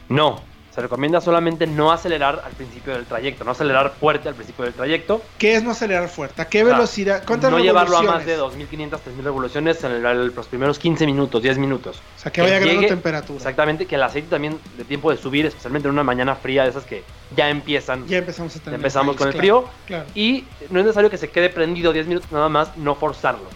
No, 0.10 0.42
se 0.78 0.82
recomienda 0.84 1.20
solamente 1.20 1.66
no 1.66 1.92
acelerar 1.92 2.44
al 2.46 2.52
principio 2.52 2.94
del 2.94 3.06
trayecto, 3.06 3.44
no 3.44 3.50
acelerar 3.50 3.96
fuerte 4.00 4.30
al 4.30 4.36
principio 4.36 4.64
del 4.64 4.76
trayecto. 4.76 5.24
¿Qué 5.40 5.56
es 5.56 5.64
no 5.64 5.72
acelerar 5.72 6.08
fuerte? 6.08 6.40
¿A 6.40 6.46
qué 6.48 6.64
velocidad? 6.64 7.24
¿Cuántas 7.26 7.50
no 7.50 7.58
llevarlo 7.58 7.98
a 7.98 8.04
más 8.04 8.28
de 8.28 8.38
2.500, 8.38 9.00
3.000 9.04 9.24
revoluciones 9.24 9.84
en 9.84 9.94
el- 9.94 10.28
los 10.36 10.46
primeros 10.46 10.78
15 10.78 11.08
minutos, 11.08 11.42
10 11.42 11.58
minutos. 11.58 11.98
O 12.18 12.20
sea, 12.20 12.32
que 12.32 12.42
vaya 12.42 12.60
ganando 12.60 12.86
temperatura. 12.90 13.38
Exactamente, 13.38 13.88
que 13.88 13.96
el 13.96 14.04
aceite 14.04 14.28
también 14.30 14.60
de 14.78 14.84
tiempo 14.84 15.10
de 15.10 15.18
subir, 15.18 15.48
especialmente 15.48 15.88
en 15.88 15.94
una 15.94 16.04
mañana 16.04 16.36
fría 16.36 16.62
de 16.66 16.70
esas 16.70 16.84
que 16.84 17.04
ya 17.36 17.50
empiezan. 17.50 18.06
Ya 18.06 18.20
empezamos 18.20 18.56
a 18.56 18.60
tener. 18.60 18.76
empezamos 18.76 19.16
con 19.16 19.30
el 19.30 19.34
claro, 19.34 19.40
frío. 19.64 19.70
Claro. 19.88 20.06
Y 20.14 20.44
no 20.70 20.78
es 20.80 20.86
necesario 20.86 21.10
que 21.10 21.18
se 21.18 21.32
quede 21.32 21.50
prendido 21.50 21.92
10 21.92 22.06
minutos 22.06 22.32
nada 22.32 22.50
más, 22.50 22.78
no 22.78 22.94
forzarlo. 22.94 23.50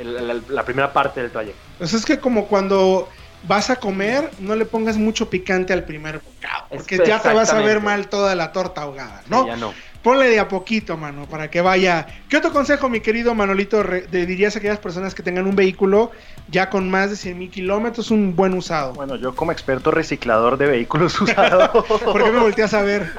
El- 0.00 0.16
el- 0.16 0.42
la 0.48 0.64
primera 0.64 0.92
parte 0.92 1.20
del 1.22 1.30
trayecto. 1.30 1.60
Pues 1.78 1.94
es 1.94 2.04
que 2.04 2.18
como 2.18 2.46
cuando 2.48 3.08
vas 3.44 3.70
a 3.70 3.76
comer, 3.76 4.30
no 4.40 4.56
le 4.56 4.64
pongas 4.64 4.96
mucho 4.96 5.30
picante 5.30 5.72
al 5.72 5.84
primer 5.84 6.20
bocado. 6.20 6.66
Porque 6.70 7.00
ya 7.06 7.20
te 7.20 7.32
vas 7.32 7.52
a 7.52 7.60
ver 7.60 7.80
mal 7.80 8.08
toda 8.08 8.34
la 8.34 8.52
torta 8.52 8.82
ahogada, 8.82 9.22
¿no? 9.28 9.46
Ya 9.46 9.56
no. 9.56 9.72
Ponle 10.02 10.28
de 10.28 10.38
a 10.38 10.46
poquito, 10.46 10.96
mano, 10.96 11.26
para 11.26 11.50
que 11.50 11.60
vaya. 11.60 12.06
¿Qué 12.28 12.36
otro 12.36 12.52
consejo, 12.52 12.88
mi 12.88 13.00
querido 13.00 13.34
Manolito, 13.34 13.82
le 13.82 14.26
dirías 14.26 14.54
a 14.54 14.58
aquellas 14.60 14.78
personas 14.78 15.12
que 15.12 15.24
tengan 15.24 15.46
un 15.46 15.56
vehículo 15.56 16.12
ya 16.48 16.70
con 16.70 16.88
más 16.88 17.10
de 17.10 17.16
100 17.16 17.38
mil 17.38 17.50
kilómetros, 17.50 18.10
un 18.10 18.36
buen 18.36 18.54
usado? 18.54 18.92
Bueno, 18.92 19.16
yo 19.16 19.34
como 19.34 19.50
experto 19.50 19.90
reciclador 19.90 20.56
de 20.56 20.66
vehículos 20.66 21.20
usados. 21.20 21.84
¿Por 21.84 22.22
qué 22.22 22.30
me 22.30 22.38
volteas 22.38 22.74
a 22.74 22.82
ver? 22.82 23.12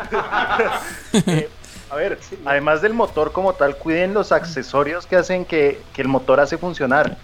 Eh, 1.25 1.49
a 1.89 1.95
ver, 1.95 2.19
además 2.45 2.81
del 2.83 2.93
motor 2.93 3.31
como 3.31 3.53
tal, 3.53 3.75
cuiden 3.75 4.13
los 4.13 4.31
accesorios 4.31 5.07
que 5.07 5.15
hacen 5.15 5.43
que, 5.43 5.81
que 5.93 6.03
el 6.03 6.07
motor 6.07 6.39
hace 6.39 6.57
funcionar. 6.57 7.17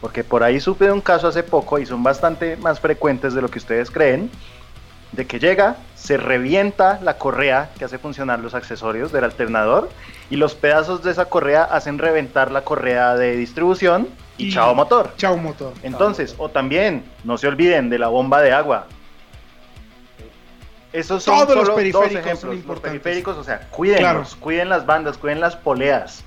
Porque 0.00 0.22
por 0.24 0.42
ahí 0.44 0.60
supe 0.60 0.84
de 0.86 0.92
un 0.92 1.00
caso 1.00 1.26
hace 1.28 1.42
poco 1.42 1.78
y 1.78 1.86
son 1.86 2.02
bastante 2.02 2.56
más 2.56 2.78
frecuentes 2.80 3.34
de 3.34 3.42
lo 3.42 3.48
que 3.48 3.58
ustedes 3.58 3.90
creen. 3.90 4.30
De 5.12 5.26
que 5.26 5.38
llega, 5.38 5.76
se 5.96 6.18
revienta 6.18 7.00
la 7.02 7.16
correa 7.16 7.70
que 7.78 7.84
hace 7.86 7.98
funcionar 7.98 8.38
los 8.40 8.54
accesorios 8.54 9.10
del 9.10 9.24
alternador 9.24 9.88
y 10.28 10.36
los 10.36 10.54
pedazos 10.54 11.02
de 11.02 11.10
esa 11.12 11.24
correa 11.24 11.64
hacen 11.64 11.98
reventar 11.98 12.50
la 12.50 12.60
correa 12.62 13.16
de 13.16 13.34
distribución 13.34 14.06
y, 14.36 14.48
Y- 14.48 14.52
chao 14.52 14.74
motor. 14.74 15.14
Chao, 15.16 15.36
motor. 15.38 15.72
Entonces, 15.82 16.34
o 16.38 16.50
también, 16.50 17.04
no 17.24 17.38
se 17.38 17.48
olviden 17.48 17.88
de 17.88 17.98
la 17.98 18.08
bomba 18.08 18.42
de 18.42 18.52
agua. 18.52 18.86
Esos 20.92 21.22
son 21.22 21.38
Todos 21.46 21.56
los 21.56 21.70
periféricos 21.70 22.02
dos 22.02 22.10
ejemplos. 22.12 22.40
son 22.40 22.50
Los 22.50 22.58
importantes. 22.58 23.00
periféricos, 23.02 23.36
o 23.36 23.44
sea, 23.44 23.60
cuídenlos, 23.70 24.00
Claro. 24.28 24.40
cuiden 24.40 24.68
las 24.68 24.86
bandas, 24.86 25.18
cuiden 25.18 25.40
las 25.40 25.56
poleas, 25.56 26.24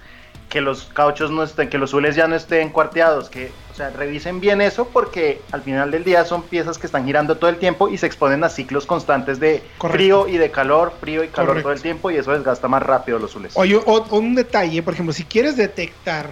que 0.51 0.59
los 0.59 0.83
cauchos 0.93 1.31
no 1.31 1.43
estén, 1.43 1.69
que 1.69 1.77
los 1.77 1.91
zules 1.91 2.17
ya 2.17 2.27
no 2.27 2.35
estén 2.35 2.69
cuarteados, 2.69 3.29
que, 3.29 3.51
o 3.71 3.73
sea, 3.73 3.89
revisen 3.89 4.41
bien 4.41 4.59
eso 4.59 4.85
porque 4.91 5.39
al 5.53 5.61
final 5.61 5.91
del 5.91 6.03
día 6.03 6.25
son 6.25 6.43
piezas 6.43 6.77
que 6.77 6.87
están 6.87 7.05
girando 7.05 7.37
todo 7.37 7.49
el 7.49 7.55
tiempo 7.55 7.87
y 7.87 7.97
se 7.97 8.05
exponen 8.05 8.43
a 8.43 8.49
ciclos 8.49 8.85
constantes 8.85 9.39
de 9.39 9.63
Correcto. 9.77 9.97
frío 9.97 10.27
y 10.27 10.37
de 10.37 10.51
calor, 10.51 10.93
frío 10.99 11.23
y 11.23 11.29
calor 11.29 11.47
Correcto. 11.47 11.69
todo 11.69 11.73
el 11.73 11.81
tiempo 11.81 12.11
y 12.11 12.17
eso 12.17 12.33
desgasta 12.33 12.67
más 12.67 12.83
rápido 12.83 13.17
los 13.17 13.31
zules. 13.31 13.53
Oye, 13.55 13.77
o, 13.77 13.81
o 13.85 14.17
un 14.19 14.35
detalle, 14.35 14.83
por 14.83 14.93
ejemplo, 14.93 15.13
si 15.13 15.23
quieres 15.23 15.55
detectar 15.55 16.31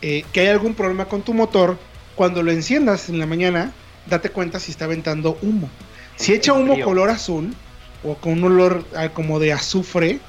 eh, 0.00 0.24
que 0.32 0.40
hay 0.40 0.46
algún 0.48 0.74
problema 0.74 1.04
con 1.04 1.20
tu 1.20 1.34
motor, 1.34 1.76
cuando 2.14 2.42
lo 2.42 2.50
enciendas 2.50 3.10
en 3.10 3.18
la 3.18 3.26
mañana, 3.26 3.72
date 4.06 4.30
cuenta 4.30 4.58
si 4.60 4.70
está 4.70 4.86
aventando 4.86 5.36
humo. 5.42 5.68
Si 6.16 6.32
echa 6.32 6.54
humo 6.54 6.72
frío. 6.72 6.86
color 6.86 7.10
azul 7.10 7.54
o 8.02 8.14
con 8.14 8.32
un 8.32 8.44
olor 8.44 8.82
ah, 8.96 9.10
como 9.10 9.38
de 9.38 9.52
azufre, 9.52 10.20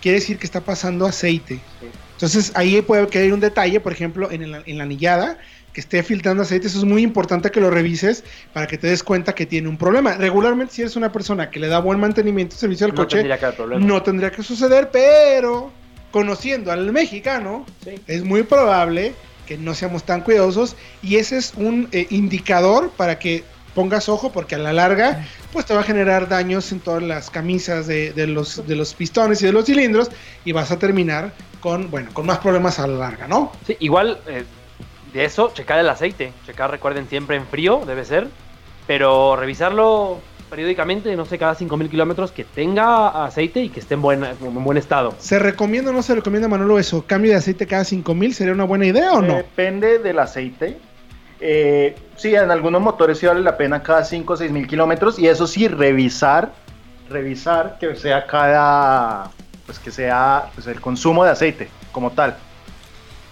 quiere 0.00 0.18
decir 0.18 0.38
que 0.38 0.46
está 0.46 0.62
pasando 0.62 1.04
aceite. 1.04 1.60
Sí. 1.80 1.88
Entonces 2.16 2.52
ahí 2.54 2.80
puede 2.82 3.06
que 3.08 3.18
haya 3.18 3.32
un 3.34 3.40
detalle, 3.40 3.78
por 3.80 3.92
ejemplo, 3.92 4.30
en, 4.30 4.42
el- 4.42 4.62
en 4.66 4.78
la 4.78 4.84
anillada, 4.84 5.38
que 5.72 5.80
esté 5.82 6.02
filtrando 6.02 6.42
aceite. 6.42 6.66
Eso 6.68 6.78
es 6.78 6.84
muy 6.84 7.02
importante 7.02 7.50
que 7.50 7.60
lo 7.60 7.70
revises 7.70 8.24
para 8.54 8.66
que 8.66 8.78
te 8.78 8.86
des 8.86 9.02
cuenta 9.02 9.34
que 9.34 9.44
tiene 9.44 9.68
un 9.68 9.76
problema. 9.76 10.14
Regularmente, 10.14 10.72
si 10.72 10.80
eres 10.82 10.96
una 10.96 11.12
persona 11.12 11.50
que 11.50 11.60
le 11.60 11.68
da 11.68 11.78
buen 11.80 12.00
mantenimiento 12.00 12.54
y 12.54 12.58
servicio 12.58 12.86
al 12.86 12.92
No 12.92 12.96
coche, 13.02 13.16
tendría 13.18 13.38
que 13.38 13.44
haber 13.44 13.56
problema. 13.56 13.84
no 13.86 14.02
tendría 14.02 14.30
que 14.30 14.42
suceder, 14.42 14.88
pero 14.90 15.70
conociendo 16.10 16.72
al 16.72 16.90
mexicano, 16.92 17.66
Sí. 17.84 17.96
es 18.06 18.24
muy 18.24 18.42
probable 18.44 19.12
que 19.46 19.58
no 19.58 19.74
seamos 19.74 20.04
tan 20.04 20.22
cuidadosos 20.22 20.76
y 21.02 21.16
ese 21.16 21.36
es 21.36 21.52
un 21.56 21.88
eh, 21.92 22.06
indicador 22.10 22.90
para 22.96 23.18
que 23.18 23.44
pongas 23.74 24.08
ojo 24.08 24.32
porque 24.32 24.54
a 24.54 24.58
la 24.58 24.72
larga 24.72 25.26
pues 25.52 25.66
te 25.66 25.74
va 25.74 25.80
a 25.80 25.84
generar 25.84 26.28
daños 26.28 26.72
en 26.72 26.80
todas 26.80 27.02
las 27.02 27.28
camisas 27.28 27.86
de, 27.86 28.12
de 28.12 28.26
los, 28.26 28.66
de 28.66 28.74
los 28.74 28.94
pistones 28.94 29.42
y 29.42 29.44
de 29.46 29.52
los 29.52 29.66
cilindros 29.66 30.10
y 30.46 30.52
vas 30.52 30.70
a 30.70 30.78
terminar 30.78 31.34
con, 31.66 31.90
bueno, 31.90 32.10
con 32.12 32.24
más 32.26 32.38
problemas 32.38 32.78
a 32.78 32.86
la 32.86 32.96
larga, 32.96 33.26
¿no? 33.26 33.50
Sí, 33.66 33.76
igual 33.80 34.20
eh, 34.28 34.44
de 35.12 35.24
eso, 35.24 35.50
checar 35.52 35.80
el 35.80 35.88
aceite. 35.88 36.32
Checar, 36.46 36.70
recuerden, 36.70 37.08
siempre 37.08 37.34
en 37.34 37.44
frío, 37.44 37.82
debe 37.84 38.04
ser. 38.04 38.28
Pero 38.86 39.34
revisarlo 39.34 40.20
periódicamente, 40.48 41.16
no 41.16 41.24
sé, 41.24 41.38
cada 41.38 41.56
5000 41.56 41.90
kilómetros, 41.90 42.30
que 42.30 42.44
tenga 42.44 43.24
aceite 43.24 43.62
y 43.62 43.68
que 43.68 43.80
esté 43.80 43.94
en 43.94 44.02
buen, 44.02 44.22
en 44.22 44.62
buen 44.62 44.78
estado. 44.78 45.16
¿Se 45.18 45.40
recomienda 45.40 45.90
o 45.90 45.92
no 45.92 46.04
se 46.04 46.14
recomienda, 46.14 46.46
Manolo, 46.46 46.78
eso? 46.78 47.04
¿Cambio 47.04 47.32
de 47.32 47.38
aceite 47.38 47.66
cada 47.66 47.82
5000 47.82 48.32
sería 48.32 48.54
una 48.54 48.62
buena 48.62 48.86
idea 48.86 49.14
o 49.14 49.20
no? 49.20 49.34
Depende 49.34 49.98
del 49.98 50.20
aceite. 50.20 50.78
Eh, 51.40 51.96
sí, 52.14 52.32
en 52.36 52.52
algunos 52.52 52.80
motores 52.80 53.18
sí 53.18 53.26
vale 53.26 53.40
la 53.40 53.56
pena 53.56 53.82
cada 53.82 54.04
5 54.04 54.34
o 54.34 54.36
6 54.36 54.52
mil 54.52 54.68
kilómetros. 54.68 55.18
Y 55.18 55.26
eso 55.26 55.48
sí, 55.48 55.66
revisar, 55.66 56.52
revisar 57.10 57.76
que 57.80 57.96
sea 57.96 58.24
cada, 58.24 59.32
pues 59.66 59.78
que 59.78 59.90
sea 59.90 60.50
pues, 60.54 60.66
el 60.68 60.80
consumo 60.80 61.24
de 61.24 61.30
aceite 61.30 61.68
como 61.92 62.10
tal. 62.12 62.36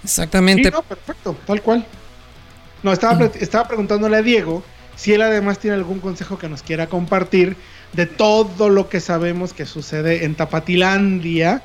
Exactamente. 0.03 0.65
Sí, 0.65 0.71
no, 0.71 0.83
perfecto, 0.83 1.37
tal 1.47 1.63
cual. 1.63 1.87
No, 2.83 2.93
estaba, 2.93 3.25
estaba 3.25 3.67
preguntándole 3.67 4.17
a 4.17 4.23
Diego 4.23 4.63
si 4.97 5.13
él 5.15 5.23
además 5.23 5.59
tiene 5.59 5.77
algún 5.77 6.01
consejo 6.01 6.39
que 6.39 6.49
nos 6.49 6.63
quiera 6.63 6.89
compartir 6.89 7.57
de 7.95 8.07
todo 8.07 8.69
lo 8.69 8.89
que 8.89 9.01
sabemos 9.01 9.53
que 9.53 9.67
sucede 9.67 10.25
en 10.25 10.35
Tapatilandia, 10.35 11.63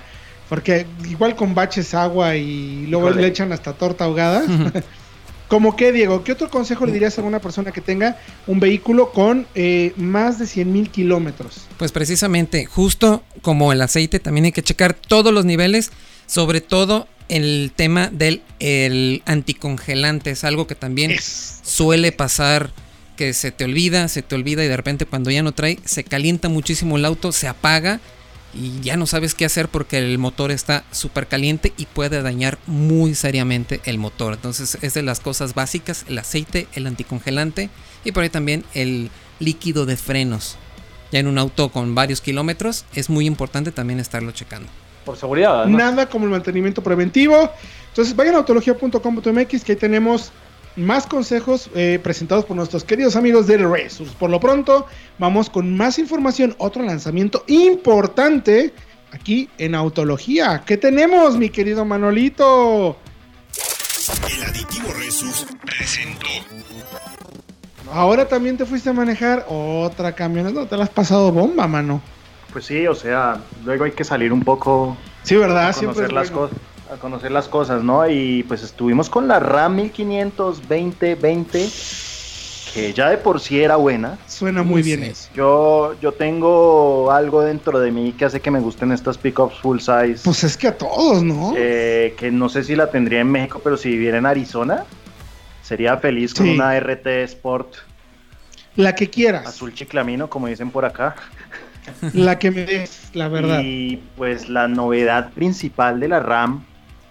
porque 0.47 0.87
igual 1.07 1.35
con 1.35 1.53
baches 1.53 1.93
agua 1.93 2.35
y 2.35 2.85
luego 2.87 3.07
Híjole. 3.09 3.23
le 3.23 3.27
echan 3.27 3.51
hasta 3.51 3.73
torta 3.73 4.05
ahogada. 4.05 4.43
¿Cómo 5.49 5.75
qué, 5.75 5.91
Diego? 5.91 6.23
¿Qué 6.23 6.31
otro 6.31 6.49
consejo 6.49 6.85
le 6.85 6.91
dirías 6.93 7.17
a 7.19 7.23
una 7.23 7.39
persona 7.39 7.71
que 7.71 7.81
tenga 7.81 8.17
un 8.47 8.59
vehículo 8.59 9.11
con 9.11 9.47
eh, 9.55 9.93
más 9.97 10.37
de 10.39 10.45
100 10.47 10.71
mil 10.71 10.89
kilómetros? 10.89 11.67
Pues 11.77 11.91
precisamente, 11.91 12.65
justo 12.65 13.23
como 13.41 13.73
el 13.73 13.81
aceite, 13.81 14.19
también 14.19 14.45
hay 14.45 14.51
que 14.51 14.61
checar 14.63 14.93
todos 14.93 15.33
los 15.33 15.45
niveles, 15.45 15.91
sobre 16.27 16.61
todo 16.61 17.07
el 17.29 17.71
tema 17.75 18.07
del 18.07 18.41
el 18.59 19.23
anticongelante. 19.25 20.29
Es 20.31 20.43
algo 20.43 20.67
que 20.67 20.75
también 20.75 21.11
Es- 21.11 21.59
suele 21.63 22.11
pasar 22.11 22.71
que 23.17 23.33
se 23.33 23.51
te 23.51 23.65
olvida, 23.65 24.07
se 24.07 24.21
te 24.21 24.35
olvida 24.35 24.63
y 24.63 24.67
de 24.67 24.77
repente 24.77 25.05
cuando 25.05 25.29
ya 25.31 25.41
no 25.43 25.51
trae, 25.51 25.77
se 25.83 26.03
calienta 26.03 26.47
muchísimo 26.47 26.95
el 26.95 27.05
auto, 27.05 27.31
se 27.31 27.47
apaga 27.47 27.99
y 28.53 28.79
ya 28.81 28.97
no 28.97 29.05
sabes 29.05 29.35
qué 29.35 29.45
hacer 29.45 29.69
porque 29.69 29.97
el 29.97 30.17
motor 30.17 30.51
está 30.51 30.83
súper 30.91 31.27
caliente 31.27 31.73
y 31.77 31.85
puede 31.85 32.21
dañar 32.21 32.57
muy 32.65 33.15
seriamente 33.15 33.81
el 33.85 33.97
motor. 33.97 34.33
Entonces 34.33 34.77
es 34.81 34.93
de 34.93 35.03
las 35.03 35.19
cosas 35.19 35.53
básicas, 35.53 36.05
el 36.07 36.17
aceite, 36.17 36.67
el 36.73 36.87
anticongelante 36.87 37.69
y 38.03 38.11
por 38.11 38.23
ahí 38.23 38.29
también 38.29 38.63
el 38.73 39.11
líquido 39.39 39.85
de 39.85 39.97
frenos. 39.97 40.57
Ya 41.11 41.19
en 41.19 41.27
un 41.27 41.37
auto 41.37 41.69
con 41.69 41.95
varios 41.95 42.21
kilómetros 42.21 42.85
es 42.93 43.09
muy 43.09 43.25
importante 43.25 43.71
también 43.71 43.99
estarlo 43.99 44.31
checando. 44.31 44.69
Por 45.05 45.17
seguridad. 45.17 45.65
Nada 45.65 46.07
como 46.07 46.25
el 46.25 46.31
mantenimiento 46.31 46.83
preventivo. 46.83 47.51
Entonces 47.89 48.15
vayan 48.15 48.35
a 48.35 48.39
autología.com.mx 48.39 49.63
que 49.63 49.71
ahí 49.71 49.77
tenemos 49.77 50.31
más 50.75 51.07
consejos 51.07 51.69
eh, 51.75 51.99
presentados 52.01 52.45
por 52.45 52.55
nuestros 52.55 52.83
queridos 52.83 53.15
amigos 53.15 53.47
de 53.47 53.57
Resus. 53.57 54.09
Por 54.09 54.29
lo 54.29 54.39
pronto, 54.39 54.85
vamos 55.17 55.49
con 55.49 55.75
más 55.75 55.99
información. 55.99 56.55
Otro 56.57 56.83
lanzamiento 56.83 57.43
importante 57.47 58.73
aquí 59.11 59.49
en 59.57 59.75
Autología. 59.75 60.63
¿Qué 60.65 60.77
tenemos, 60.77 61.37
mi 61.37 61.49
querido 61.49 61.85
Manolito? 61.85 62.97
El 64.31 64.43
aditivo 64.43 64.91
Resus 64.93 65.45
presentó. 65.65 66.27
Ahora 67.91 68.27
también 68.27 68.57
te 68.57 68.65
fuiste 68.65 68.89
a 68.89 68.93
manejar 68.93 69.45
otra 69.49 70.13
camioneta. 70.13 70.67
Te 70.67 70.77
la 70.77 70.83
has 70.83 70.89
pasado 70.89 71.31
bomba, 71.31 71.67
mano. 71.67 72.01
Pues 72.53 72.65
sí, 72.65 72.87
o 72.87 72.95
sea, 72.95 73.41
luego 73.63 73.83
hay 73.83 73.91
que 73.91 74.03
salir 74.03 74.33
un 74.33 74.41
poco 74.41 74.97
Sí, 75.23 75.35
¿verdad? 75.35 75.73
Siempre 75.73 76.05
conocer, 76.05 76.05
es 76.05 76.13
las 76.13 76.31
bueno. 76.31 76.47
cosas, 76.49 76.59
a 76.91 76.95
conocer 76.97 77.31
las 77.31 77.47
cosas, 77.47 77.83
¿no? 77.83 78.07
Y 78.09 78.43
pues 78.43 78.63
estuvimos 78.63 79.09
con 79.09 79.27
la 79.27 79.39
RAM 79.39 79.75
1500 79.75 80.61
2020, 80.67 81.69
que 82.73 82.93
ya 82.93 83.09
de 83.09 83.17
por 83.17 83.39
sí 83.39 83.61
era 83.61 83.75
buena. 83.75 84.17
Suena 84.27 84.63
muy 84.63 84.81
bien 84.81 85.03
eso. 85.03 85.29
Yo, 85.35 85.95
yo 86.01 86.11
tengo 86.13 87.11
algo 87.11 87.41
dentro 87.41 87.79
de 87.79 87.91
mí 87.91 88.13
que 88.13 88.25
hace 88.25 88.39
que 88.39 88.49
me 88.51 88.59
gusten 88.59 88.91
estas 88.91 89.17
pickups 89.17 89.59
full 89.59 89.79
size. 89.79 90.21
Pues 90.23 90.43
es 90.43 90.57
que 90.57 90.67
a 90.69 90.77
todos, 90.77 91.21
¿no? 91.23 91.53
eh, 91.55 92.15
que 92.17 92.31
no 92.31 92.49
sé 92.49 92.63
si 92.63 92.75
la 92.75 92.89
tendría 92.89 93.21
en 93.21 93.31
México, 93.31 93.61
pero 93.63 93.77
si 93.77 93.89
viviera 93.89 94.17
en 94.17 94.25
Arizona, 94.25 94.85
sería 95.61 95.97
feliz 95.97 96.33
con 96.33 96.45
Sí. 96.47 96.53
una 96.55 96.75
RT 96.79 97.05
Sport 97.25 97.75
La 98.75 98.95
que 98.95 99.09
quieras. 99.09 99.45
azul 99.45 99.73
chiclamino, 99.73 100.27
como 100.29 100.47
dicen 100.47 100.71
por 100.71 100.85
acá. 100.85 101.15
La 102.13 102.37
que 102.39 102.51
me 102.51 102.65
des, 102.65 103.09
la 103.13 103.27
verdad. 103.29 103.61
Y 103.63 103.97
pues 104.15 104.47
la 104.49 104.67
novedad 104.67 105.31
principal 105.33 105.99
de 105.99 106.07
la 106.07 106.19
RAM 106.19 106.63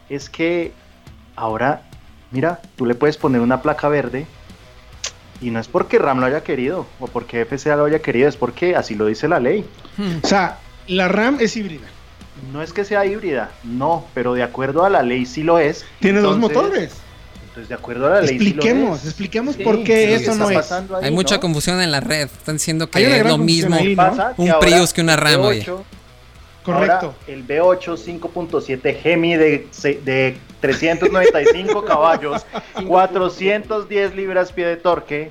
es 0.08 0.28
que 0.30 0.72
ahora, 1.36 1.82
mira, 2.30 2.60
tú 2.76 2.86
le 2.86 2.94
puedes 2.94 3.16
poner 3.16 3.40
una 3.40 3.62
placa 3.62 3.88
verde 3.88 4.26
y 5.40 5.50
no 5.50 5.60
es 5.60 5.68
porque 5.68 5.98
RAM 5.98 6.20
lo 6.20 6.26
haya 6.26 6.42
querido 6.42 6.86
o 7.00 7.06
porque 7.06 7.44
FCA 7.44 7.76
lo 7.76 7.84
haya 7.84 8.00
querido, 8.00 8.28
es 8.28 8.36
porque 8.36 8.74
así 8.74 8.94
lo 8.94 9.06
dice 9.06 9.28
la 9.28 9.38
ley. 9.40 9.64
Hmm. 9.96 10.18
O 10.22 10.26
sea, 10.26 10.58
la 10.86 11.08
RAM 11.08 11.38
es 11.40 11.56
híbrida. 11.56 11.86
No 12.52 12.62
es 12.62 12.72
que 12.72 12.84
sea 12.84 13.04
híbrida, 13.04 13.50
no, 13.64 14.06
pero 14.14 14.34
de 14.34 14.42
acuerdo 14.44 14.84
a 14.84 14.90
la 14.90 15.02
ley 15.02 15.26
sí 15.26 15.42
lo 15.42 15.58
es. 15.58 15.84
Tiene 16.00 16.20
dos 16.20 16.38
motores. 16.38 16.92
Entonces, 17.48 17.68
de 17.68 17.74
acuerdo 17.74 18.06
a 18.06 18.10
la 18.10 18.20
ley 18.20 18.36
Expliquemos, 18.36 18.74
sí 18.74 18.86
lo 18.88 18.94
es. 18.96 19.04
expliquemos 19.04 19.54
Sí, 19.56 19.64
por 19.64 19.82
qué 19.82 20.18
sí, 20.18 20.22
eso 20.24 20.34
no 20.36 20.48
es. 20.50 20.70
ahí, 20.70 20.86
Hay 21.02 21.10
mucha 21.10 21.36
¿no? 21.36 21.40
confusión 21.40 21.80
en 21.80 21.90
la 21.90 21.98
red. 22.00 22.26
Están 22.26 22.56
diciendo 22.56 22.88
que 22.88 23.18
es 23.20 23.26
lo 23.26 23.38
mismo 23.38 23.76
un 24.36 24.54
Prius 24.60 24.92
que 24.92 25.00
una 25.00 25.16
RAM, 25.16 25.40
V8 25.40 25.46
oye. 25.46 25.66
Correcto. 26.72 27.06
Ahora, 27.06 27.14
el 27.28 27.46
V8 27.46 27.96
5.7 28.20 29.00
Gemi 29.00 29.36
de, 29.36 29.68
se- 29.70 30.00
de 30.04 30.36
395 30.60 31.84
caballos, 31.86 32.44
410 32.86 34.14
libras 34.14 34.52
pie 34.52 34.66
de 34.66 34.76
torque, 34.76 35.30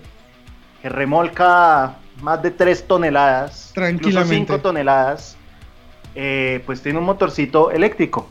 que 0.82 0.90
remolca 0.90 1.98
más 2.22 2.42
de 2.42 2.52
3 2.52 2.88
toneladas, 2.88 3.72
Tranquilamente. 3.74 4.54
5 4.54 4.60
toneladas, 4.62 5.38
eh, 6.16 6.64
pues 6.66 6.82
tiene 6.82 6.98
un 7.00 7.06
motorcito 7.06 7.70
eléctrico 7.72 8.28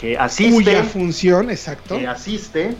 que 0.00 0.18
asiste, 0.18 0.52
Cuya 0.52 0.82
función, 0.84 1.50
exacto. 1.50 1.96
que 1.98 2.06
asiste 2.06 2.74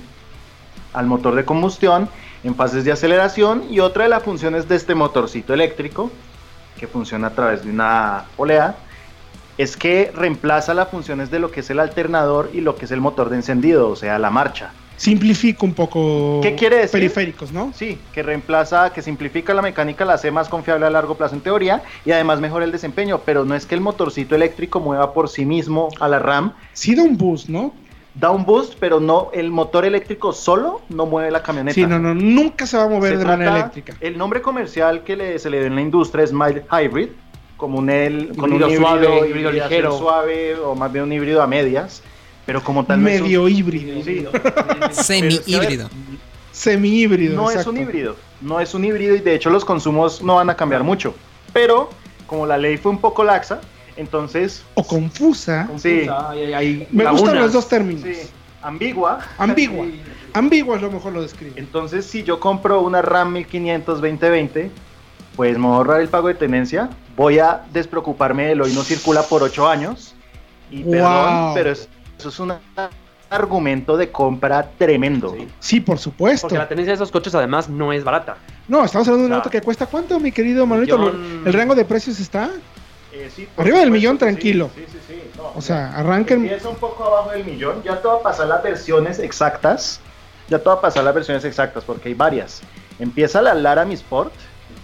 al 0.93 1.07
motor 1.07 1.35
de 1.35 1.45
combustión 1.45 2.09
en 2.43 2.55
fases 2.55 2.85
de 2.85 2.93
aceleración 2.93 3.65
y 3.71 3.81
otra 3.81 4.03
de 4.05 4.11
las 4.11 4.23
funciones 4.23 4.69
de 4.69 4.77
este 4.77 4.95
motorcito 4.95 5.55
eléctrico 5.55 6.11
que 6.79 6.87
funciona 6.87 7.29
a 7.29 7.31
través 7.31 7.65
de 7.65 7.71
una 7.71 8.25
polea 8.37 8.75
es 9.59 9.77
que 9.77 10.11
reemplaza 10.15 10.75
las 10.75 10.89
funciones 10.89 11.31
de 11.31 11.39
lo 11.39 11.51
que 11.51 11.61
es 11.61 11.71
el 11.71 11.81
alternador 11.81 12.51
y 12.53 12.61
lo 12.61 12.75
que 12.77 12.85
es 12.87 12.91
el 12.91 13.01
motor 13.01 13.29
de 13.31 13.37
encendido, 13.37 13.89
o 13.89 13.97
sea, 13.97 14.19
la 14.19 14.31
marcha. 14.31 14.73
Simplifica 14.97 15.67
un 15.67 15.75
poco 15.75 16.39
¿Qué 16.41 16.55
quiere 16.55 16.77
decir? 16.77 16.93
periféricos, 16.93 17.51
¿no? 17.53 17.73
Sí, 17.75 17.99
que 18.13 18.23
reemplaza, 18.23 18.93
que 18.93 19.03
simplifica 19.03 19.53
la 19.53 19.61
mecánica, 19.61 20.05
la 20.05 20.15
hace 20.15 20.31
más 20.31 20.49
confiable 20.49 20.87
a 20.87 20.91
largo 20.91 21.17
plazo 21.17 21.35
en 21.35 21.41
teoría 21.41 21.83
y 22.05 22.13
además 22.13 22.41
mejora 22.41 22.65
el 22.65 22.71
desempeño, 22.71 23.21
pero 23.27 23.45
no 23.45 23.57
es 23.57 23.67
que 23.67 23.75
el 23.75 23.81
motorcito 23.81 24.37
eléctrico 24.37 24.79
mueva 24.79 25.13
por 25.13 25.29
sí 25.29 25.45
mismo 25.47 25.89
a 25.99 26.07
la 26.09 26.21
RAM, 26.21 26.53
Sí 26.73 26.95
da 26.95 27.03
un 27.03 27.17
boost, 27.17 27.49
¿no? 27.49 27.75
da 28.15 28.31
un 28.31 28.45
boost, 28.47 28.75
pero 28.79 29.01
no 29.01 29.31
el 29.35 29.51
motor 29.51 29.85
eléctrico 29.85 30.33
solo 30.33 30.83
no 30.89 31.05
mueve 31.07 31.33
la 31.33 31.43
camioneta. 31.43 31.75
Sí, 31.75 31.85
no, 31.85 31.99
no, 31.99 32.15
nunca 32.15 32.65
se 32.65 32.77
va 32.77 32.85
a 32.85 32.89
mover 32.89 33.15
Se 33.15 33.19
de 33.19 33.25
manera 33.25 33.51
trata- 33.51 33.59
eléctrica. 33.75 33.95
El 34.01 34.17
nombre 34.17 34.41
comercial 34.41 35.03
que 35.03 35.17
le, 35.17 35.39
se 35.41 35.51
le 35.51 35.59
dio 35.59 35.67
en 35.67 35.75
la 35.75 35.81
industria 35.81 36.23
es 36.23 36.33
mild 36.33 36.63
hybrid, 36.71 37.09
como 37.57 37.79
un, 37.79 37.89
el, 37.91 38.29
con 38.37 38.53
un 38.53 38.61
Híbrido 38.61 38.69
híbrido, 38.71 38.81
suave, 39.13 39.29
híbrido 39.29 39.53
ligero. 39.53 39.99
suave 39.99 40.57
o 40.57 40.75
más 40.75 40.93
bien 40.93 41.05
un 41.05 41.13
híbrido 41.13 41.43
a 41.43 41.47
medias, 41.47 42.03
pero 42.47 42.63
como 42.63 42.85
tal 42.85 43.03
no 43.03 43.09
es 43.09 43.21
un- 43.21 43.27
Medio 43.27 43.49
híbrido. 43.49 44.31
Semi 44.93 45.41
híbrido. 45.47 45.89
Semi 46.53 46.89
híbrido. 47.01 47.35
no 47.37 47.51
es 47.51 47.67
un 47.67 47.77
híbrido, 47.79 48.17
no 48.41 48.61
es 48.61 48.75
un 48.75 48.85
híbrido 48.85 49.15
y 49.17 49.21
de 49.21 49.35
hecho 49.35 49.51
los 49.51 49.65
consumos 49.65 50.23
no 50.23 50.37
van 50.37 50.51
a 50.51 50.57
cambiar 50.57 50.83
mucho, 50.85 51.15
pero 51.53 51.91
como 52.27 52.47
la 52.47 52.57
ley 52.59 52.77
fue 52.77 52.91
un 52.93 52.99
poco 52.99 53.25
laxa, 53.25 53.61
entonces 53.97 54.63
O 54.75 54.85
confusa. 54.87 55.69
sí, 55.77 56.07
Hay- 56.09 56.39
hay- 56.39 56.55
hay 56.55 56.89
Me 56.91 57.09
gustan 57.11 57.39
los 57.39 57.53
dos 57.53 57.69
términos. 57.69 58.03
sí, 58.05 58.29
ambigua, 58.63 59.21
Ambigua. 59.39 59.87
Ambigua 60.35 60.77
es 60.77 60.83
lo 60.83 60.91
mejor 60.91 61.13
lo 61.13 61.23
describe. 61.23 61.53
Entonces, 61.57 62.05
si 62.07 62.25
yo 62.25 62.41
compro 62.41 62.81
una 62.81 63.01
RAM 63.03 63.33
1500 63.35 64.01
2020, 64.01 64.71
pues 65.37 65.57
me 65.59 65.65
voy 65.67 65.73
a 65.75 65.77
ahorrar 65.77 66.01
el 66.01 66.09
pago 66.09 66.29
de 66.29 66.35
tenencia, 66.35 66.89
voy 67.17 67.39
a 67.39 67.63
despreocuparme 67.73 68.47
del 68.47 68.63
hoy 68.63 68.73
no 68.73 68.83
circula 68.83 69.23
por 69.23 69.43
8 69.43 69.69
años. 69.69 70.15
Y 70.71 70.83
Wow. 70.83 70.93
perdón, 70.93 71.55
pero 71.55 71.71
es- 71.71 71.89
eso 72.19 72.29
es 72.29 72.39
un 72.41 72.53
argumento 73.31 73.97
de 73.97 74.11
compra 74.11 74.69
tremendo. 74.79 75.35
Sí. 75.37 75.49
Sí, 75.59 75.81
por 75.81 75.99
supuesto. 75.99 76.47
Porque 76.47 76.59
la 76.59 76.69
tenencia 76.69 76.93
de 76.93 76.97
esos 76.97 77.11
coches 77.11 77.35
además 77.35 77.69
no 77.69 77.93
es 77.93 78.05
barata. 78.05 78.37
No, 78.69 78.85
estamos 78.85 79.07
hablando 79.09 79.25
de 79.25 79.29
un 79.29 79.35
auto 79.35 79.51
que 79.51 79.61
cuesta 79.61 79.87
cuánto, 79.87 80.21
mi 80.21 80.31
querido 80.33 80.67
Manuelito. 80.67 80.99
millón- 80.99 81.43
El 81.47 81.53
rango 81.53 81.75
de 81.75 81.85
precios 81.85 82.21
está. 82.21 82.51
Eh, 83.13 83.31
sí, 83.35 83.49
Arriba 83.57 83.79
del 83.79 83.91
millón, 83.91 84.15
sí, 84.15 84.19
tranquilo. 84.21 84.71
Sí, 84.75 84.85
sí, 84.91 84.99
sí. 85.07 85.23
no, 85.37 85.53
O 85.57 85.61
sea, 85.61 85.97
arranquen. 85.97 86.43
Empieza 86.43 86.69
un 86.69 86.77
poco 86.77 87.05
abajo 87.05 87.31
del 87.31 87.45
millón. 87.45 87.83
Ya 87.85 88.01
te 88.01 88.09
va 88.09 88.15
a 88.15 88.23
pasar 88.23 88.47
las 88.49 88.63
versiones 88.63 89.19
exactas. 89.19 90.01
Ya 90.49 90.59
te 90.59 90.65
va 90.65 90.75
a 90.75 90.81
pasar 90.81 91.05
las 91.05 91.15
versiones 91.15 91.45
exactas 91.45 91.85
porque 91.85 92.09
hay 92.09 92.15
varias. 92.15 92.61
Empieza 92.99 93.41
la 93.43 93.55
Lara 93.55 93.85
Mi 93.85 93.95
Sport 93.95 94.33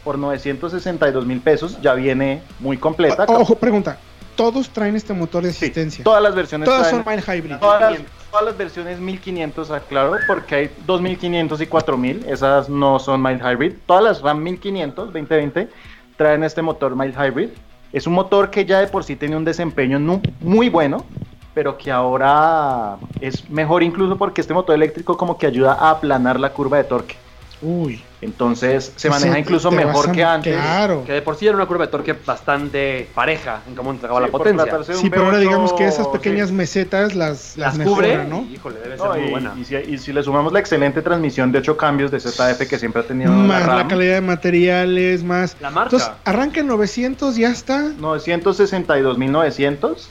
por 0.05 0.19
962 0.19 1.27
mil 1.27 1.41
pesos. 1.41 1.81
Ya 1.81 1.95
viene 1.95 2.43
muy 2.59 2.77
completa. 2.77 3.25
O- 3.29 3.41
Ojo, 3.41 3.55
pregunta. 3.57 3.99
Todos 4.37 4.71
traen 4.71 4.97
este 4.97 5.13
motor 5.13 5.43
de 5.43 5.53
Sí, 5.53 5.67
asistencia. 5.67 6.03
todas 6.05 6.23
las 6.23 6.35
versiones 6.35 6.67
Todas 6.67 6.89
traen- 6.89 7.05
son 7.05 7.13
mild 7.15 7.25
hybrid. 7.29 7.57
todas 7.59 7.81
las, 7.93 8.01
todas 8.31 8.47
las 8.47 8.57
versiones 8.57 8.99
1500, 8.99 9.71
aclaro, 9.71 10.17
porque 10.27 10.55
hay 10.55 10.71
2500 10.87 11.61
y 11.61 11.67
4000. 11.67 12.25
Esas 12.27 12.69
no 12.69 12.99
son 12.99 13.23
mild 13.23 13.43
hybrid. 13.43 13.75
Todas 13.87 14.03
las 14.05 14.23
RAM 14.23 14.43
1500 14.43 15.13
2020 15.13 15.69
traen 16.17 16.43
este 16.45 16.63
motor 16.63 16.97
mild 16.97 17.15
hybrid. 17.17 17.51
Es 17.93 18.07
un 18.07 18.15
motor 18.15 18.51
que 18.51 18.65
ya 18.65 18.79
de 18.81 18.87
por 18.87 19.05
sí 19.05 19.17
tiene 19.17 19.37
un 19.37 19.45
desempeño 19.45 19.99
nu- 19.99 20.23
muy 20.41 20.69
bueno, 20.71 21.05
pero 21.53 21.77
que 21.77 21.91
ahora 21.91 22.97
es 23.21 23.51
mejor 23.51 23.83
incluso 23.83 24.17
porque 24.17 24.41
este 24.41 24.55
motor 24.55 24.75
eléctrico 24.77 25.17
como 25.19 25.37
que 25.37 25.47
ayuda 25.49 25.73
a 25.75 25.91
aplanar 25.91 26.39
la 26.39 26.51
curva 26.53 26.77
de 26.79 26.85
torque. 26.85 27.17
Uy. 27.63 28.03
Entonces 28.23 28.93
se 28.97 29.09
maneja 29.11 29.39
incluso 29.39 29.71
mejor 29.71 30.09
a- 30.11 30.13
que 30.13 30.25
antes. 30.25 30.55
Claro. 30.55 31.05
Que 31.05 31.13
de 31.13 31.23
por 31.23 31.37
sí 31.37 31.47
era 31.47 31.57
una 31.57 31.67
curva 31.67 31.85
de 31.87 31.91
torque 31.91 32.13
bastante 32.15 33.09
pareja 33.15 33.61
en 33.69 33.75
cómo 33.75 33.91
entregaba 33.91 34.21
Sí, 34.21 34.27
la 34.27 34.33
potencia. 34.33 34.67
Sí, 34.95 35.11
pero 35.11 35.25
ahora 35.27 35.39
V8, 35.39 35.41
digamos 35.41 35.73
que 35.75 35.85
esas 35.87 36.07
pequeñas 36.09 36.49
sí. 36.49 36.55
mesetas 36.55 37.15
las, 37.15 37.57
las, 37.57 37.77
Las 37.79 37.87
cubre, 37.87 38.09
mejora, 38.17 38.25
¿no? 38.29 38.43
híjole, 38.51 38.81
debe 38.81 38.97
ser 38.97 39.07
No, 39.07 39.15
muy 39.15 39.25
y, 39.27 39.31
buena. 39.31 39.55
y 39.59 39.65
si, 39.65 39.77
y 39.77 39.99
si 39.99 40.13
le 40.13 40.23
sumamos 40.23 40.53
la 40.53 40.61
excelente 40.61 41.03
transmisión 41.03 41.53
de 41.53 41.59
8 41.59 41.77
cambios 41.77 42.11
de 42.11 42.21
ZF 42.21 42.67
que 42.69 42.79
siempre 42.79 43.03
ha 43.03 43.07
tenido 43.07 43.31
Más 43.33 43.67
la 43.67 43.77
RAM, 43.79 43.89
calidad 43.89 44.15
de 44.17 44.21
materiales, 44.23 45.23
más. 45.25 45.57
La 45.61 45.71
marca. 45.71 45.97
Entonces, 45.97 46.11
arranca 46.25 46.61
en 46.61 46.67
900, 46.67 47.37
ya 47.37 47.51
está. 47.51 47.85
962.900 47.99 50.09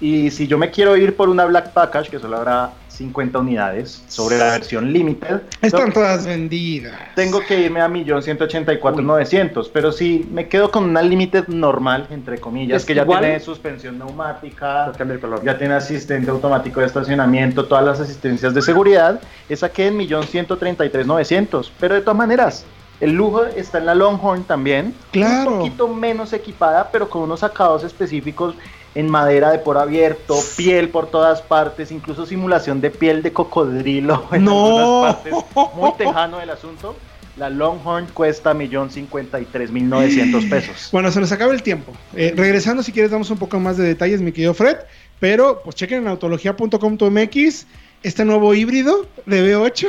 y 0.00 0.30
si 0.30 0.46
yo 0.46 0.58
me 0.58 0.70
quiero 0.70 0.96
ir 0.96 1.16
por 1.16 1.28
una 1.28 1.44
Black 1.44 1.72
Package 1.72 2.08
que 2.10 2.18
solo 2.20 2.36
habrá 2.36 2.70
50 2.98 3.38
unidades 3.38 4.02
sobre 4.08 4.36
la 4.38 4.50
versión 4.50 4.92
Limited 4.92 5.40
Están 5.62 5.92
todas 5.92 6.26
vendidas. 6.26 6.94
tengo 7.14 7.40
que 7.40 7.60
irme 7.60 7.80
a 7.80 7.88
1.184.900 7.88 9.70
pero 9.72 9.92
si 9.92 10.28
me 10.32 10.48
quedo 10.48 10.70
con 10.70 10.84
una 10.84 11.00
Limited 11.02 11.46
normal 11.48 12.06
entre 12.10 12.38
comillas 12.38 12.82
Es 12.82 12.86
que 12.86 12.94
ya 12.94 13.02
igual. 13.02 13.20
tiene 13.20 13.40
suspensión 13.40 13.98
neumática 13.98 14.92
Cambia 14.98 15.14
el 15.14 15.20
color. 15.20 15.42
ya 15.44 15.56
tiene 15.56 15.74
asistente 15.74 16.30
automático 16.30 16.80
de 16.80 16.86
estacionamiento, 16.86 17.66
todas 17.66 17.84
las 17.84 18.00
asistencias 18.00 18.52
de 18.54 18.62
seguridad, 18.62 19.20
esa 19.48 19.68
que 19.70 19.86
en 19.86 19.98
1.133.900. 19.98 21.70
Pero 21.78 21.94
de 21.94 22.00
todas 22.00 22.16
maneras, 22.16 22.64
el 23.00 23.12
lujo 23.12 23.44
está 23.44 23.78
en 23.78 23.86
la 23.86 23.94
Longhorn 23.94 24.42
también. 24.44 24.94
Claro. 25.12 25.50
Un 25.52 25.58
poquito 25.58 25.88
menos 25.88 26.32
equipada, 26.32 26.88
pero 26.90 27.08
con 27.08 27.22
unos 27.22 27.42
acabados 27.42 27.84
específicos 27.84 28.54
en 28.94 29.08
madera 29.10 29.50
de 29.50 29.58
por 29.58 29.78
abierto, 29.78 30.36
piel 30.56 30.88
por 30.88 31.10
todas 31.10 31.42
partes, 31.42 31.92
incluso 31.92 32.26
simulación 32.26 32.80
de 32.80 32.90
piel 32.90 33.22
de 33.22 33.32
cocodrilo 33.32 34.24
en 34.32 34.44
No. 34.44 35.04
algunas 35.04 35.14
partes. 35.16 35.34
Muy 35.74 35.92
tejano 35.98 36.40
el 36.40 36.50
asunto. 36.50 36.96
La 37.36 37.48
Longhorn 37.50 38.06
cuesta 38.14 38.52
1.053.900 38.52 40.48
pesos. 40.50 40.88
Bueno, 40.92 41.10
se 41.12 41.20
nos 41.20 41.30
acaba 41.32 41.52
el 41.52 41.62
tiempo. 41.62 41.92
Eh, 42.14 42.32
regresando, 42.36 42.82
si 42.82 42.90
quieres, 42.92 43.10
damos 43.10 43.30
un 43.30 43.38
poco 43.38 43.60
más 43.60 43.76
de 43.76 43.84
detalles, 43.84 44.20
mi 44.20 44.32
querido 44.32 44.54
Fred. 44.54 44.76
Pero, 45.20 45.60
pues 45.62 45.76
chequen 45.76 45.98
en 46.02 46.08
autología.com.mx 46.08 47.66
este 48.02 48.24
nuevo 48.24 48.54
híbrido 48.54 49.06
de 49.26 49.54
B8. 49.56 49.86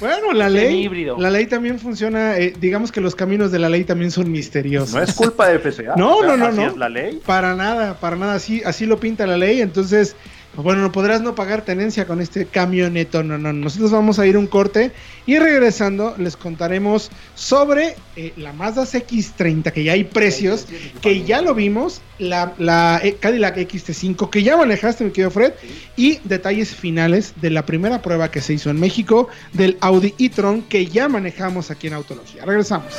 Bueno, 0.00 0.32
la 0.32 0.48
ley, 0.48 0.84
híbrido. 0.84 1.16
la 1.18 1.30
ley 1.30 1.46
también 1.46 1.78
funciona. 1.78 2.36
eh, 2.38 2.54
digamos 2.58 2.92
que 2.92 3.00
los 3.00 3.14
caminos 3.14 3.50
de 3.52 3.58
la 3.58 3.68
ley 3.68 3.84
también 3.84 4.10
son 4.10 4.30
misteriosos. 4.30 4.94
No 4.94 5.02
es 5.02 5.14
culpa 5.14 5.48
de 5.48 5.58
FCA. 5.58 5.94
No, 5.96 6.22
no, 6.22 6.36
no, 6.36 6.46
así 6.46 6.56
no. 6.56 6.66
es 6.68 6.76
la 6.76 6.88
ley. 6.88 7.20
Para 7.24 7.54
nada, 7.54 7.98
para 8.00 8.16
nada. 8.16 8.34
Así, 8.34 8.62
así 8.64 8.86
lo 8.86 8.98
pinta 9.00 9.26
la 9.26 9.36
ley. 9.36 9.60
Entonces, 9.60 10.16
bueno, 10.62 10.82
no 10.82 10.92
podrás 10.92 11.20
no 11.20 11.34
pagar 11.34 11.62
tenencia 11.62 12.06
con 12.06 12.20
este 12.20 12.46
camioneto. 12.46 13.22
No, 13.22 13.38
no. 13.38 13.52
Nosotros 13.52 13.90
vamos 13.90 14.18
a 14.18 14.26
ir 14.26 14.36
un 14.36 14.46
corte 14.46 14.92
y 15.26 15.38
regresando 15.38 16.14
les 16.18 16.36
contaremos 16.36 17.10
sobre 17.34 17.96
eh, 18.16 18.32
la 18.36 18.52
Mazda 18.52 18.82
CX30, 18.82 19.72
que 19.72 19.84
ya 19.84 19.92
hay 19.92 20.04
precios, 20.04 20.66
que 21.00 21.22
ya 21.24 21.42
lo 21.42 21.54
vimos, 21.54 22.00
la, 22.18 22.54
la 22.58 23.00
eh, 23.02 23.16
Cadillac 23.20 23.56
XT5, 23.56 24.30
que 24.30 24.42
ya 24.42 24.56
manejaste, 24.56 25.04
mi 25.04 25.10
querido 25.10 25.30
Fred, 25.30 25.52
y 25.96 26.18
detalles 26.24 26.74
finales 26.74 27.34
de 27.40 27.50
la 27.50 27.64
primera 27.64 28.02
prueba 28.02 28.30
que 28.30 28.40
se 28.40 28.54
hizo 28.54 28.70
en 28.70 28.80
México 28.80 29.28
del 29.52 29.76
Audi 29.80 30.14
e-tron, 30.18 30.62
que 30.62 30.86
ya 30.86 31.08
manejamos 31.08 31.70
aquí 31.70 31.86
en 31.86 31.94
Autología. 31.94 32.44
Regresamos. 32.44 32.94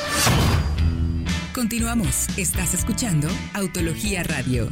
Continuamos. 1.54 2.26
Estás 2.38 2.74
escuchando 2.74 3.28
Autología 3.52 4.22
Radio. 4.22 4.70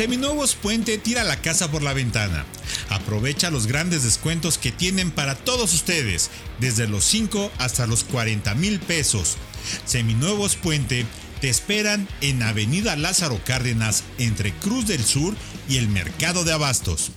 Seminuevos 0.00 0.54
Puente 0.54 0.96
tira 0.96 1.24
la 1.24 1.42
casa 1.42 1.70
por 1.70 1.82
la 1.82 1.92
ventana. 1.92 2.46
Aprovecha 2.88 3.50
los 3.50 3.66
grandes 3.66 4.02
descuentos 4.02 4.56
que 4.56 4.72
tienen 4.72 5.10
para 5.10 5.34
todos 5.34 5.74
ustedes, 5.74 6.30
desde 6.58 6.88
los 6.88 7.04
5 7.04 7.52
hasta 7.58 7.86
los 7.86 8.04
40 8.04 8.54
mil 8.54 8.80
pesos. 8.80 9.36
Seminuevos 9.84 10.56
Puente 10.56 11.04
te 11.42 11.50
esperan 11.50 12.08
en 12.22 12.42
Avenida 12.42 12.96
Lázaro 12.96 13.44
Cárdenas 13.44 14.02
entre 14.16 14.54
Cruz 14.54 14.86
del 14.86 15.04
Sur 15.04 15.34
y 15.68 15.76
el 15.76 15.88
Mercado 15.88 16.44
de 16.44 16.54
Abastos. 16.54 17.10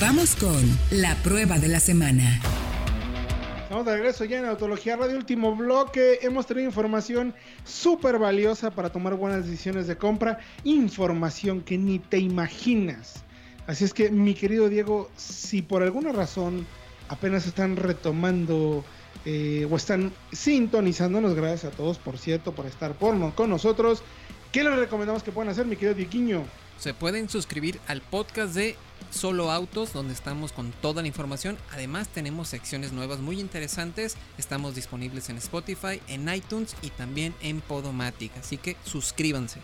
Vamos 0.00 0.36
con 0.36 0.78
la 0.92 1.16
prueba 1.24 1.58
de 1.58 1.66
la 1.66 1.80
semana. 1.80 2.40
Estamos 3.74 3.92
de 3.92 3.96
regreso 3.96 4.24
ya 4.24 4.38
en 4.38 4.44
Autología 4.44 4.94
Radio, 4.94 5.16
último 5.16 5.56
bloque. 5.56 6.20
Hemos 6.22 6.46
tenido 6.46 6.64
información 6.64 7.34
súper 7.64 8.20
valiosa 8.20 8.70
para 8.70 8.90
tomar 8.90 9.16
buenas 9.16 9.46
decisiones 9.46 9.88
de 9.88 9.96
compra. 9.98 10.38
Información 10.62 11.60
que 11.60 11.76
ni 11.76 11.98
te 11.98 12.18
imaginas. 12.18 13.24
Así 13.66 13.82
es 13.82 13.92
que, 13.92 14.10
mi 14.12 14.34
querido 14.34 14.68
Diego, 14.68 15.10
si 15.16 15.60
por 15.60 15.82
alguna 15.82 16.12
razón 16.12 16.68
apenas 17.08 17.48
están 17.48 17.74
retomando 17.74 18.84
eh, 19.24 19.66
o 19.68 19.74
están 19.74 20.12
sintonizándonos, 20.30 21.34
gracias 21.34 21.72
a 21.72 21.76
todos, 21.76 21.98
por 21.98 22.16
cierto, 22.16 22.52
por 22.52 22.66
estar 22.66 22.92
por, 22.94 23.34
con 23.34 23.50
nosotros. 23.50 24.04
¿Qué 24.52 24.62
les 24.62 24.76
recomendamos 24.76 25.24
que 25.24 25.32
puedan 25.32 25.50
hacer, 25.50 25.66
mi 25.66 25.74
querido 25.74 25.94
Dieguiño? 25.94 26.44
Se 26.78 26.94
pueden 26.94 27.28
suscribir 27.28 27.80
al 27.88 28.02
podcast 28.02 28.54
de 28.54 28.76
Solo 29.10 29.50
Autos, 29.50 29.92
donde 29.92 30.12
estamos 30.12 30.52
con 30.52 30.72
toda 30.72 31.02
la 31.02 31.08
información. 31.08 31.56
Además, 31.72 32.08
tenemos 32.08 32.48
secciones 32.48 32.92
nuevas 32.92 33.20
muy 33.20 33.40
interesantes. 33.40 34.16
Estamos 34.38 34.74
disponibles 34.74 35.28
en 35.30 35.36
Spotify, 35.36 36.00
en 36.08 36.28
iTunes 36.32 36.76
y 36.82 36.90
también 36.90 37.34
en 37.40 37.60
Podomatic. 37.60 38.36
Así 38.38 38.56
que 38.56 38.76
suscríbanse. 38.84 39.60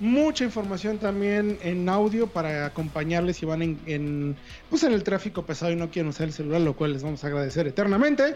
Mucha 0.00 0.44
información 0.44 0.98
también 0.98 1.58
en 1.62 1.88
audio 1.88 2.26
para 2.26 2.66
acompañarles 2.66 3.36
si 3.36 3.46
van 3.46 3.62
en, 3.62 4.36
pues 4.68 4.82
en 4.82 4.92
el 4.92 5.04
tráfico 5.04 5.46
pesado 5.46 5.70
y 5.70 5.76
no 5.76 5.90
quieren 5.90 6.08
usar 6.08 6.26
el 6.26 6.32
celular, 6.32 6.60
lo 6.60 6.74
cual 6.74 6.92
les 6.92 7.02
vamos 7.04 7.22
a 7.22 7.28
agradecer 7.28 7.68
eternamente. 7.68 8.34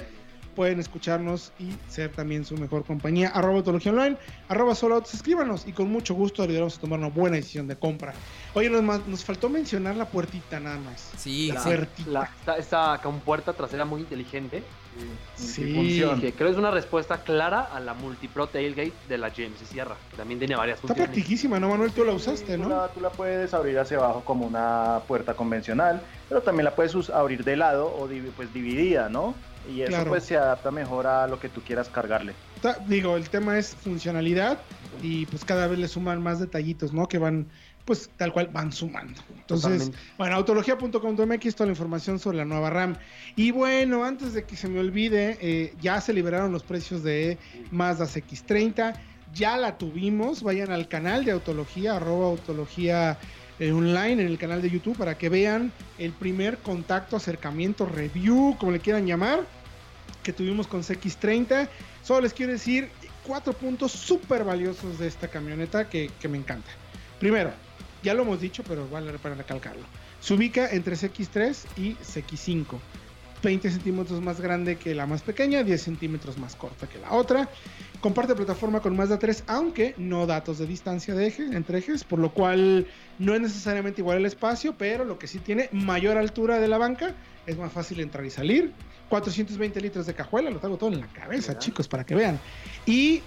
Pueden 0.58 0.80
escucharnos 0.80 1.52
y 1.60 1.70
ser 1.88 2.10
también 2.10 2.44
su 2.44 2.56
mejor 2.56 2.84
compañía. 2.84 3.28
Arroba 3.28 3.58
Autología 3.58 3.92
Online, 3.92 4.16
arroba 4.48 4.74
solo 4.74 4.96
autos, 4.96 5.14
escríbanos 5.14 5.64
y 5.68 5.72
con 5.72 5.88
mucho 5.88 6.14
gusto 6.14 6.42
ayudaremos 6.42 6.76
a 6.76 6.80
tomar 6.80 6.98
una 6.98 7.10
buena 7.10 7.36
decisión 7.36 7.68
de 7.68 7.76
compra. 7.76 8.12
Oye, 8.54 8.68
nos, 8.68 9.06
nos 9.06 9.24
faltó 9.24 9.48
mencionar 9.48 9.94
la 9.94 10.06
puertita 10.06 10.58
nada 10.58 10.78
más. 10.78 11.12
Sí, 11.16 11.52
La 11.52 11.62
puertita. 11.62 12.10
La- 12.10 12.24
esta, 12.40 12.56
esta 12.56 13.00
con 13.00 13.20
puerta 13.20 13.52
trasera 13.52 13.84
muy 13.84 14.00
inteligente. 14.00 14.64
Sí. 15.36 16.02
Que 16.20 16.32
creo 16.32 16.50
es 16.50 16.56
una 16.56 16.72
respuesta 16.72 17.22
clara 17.22 17.60
a 17.60 17.78
la 17.78 17.94
multipro 17.94 18.48
tailgate 18.48 18.92
de 19.08 19.16
la 19.16 19.28
GMC 19.28 19.64
Sierra. 19.64 19.96
Que 20.10 20.16
también 20.16 20.40
tiene 20.40 20.56
varias 20.56 20.80
Está 20.80 20.92
practiquísima, 20.92 21.60
¿no, 21.60 21.68
Manuel? 21.68 21.92
Tú 21.92 22.04
la 22.04 22.14
usaste, 22.14 22.56
Tú 22.56 22.64
¿no? 22.64 22.68
la, 22.70 22.88
tú 22.88 23.00
la 23.00 23.10
puedes 23.10 23.54
abrir 23.54 23.78
hacia 23.78 23.98
abajo 23.98 24.22
como 24.24 24.44
una 24.44 25.02
puerta 25.06 25.34
convencional, 25.34 26.02
pero 26.28 26.40
también 26.42 26.64
la 26.64 26.74
puedes 26.74 27.10
abrir 27.10 27.44
de 27.44 27.56
lado 27.56 27.86
o 27.86 28.08
pues 28.36 28.52
dividida, 28.52 29.08
¿no? 29.08 29.36
Y 29.68 29.82
eso 29.82 29.90
Claro. 29.90 30.10
pues 30.10 30.24
se 30.24 30.36
adapta 30.36 30.70
mejor 30.70 31.06
a 31.06 31.26
lo 31.26 31.38
que 31.38 31.48
tú 31.48 31.60
quieras 31.62 31.88
cargarle. 31.88 32.32
Digo, 32.86 33.16
el 33.16 33.28
tema 33.28 33.58
es 33.58 33.74
funcionalidad 33.74 34.58
y 35.02 35.26
pues 35.26 35.44
cada 35.44 35.66
vez 35.66 35.78
le 35.78 35.88
suman 35.88 36.22
más 36.22 36.40
detallitos, 36.40 36.92
¿no? 36.92 37.06
Que 37.06 37.18
van, 37.18 37.46
pues 37.84 38.10
tal 38.16 38.32
cual 38.32 38.48
van 38.52 38.72
sumando. 38.72 39.20
Entonces, 39.36 39.62
Totalmente. 39.84 39.98
bueno, 40.16 40.34
autología.com.mx, 40.36 41.54
toda 41.54 41.66
la 41.66 41.72
información 41.72 42.18
sobre 42.18 42.38
la 42.38 42.44
nueva 42.44 42.70
RAM. 42.70 42.96
Y 43.36 43.50
bueno, 43.50 44.04
antes 44.04 44.32
de 44.32 44.44
que 44.44 44.56
se 44.56 44.68
me 44.68 44.80
olvide, 44.80 45.38
eh, 45.40 45.74
ya 45.80 46.00
se 46.00 46.12
liberaron 46.12 46.50
los 46.50 46.62
precios 46.62 47.02
de 47.02 47.38
Mazda 47.70 48.06
X30. 48.06 48.94
Ya 49.34 49.56
la 49.56 49.76
tuvimos, 49.78 50.42
vayan 50.42 50.70
al 50.72 50.88
canal 50.88 51.24
de 51.24 51.32
Autología, 51.32 51.96
arroba 51.96 52.26
Autología 52.28 53.18
eh, 53.60 53.72
online 53.72 54.12
en 54.14 54.20
el 54.28 54.38
canal 54.38 54.62
de 54.62 54.70
YouTube 54.70 54.96
para 54.96 55.18
que 55.18 55.28
vean 55.28 55.70
el 55.98 56.12
primer 56.12 56.58
contacto, 56.58 57.16
acercamiento, 57.16 57.86
review, 57.86 58.56
como 58.58 58.72
le 58.72 58.80
quieran 58.80 59.06
llamar, 59.06 59.40
que 60.28 60.34
tuvimos 60.34 60.66
con 60.66 60.82
CX30. 60.82 61.70
Solo 62.02 62.20
les 62.20 62.34
quiero 62.34 62.52
decir 62.52 62.90
cuatro 63.26 63.54
puntos 63.54 63.92
súper 63.92 64.44
valiosos 64.44 64.98
de 64.98 65.06
esta 65.06 65.28
camioneta 65.28 65.88
que, 65.88 66.10
que 66.20 66.28
me 66.28 66.36
encanta. 66.36 66.68
Primero, 67.18 67.50
ya 68.02 68.12
lo 68.12 68.24
hemos 68.24 68.38
dicho, 68.38 68.62
pero 68.68 68.86
vale 68.90 69.10
pena 69.18 69.36
recalcarlo. 69.36 69.84
Se 70.20 70.34
ubica 70.34 70.68
entre 70.70 70.96
CX3 70.96 71.56
y 71.78 71.94
CX5. 71.94 72.78
20 73.42 73.70
centímetros 73.70 74.20
más 74.20 74.40
grande 74.40 74.76
que 74.76 74.94
la 74.94 75.06
más 75.06 75.22
pequeña, 75.22 75.62
10 75.62 75.80
centímetros 75.80 76.38
más 76.38 76.56
corta 76.56 76.88
que 76.88 76.98
la 76.98 77.12
otra. 77.12 77.48
Comparte 78.00 78.34
plataforma 78.34 78.80
con 78.80 78.96
Mazda 78.96 79.18
3, 79.18 79.44
aunque 79.48 79.94
no 79.96 80.26
datos 80.26 80.58
de 80.58 80.66
distancia 80.66 81.14
de 81.14 81.26
eje, 81.26 81.44
entre 81.44 81.78
ejes, 81.78 82.04
por 82.04 82.18
lo 82.18 82.32
cual 82.32 82.86
no 83.18 83.34
es 83.34 83.40
necesariamente 83.40 84.00
igual 84.00 84.18
el 84.18 84.26
espacio, 84.26 84.74
pero 84.78 85.04
lo 85.04 85.18
que 85.18 85.26
sí 85.26 85.38
tiene 85.38 85.68
mayor 85.72 86.16
altura 86.16 86.58
de 86.58 86.68
la 86.68 86.78
banca, 86.78 87.14
es 87.46 87.56
más 87.56 87.72
fácil 87.72 88.00
entrar 88.00 88.24
y 88.24 88.30
salir. 88.30 88.72
420 89.08 89.80
litros 89.80 90.06
de 90.06 90.14
cajuela, 90.14 90.50
lo 90.50 90.58
traigo 90.58 90.76
todo 90.76 90.92
en 90.92 91.00
la 91.00 91.08
cabeza, 91.08 91.58
chicos, 91.58 91.88
para 91.88 92.04
que 92.04 92.14
vean. 92.14 92.38
Y 92.86 93.22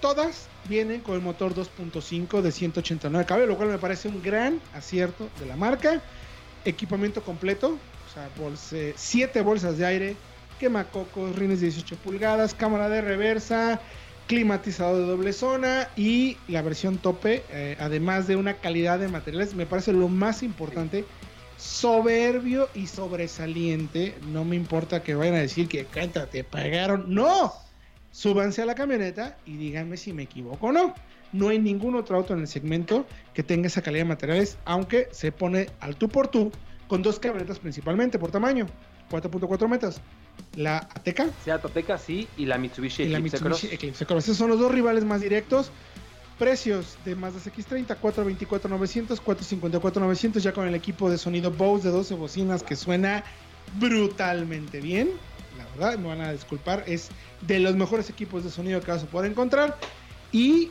todas 0.00 0.48
vienen 0.68 1.00
con 1.00 1.14
el 1.14 1.20
motor 1.20 1.54
2.5 1.54 2.40
de 2.40 2.52
189 2.52 3.26
caballos, 3.26 3.48
lo 3.48 3.56
cual 3.56 3.68
me 3.68 3.78
parece 3.78 4.08
un 4.08 4.22
gran 4.22 4.60
acierto 4.74 5.28
de 5.38 5.46
la 5.46 5.56
marca. 5.56 6.00
Equipamiento 6.64 7.22
completo, 7.22 7.78
sea, 8.56 8.92
7 8.96 9.40
bolsas 9.42 9.78
de 9.78 9.86
aire, 9.86 10.16
quemacocos, 10.58 11.36
rines 11.36 11.60
de 11.60 11.66
18 11.66 11.96
pulgadas, 11.96 12.54
cámara 12.54 12.88
de 12.88 13.02
reversa, 13.02 13.80
climatizador 14.26 15.02
de 15.02 15.06
doble 15.06 15.32
zona 15.32 15.88
y 15.96 16.36
la 16.48 16.62
versión 16.62 16.98
tope, 16.98 17.44
eh, 17.50 17.76
además 17.78 18.26
de 18.26 18.36
una 18.36 18.54
calidad 18.54 18.98
de 18.98 19.08
materiales, 19.08 19.54
me 19.54 19.66
parece 19.66 19.92
lo 19.92 20.08
más 20.08 20.42
importante, 20.42 21.04
soberbio 21.58 22.68
y 22.74 22.86
sobresaliente. 22.86 24.14
No 24.28 24.44
me 24.44 24.56
importa 24.56 25.02
que 25.02 25.14
vayan 25.14 25.34
a 25.34 25.40
decir 25.40 25.68
que 25.68 25.84
canta, 25.84 26.26
te 26.26 26.42
pagaron. 26.42 27.14
No, 27.14 27.52
súbanse 28.10 28.62
a 28.62 28.66
la 28.66 28.74
camioneta 28.74 29.36
y 29.44 29.56
díganme 29.56 29.96
si 29.96 30.12
me 30.12 30.24
equivoco 30.24 30.68
o 30.68 30.72
no. 30.72 30.94
No 31.32 31.48
hay 31.48 31.58
ningún 31.58 31.96
otro 31.96 32.16
auto 32.16 32.32
en 32.32 32.40
el 32.40 32.48
segmento 32.48 33.06
que 33.34 33.42
tenga 33.42 33.66
esa 33.66 33.82
calidad 33.82 34.04
de 34.04 34.08
materiales, 34.08 34.58
aunque 34.64 35.08
se 35.10 35.32
pone 35.32 35.68
al 35.80 35.96
tú 35.96 36.08
por 36.08 36.28
tú 36.28 36.50
con 36.88 37.02
dos 37.02 37.18
camionetas 37.18 37.58
principalmente 37.58 38.18
por 38.18 38.30
tamaño, 38.30 38.66
4.4 39.10 39.68
metros. 39.68 40.00
La 40.54 40.78
Ateca 40.78 41.28
Seat 41.44 41.64
Ateca, 41.64 41.98
sí, 41.98 42.28
y 42.36 42.46
la 42.46 42.58
Mitsubishi 42.58 43.04
y 43.04 43.08
la 43.08 43.18
Eclipse 43.18 43.38
Mitsubishi 43.38 43.66
Cross. 43.68 43.74
Eclipse 43.74 44.06
Cross. 44.06 44.24
Esos 44.24 44.36
son 44.36 44.50
los 44.50 44.58
dos 44.58 44.70
rivales 44.70 45.04
más 45.04 45.20
directos. 45.20 45.70
Precios 46.38 46.98
de 47.06 47.14
Mazda 47.14 47.40
X30, 47.40 47.96
424.900, 47.98 49.22
454.900, 49.22 50.38
ya 50.40 50.52
con 50.52 50.68
el 50.68 50.74
equipo 50.74 51.08
de 51.08 51.16
sonido 51.16 51.50
Bose 51.50 51.88
de 51.88 51.94
12 51.94 52.14
bocinas 52.14 52.62
que 52.62 52.76
suena 52.76 53.24
brutalmente 53.78 54.80
bien. 54.80 55.10
La 55.56 55.64
verdad, 55.64 55.98
me 55.98 56.08
van 56.08 56.20
a 56.20 56.32
disculpar, 56.32 56.84
es 56.86 57.08
de 57.40 57.58
los 57.58 57.74
mejores 57.74 58.10
equipos 58.10 58.44
de 58.44 58.50
sonido 58.50 58.80
que 58.80 58.90
vas 58.90 59.02
a 59.02 59.06
poder 59.06 59.30
encontrar. 59.30 59.78
Y 60.30 60.70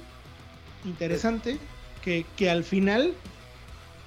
interesante 0.85 1.57
que, 2.03 2.27
que 2.37 2.51
al 2.51 2.63
final, 2.63 3.15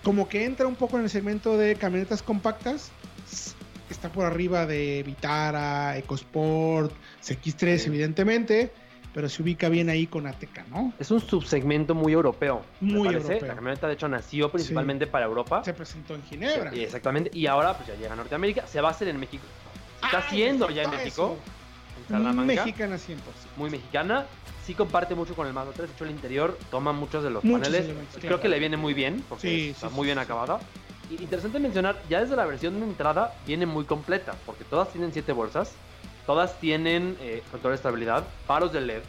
como 0.02 0.28
que 0.28 0.44
entra 0.44 0.66
un 0.66 0.74
poco 0.76 0.96
en 0.98 1.04
el 1.04 1.10
segmento 1.10 1.56
de 1.56 1.74
camionetas 1.76 2.22
compactas, 2.22 2.90
está 3.90 4.10
por 4.10 4.24
arriba 4.26 4.66
de 4.66 5.02
Vitara, 5.04 5.96
EcoSport, 5.98 6.92
CX3, 7.22 7.78
Sí. 7.78 7.88
evidentemente. 7.88 8.72
pero 9.14 9.28
se 9.28 9.42
ubica 9.42 9.68
bien 9.68 9.88
ahí 9.88 10.06
con 10.06 10.26
Ateca, 10.28 10.64
¿no? 10.70 10.92
Es 11.00 11.10
un 11.10 11.18
subsegmento 11.20 11.92
muy 11.94 12.12
europeo. 12.12 12.62
Muy 12.80 13.08
europeo. 13.08 13.40
La 13.48 13.54
camioneta, 13.56 13.88
de 13.88 13.94
hecho, 13.94 14.06
nació 14.06 14.52
principalmente 14.52 15.08
para 15.08 15.24
Europa. 15.24 15.64
Se 15.64 15.72
presentó 15.72 16.14
en 16.14 16.22
Ginebra. 16.22 16.70
Exactamente. 16.72 17.30
Y 17.32 17.46
ahora, 17.46 17.74
pues 17.74 17.88
ya 17.88 17.96
llega 17.96 18.12
a 18.12 18.16
Norteamérica. 18.16 18.66
Se 18.68 18.80
va 18.80 18.88
a 18.88 18.90
hacer 18.92 19.08
en 19.08 19.18
México. 19.18 19.42
Se 20.00 20.06
está 20.06 20.18
Ay, 20.18 20.24
haciendo 20.24 20.70
ya 20.70 20.82
en 20.84 20.90
México. 20.90 21.36
En 21.96 22.02
eso. 22.04 22.08
Salamanca. 22.10 22.64
Mexicana 22.64 22.96
100%. 22.96 23.16
Muy 23.56 23.70
mexicana. 23.70 24.26
Sí 24.68 24.74
comparte 24.74 25.14
mucho 25.14 25.34
con 25.34 25.46
el 25.46 25.54
Mazda 25.54 25.72
3. 25.72 25.88
De 25.88 25.94
hecho, 25.94 26.04
el 26.04 26.10
interior 26.10 26.58
toma 26.70 26.92
muchos 26.92 27.24
de 27.24 27.30
los 27.30 27.42
Muchos 27.42 27.60
paneles. 27.68 27.86
elementos, 27.86 28.16
Creo 28.16 28.28
claro. 28.32 28.42
que 28.42 28.48
le 28.50 28.58
viene 28.58 28.76
muy 28.76 28.92
bien. 28.92 29.24
Porque 29.26 29.48
Sí, 29.48 29.68
está 29.70 29.88
sí, 29.88 29.94
muy 29.94 30.02
sí, 30.02 30.06
bien 30.08 30.18
acabada. 30.18 30.60
Y 31.10 31.14
interesante 31.22 31.58
mencionar, 31.58 32.02
ya 32.10 32.20
desde 32.20 32.36
la 32.36 32.44
versión 32.44 32.78
de 32.78 32.84
entrada 32.84 33.34
viene 33.46 33.64
muy 33.64 33.86
completa. 33.86 34.34
Porque 34.44 34.64
todas 34.64 34.90
tienen 34.90 35.10
7 35.10 35.32
bolsas. 35.32 35.72
Todas 36.26 36.60
tienen 36.60 37.16
eh, 37.22 37.42
control 37.50 37.70
de 37.72 37.76
estabilidad. 37.76 38.24
Faros 38.46 38.70
de 38.74 38.82
LED. 38.82 39.00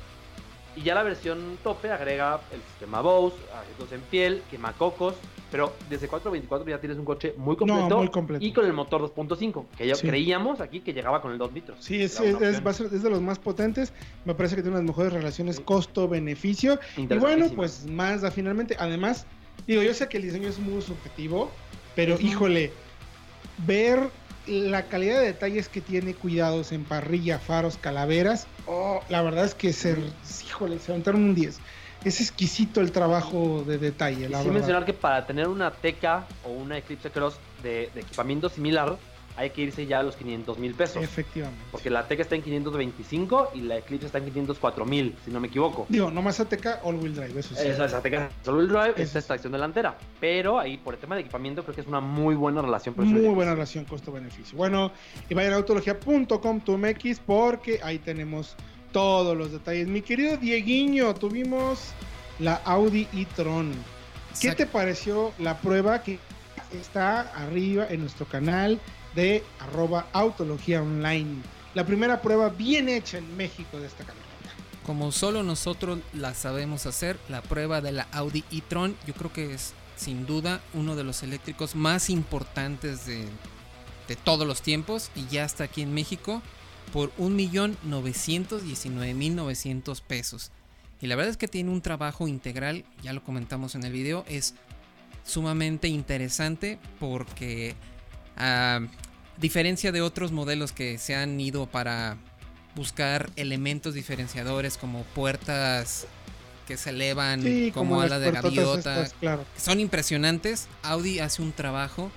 Y 0.77 0.83
ya 0.83 0.95
la 0.95 1.03
versión 1.03 1.57
tope 1.61 1.91
agrega 1.91 2.39
el 2.53 2.61
sistema 2.61 3.01
Bose, 3.01 3.35
asientos 3.61 3.91
en 3.91 3.99
piel, 3.99 4.41
quemacocos. 4.49 5.15
Pero 5.51 5.73
desde 5.89 6.07
424 6.07 6.69
ya 6.69 6.79
tienes 6.79 6.97
un 6.99 7.05
coche 7.05 7.33
muy 7.37 7.55
completo. 7.55 7.97
muy 7.97 8.09
completo. 8.09 8.45
Y 8.45 8.53
con 8.53 8.65
el 8.65 8.73
motor 8.73 9.01
2.5. 9.01 9.65
Que 9.77 9.87
ya 9.87 9.95
Sí. 9.95 10.07
creíamos 10.07 10.61
aquí 10.61 10.81
que 10.81 10.93
llegaba 10.93 11.21
con 11.21 11.31
el 11.31 11.37
2 11.37 11.51
litros. 11.53 11.77
Sí, 11.81 12.01
es, 12.01 12.19
es- 12.19 12.65
va 12.65 12.71
a 12.71 12.73
ser- 12.73 12.93
es 12.93 13.01
de 13.03 13.09
los 13.09 13.21
más 13.21 13.39
potentes. 13.39 13.91
Me 14.25 14.35
parece 14.35 14.55
que 14.55 14.61
tiene 14.61 14.77
unas 14.77 14.87
mejores 14.87 15.11
relaciones 15.13 15.55
Sí. 15.57 15.63
costo-beneficio. 15.63 16.79
Y 16.97 17.05
bueno, 17.07 17.47
pues 17.55 17.85
Mazda 17.87 18.29
finalmente. 18.31 18.75
Además, 18.79 19.25
digo, 19.65 19.81
yo 19.81 19.93
sé 19.93 20.07
que 20.07 20.17
el 20.17 20.23
diseño 20.23 20.47
es 20.49 20.59
muy 20.59 20.81
subjetivo, 20.81 21.49
pero 21.95 22.17
híjole, 22.19 22.71
ver 23.65 24.09
la 24.47 24.83
calidad 24.85 25.19
de 25.19 25.25
detalles 25.27 25.69
que 25.69 25.81
tiene 25.81 26.13
cuidados 26.15 26.71
en 26.71 26.83
parrilla, 26.83 27.39
faros, 27.39 27.77
calaveras, 27.77 28.47
oh, 28.65 28.99
la 29.09 29.21
verdad 29.21 29.45
es 29.45 29.53
que 29.53 29.73
se, 29.73 29.95
híjole, 30.47 30.79
se 30.79 30.91
aventaron 30.91 31.23
un 31.23 31.35
10. 31.35 31.59
Es 32.03 32.21
exquisito 32.21 32.81
el 32.81 32.91
trabajo 32.91 33.63
de 33.67 33.77
detalle, 33.77 34.25
Y 34.25 34.29
la 34.29 34.39
sí 34.39 34.45
verdad. 34.45 34.53
mencionar 34.53 34.85
que 34.85 34.93
para 34.93 35.25
tener 35.25 35.47
una 35.47 35.71
Teca 35.71 36.25
o 36.45 36.49
una 36.51 36.77
Eclipse 36.77 37.09
Cross 37.11 37.35
de, 37.61 37.89
de 37.93 38.01
equipamiento 38.01 38.49
similar, 38.49 38.97
hay 39.35 39.51
que 39.51 39.61
irse 39.61 39.85
ya 39.85 39.99
a 39.99 40.03
los 40.03 40.17
500 40.17 40.57
mil 40.59 40.73
pesos. 40.73 41.01
Efectivamente. 41.01 41.63
Porque 41.71 41.89
la 41.89 42.05
Teca 42.07 42.23
está 42.23 42.35
en 42.35 42.41
525 42.41 43.51
y 43.55 43.61
la 43.61 43.77
Eclipse 43.77 44.07
está 44.07 44.17
en 44.17 44.25
504 44.25 44.85
mil, 44.85 45.15
si 45.23 45.31
no 45.31 45.39
me 45.39 45.47
equivoco. 45.47 45.85
Digo, 45.87 46.11
nomás 46.11 46.39
ATK 46.41 46.79
All 46.83 46.95
Wheel 46.95 47.15
Drive, 47.15 47.39
eso 47.39 47.55
sí. 47.55 47.67
Esa, 47.67 47.85
esa 47.85 48.01
Teca 48.01 48.29
solo 48.43 48.59
el 48.61 48.67
drive, 48.67 48.93
es 48.97 49.11
sí. 49.11 49.21
tracción 49.21 49.53
delantera. 49.53 49.97
Pero 50.19 50.59
ahí, 50.59 50.77
por 50.77 50.93
el 50.95 50.99
tema 50.99 51.15
de 51.15 51.21
equipamiento, 51.21 51.63
creo 51.63 51.73
que 51.73 51.81
es 51.81 51.87
una 51.87 52.01
muy 52.01 52.35
buena 52.35 52.61
relación. 52.61 52.95
Muy 52.97 53.33
buena 53.33 53.53
relación 53.53 53.85
costo-beneficio. 53.85 54.57
Bueno, 54.57 54.91
y 55.29 55.33
vayan 55.33 55.53
a 55.53 55.55
autología.com.mx 55.57 57.19
porque 57.25 57.79
ahí 57.83 57.99
tenemos 57.99 58.55
todos 58.91 59.37
los 59.37 59.51
detalles. 59.51 59.87
Mi 59.87 60.01
querido 60.01 60.37
Dieguiño, 60.37 61.13
tuvimos 61.15 61.79
la 62.39 62.55
Audi 62.65 63.07
e-tron. 63.13 63.73
¿Qué 64.39 64.53
te 64.53 64.65
pareció 64.65 65.33
la 65.39 65.59
prueba 65.59 66.01
que 66.03 66.19
está 66.71 67.21
arriba 67.21 67.87
en 67.89 68.01
nuestro 68.01 68.25
canal 68.25 68.79
de 69.15 69.43
arroba 69.59 70.07
autología 70.13 70.81
online? 70.81 71.41
La 71.73 71.85
primera 71.85 72.21
prueba 72.21 72.49
bien 72.49 72.89
hecha 72.89 73.17
en 73.17 73.35
México 73.37 73.79
de 73.79 73.87
esta 73.87 74.03
camioneta. 74.03 74.27
Como 74.85 75.11
solo 75.11 75.43
nosotros 75.43 75.99
la 76.13 76.33
sabemos 76.33 76.85
hacer, 76.85 77.19
la 77.29 77.41
prueba 77.41 77.81
de 77.81 77.91
la 77.91 78.07
Audi 78.11 78.43
e-tron, 78.51 78.95
yo 79.05 79.13
creo 79.13 79.31
que 79.31 79.53
es 79.53 79.73
sin 79.95 80.25
duda 80.25 80.61
uno 80.73 80.95
de 80.95 81.03
los 81.03 81.23
eléctricos 81.23 81.75
más 81.75 82.09
importantes 82.09 83.05
de, 83.05 83.25
de 84.07 84.15
todos 84.15 84.47
los 84.47 84.61
tiempos 84.61 85.11
y 85.15 85.27
ya 85.27 85.43
está 85.43 85.65
aquí 85.65 85.81
en 85.81 85.93
México 85.93 86.41
por 86.91 87.15
1.919.900 87.17 90.01
pesos. 90.01 90.51
Y 91.01 91.07
la 91.07 91.15
verdad 91.15 91.31
es 91.31 91.37
que 91.37 91.47
tiene 91.47 91.71
un 91.71 91.81
trabajo 91.81 92.27
integral, 92.27 92.83
ya 93.01 93.13
lo 93.13 93.23
comentamos 93.23 93.73
en 93.75 93.85
el 93.85 93.93
video, 93.93 94.25
es 94.27 94.53
sumamente 95.23 95.87
interesante 95.87 96.79
porque 96.99 97.75
a 98.35 98.81
diferencia 99.37 99.91
de 99.91 100.01
otros 100.01 100.31
modelos 100.31 100.71
que 100.71 100.97
se 100.97 101.15
han 101.15 101.39
ido 101.39 101.67
para 101.67 102.17
buscar 102.75 103.29
elementos 103.35 103.93
diferenciadores 103.93 104.77
como 104.77 105.03
puertas 105.03 106.07
que 106.67 106.77
se 106.77 106.91
elevan 106.91 107.41
Sí, 107.41 107.71
como, 107.73 108.01
las 108.01 108.11
ala 108.11 108.19
de 108.19 108.31
gaviota, 108.31 109.03
estas, 109.03 109.13
claro. 109.19 109.45
que 109.55 109.59
son 109.59 109.79
impresionantes. 109.79 110.67
Audi 110.83 111.19
hace 111.19 111.41
un 111.41 111.51
trabajo 111.51 112.11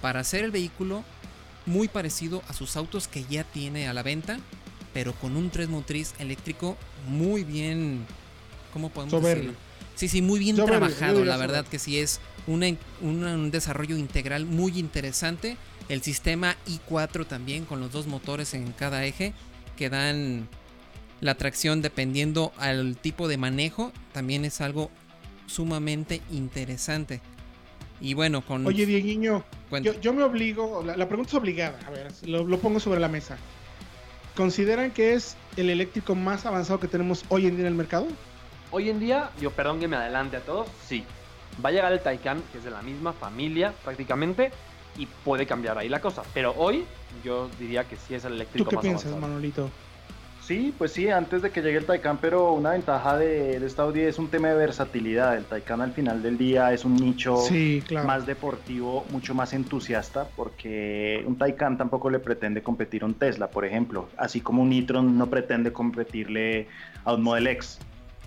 para 0.00 0.20
hacer 0.20 0.44
el 0.44 0.50
vehículo 0.50 1.04
muy 1.66 1.88
parecido 1.88 2.42
a 2.48 2.52
sus 2.52 2.76
autos 2.76 3.08
que 3.08 3.24
ya 3.24 3.44
tiene 3.44 3.88
a 3.88 3.92
la 3.94 4.02
venta, 4.02 4.38
pero 4.92 5.12
con 5.14 5.36
un 5.36 5.50
tres 5.50 5.68
motriz 5.68 6.14
eléctrico 6.18 6.76
muy 7.08 7.42
bien, 7.44 8.06
¿cómo 8.72 8.90
podemos 8.90 9.12
decirlo? 9.34 9.58
Sí, 9.94 10.08
sí, 10.08 10.22
muy 10.22 10.40
bien 10.40 10.56
trabajado, 10.66 11.24
la 11.24 11.36
verdad 11.36 11.66
que 11.66 11.78
sí 11.78 11.98
es 11.98 12.20
una- 12.46 12.66
una- 13.00 13.34
un 13.34 13.50
desarrollo 13.50 13.96
integral 13.96 14.44
muy 14.44 14.78
interesante. 14.78 15.56
El 15.88 16.02
sistema 16.02 16.56
i4 16.66 17.24
también 17.26 17.64
con 17.64 17.80
los 17.80 17.92
dos 17.92 18.06
motores 18.06 18.54
en 18.54 18.72
cada 18.72 19.04
eje 19.04 19.32
que 19.76 19.90
dan 19.90 20.48
la 21.20 21.34
tracción 21.36 21.80
dependiendo 21.80 22.52
al 22.58 22.96
tipo 22.96 23.28
de 23.28 23.36
manejo 23.36 23.92
también 24.12 24.44
es 24.44 24.60
algo 24.60 24.90
sumamente 25.46 26.20
interesante. 26.32 27.20
Y 28.04 28.12
bueno, 28.12 28.42
con 28.42 28.66
Oye, 28.66 28.84
Dieguiño. 28.84 29.42
Yo, 29.80 29.98
yo 29.98 30.12
me 30.12 30.22
obligo, 30.22 30.82
la, 30.84 30.94
la 30.94 31.08
pregunta 31.08 31.30
es 31.30 31.34
obligada, 31.36 31.78
a 31.86 31.90
ver, 31.90 32.12
lo, 32.26 32.44
lo 32.44 32.58
pongo 32.58 32.78
sobre 32.78 33.00
la 33.00 33.08
mesa. 33.08 33.38
¿Consideran 34.36 34.90
que 34.90 35.14
es 35.14 35.38
el 35.56 35.70
eléctrico 35.70 36.14
más 36.14 36.44
avanzado 36.44 36.78
que 36.78 36.86
tenemos 36.86 37.24
hoy 37.30 37.46
en 37.46 37.52
día 37.56 37.62
en 37.62 37.68
el 37.68 37.74
mercado? 37.74 38.06
Hoy 38.70 38.90
en 38.90 39.00
día, 39.00 39.30
yo 39.40 39.52
perdón 39.52 39.80
que 39.80 39.88
me 39.88 39.96
adelante 39.96 40.36
a 40.36 40.40
todos, 40.40 40.68
sí. 40.86 41.02
Va 41.64 41.70
a 41.70 41.72
llegar 41.72 41.94
el 41.94 42.00
Taycan, 42.00 42.42
que 42.52 42.58
es 42.58 42.64
de 42.64 42.70
la 42.70 42.82
misma 42.82 43.14
familia 43.14 43.72
prácticamente, 43.82 44.50
y 44.98 45.06
puede 45.06 45.46
cambiar 45.46 45.78
ahí 45.78 45.88
la 45.88 46.02
cosa. 46.02 46.24
Pero 46.34 46.52
hoy, 46.58 46.84
yo 47.24 47.48
diría 47.58 47.84
que 47.84 47.96
sí 47.96 48.14
es 48.14 48.26
el 48.26 48.32
¿Tú 48.32 48.36
eléctrico 48.36 48.68
qué 48.68 48.76
más 48.76 48.82
piensas, 48.82 49.06
avanzado. 49.06 49.28
Manolito? 49.28 49.70
Sí, 50.46 50.74
pues 50.76 50.92
sí, 50.92 51.08
antes 51.08 51.40
de 51.40 51.50
que 51.50 51.62
llegue 51.62 51.78
el 51.78 51.86
Taycan, 51.86 52.18
pero 52.18 52.52
una 52.52 52.72
ventaja 52.72 53.16
de, 53.16 53.58
de 53.58 53.66
esta 53.66 53.82
Audi 53.84 54.02
es 54.02 54.18
un 54.18 54.28
tema 54.28 54.48
de 54.48 54.54
versatilidad. 54.54 55.36
El 55.38 55.46
Taycan 55.46 55.80
al 55.80 55.92
final 55.92 56.22
del 56.22 56.36
día 56.36 56.70
es 56.74 56.84
un 56.84 56.96
nicho 56.96 57.36
Sí, 57.38 57.82
claro. 57.86 58.06
más 58.06 58.26
deportivo, 58.26 59.06
mucho 59.10 59.34
más 59.34 59.54
entusiasta, 59.54 60.28
porque 60.36 61.24
un 61.26 61.38
Taycan 61.38 61.78
tampoco 61.78 62.10
le 62.10 62.18
pretende 62.18 62.62
competir 62.62 63.04
a 63.04 63.06
un 63.06 63.14
Tesla, 63.14 63.48
por 63.48 63.64
ejemplo, 63.64 64.08
así 64.18 64.42
como 64.42 64.62
un 64.62 64.72
e-tron 64.74 65.16
no 65.16 65.30
pretende 65.30 65.72
competirle 65.72 66.68
a 67.04 67.14
un 67.14 67.22
Model 67.22 67.46
X. 67.46 67.78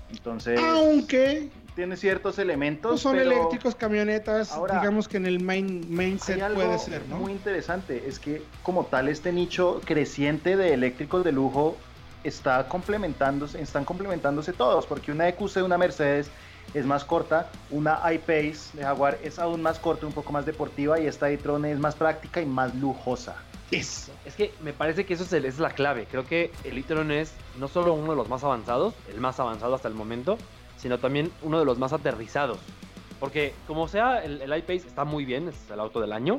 Entonces, 0.10 0.60
Aunque 0.60 1.50
tiene 1.76 1.98
ciertos 1.98 2.40
elementos. 2.40 2.92
no 2.94 2.98
son 2.98 3.18
pero 3.18 3.30
eléctricos, 3.32 3.76
camionetas, 3.76 4.54
Ahora, 4.54 4.80
digamos 4.80 5.08
que 5.08 5.18
en 5.18 5.28
el 5.28 5.40
main, 5.40 5.86
mindset 5.90 6.42
algo 6.42 6.62
puede 6.64 6.80
ser, 6.80 7.04
¿no? 7.10 7.18
muy 7.18 7.32
interesante, 7.32 8.06
es 8.08 8.18
que 8.18 8.42
como 8.64 8.86
tal 8.86 9.08
este 9.10 9.32
nicho 9.32 9.82
creciente 9.86 10.58
de 10.58 10.74
eléctricos 10.74 11.24
de 11.24 11.32
lujo 11.32 11.78
está 12.28 12.68
complementándose, 12.68 13.62
están 13.62 13.86
complementándose 13.86 14.54
todos, 14.54 14.86
porque 14.86 15.12
una 15.12 15.28
EQC 15.30 15.54
de 15.56 15.64
una 15.64 15.78
Mercedes 15.78 16.30
es 16.74 16.86
más 16.86 17.06
corta, 17.06 17.50
una 17.72 18.00
I-Pace 18.12 18.78
de 18.78 18.84
Jaguar 18.84 19.18
es 19.24 19.40
aún 19.40 19.62
más 19.62 19.80
corta, 19.80 20.06
un 20.06 20.12
poco 20.14 20.32
más 20.34 20.46
deportiva 20.46 21.00
y 21.00 21.08
esta 21.08 21.30
e-tron 21.30 21.64
es 21.66 21.80
más 21.80 21.96
práctica 21.96 22.42
y 22.42 22.46
más 22.46 22.76
lujosa. 22.76 23.36
Eso. 23.72 24.12
Es 24.26 24.36
que 24.36 24.54
me 24.62 24.74
parece 24.74 25.06
que 25.06 25.14
eso 25.14 25.24
es, 25.24 25.32
el- 25.34 25.46
es 25.46 25.60
la 25.60 25.70
clave. 25.72 26.06
Creo 26.10 26.26
que 26.26 26.52
el 26.64 26.78
e-tron 26.78 27.12
es 27.12 27.34
no 27.58 27.68
solo 27.68 27.94
uno 27.94 28.12
de 28.12 28.18
los 28.18 28.28
más 28.30 28.44
avanzados, 28.44 28.94
el 29.12 29.20
más 29.22 29.40
avanzado 29.40 29.76
hasta 29.76 29.88
el 29.88 29.94
momento, 29.94 30.38
sino 30.78 30.98
también 31.00 31.32
uno 31.42 31.60
de 31.60 31.66
los 31.66 31.78
más 31.78 31.94
aterrizados. 31.94 32.58
Porque 33.20 33.54
como 33.66 33.88
sea, 33.88 34.24
el, 34.24 34.42
el 34.42 34.58
iPace 34.58 34.88
está 34.88 35.06
muy 35.06 35.26
bien, 35.26 35.48
es 35.48 35.56
el 35.72 35.80
auto 35.80 36.00
del 36.02 36.12
año, 36.14 36.38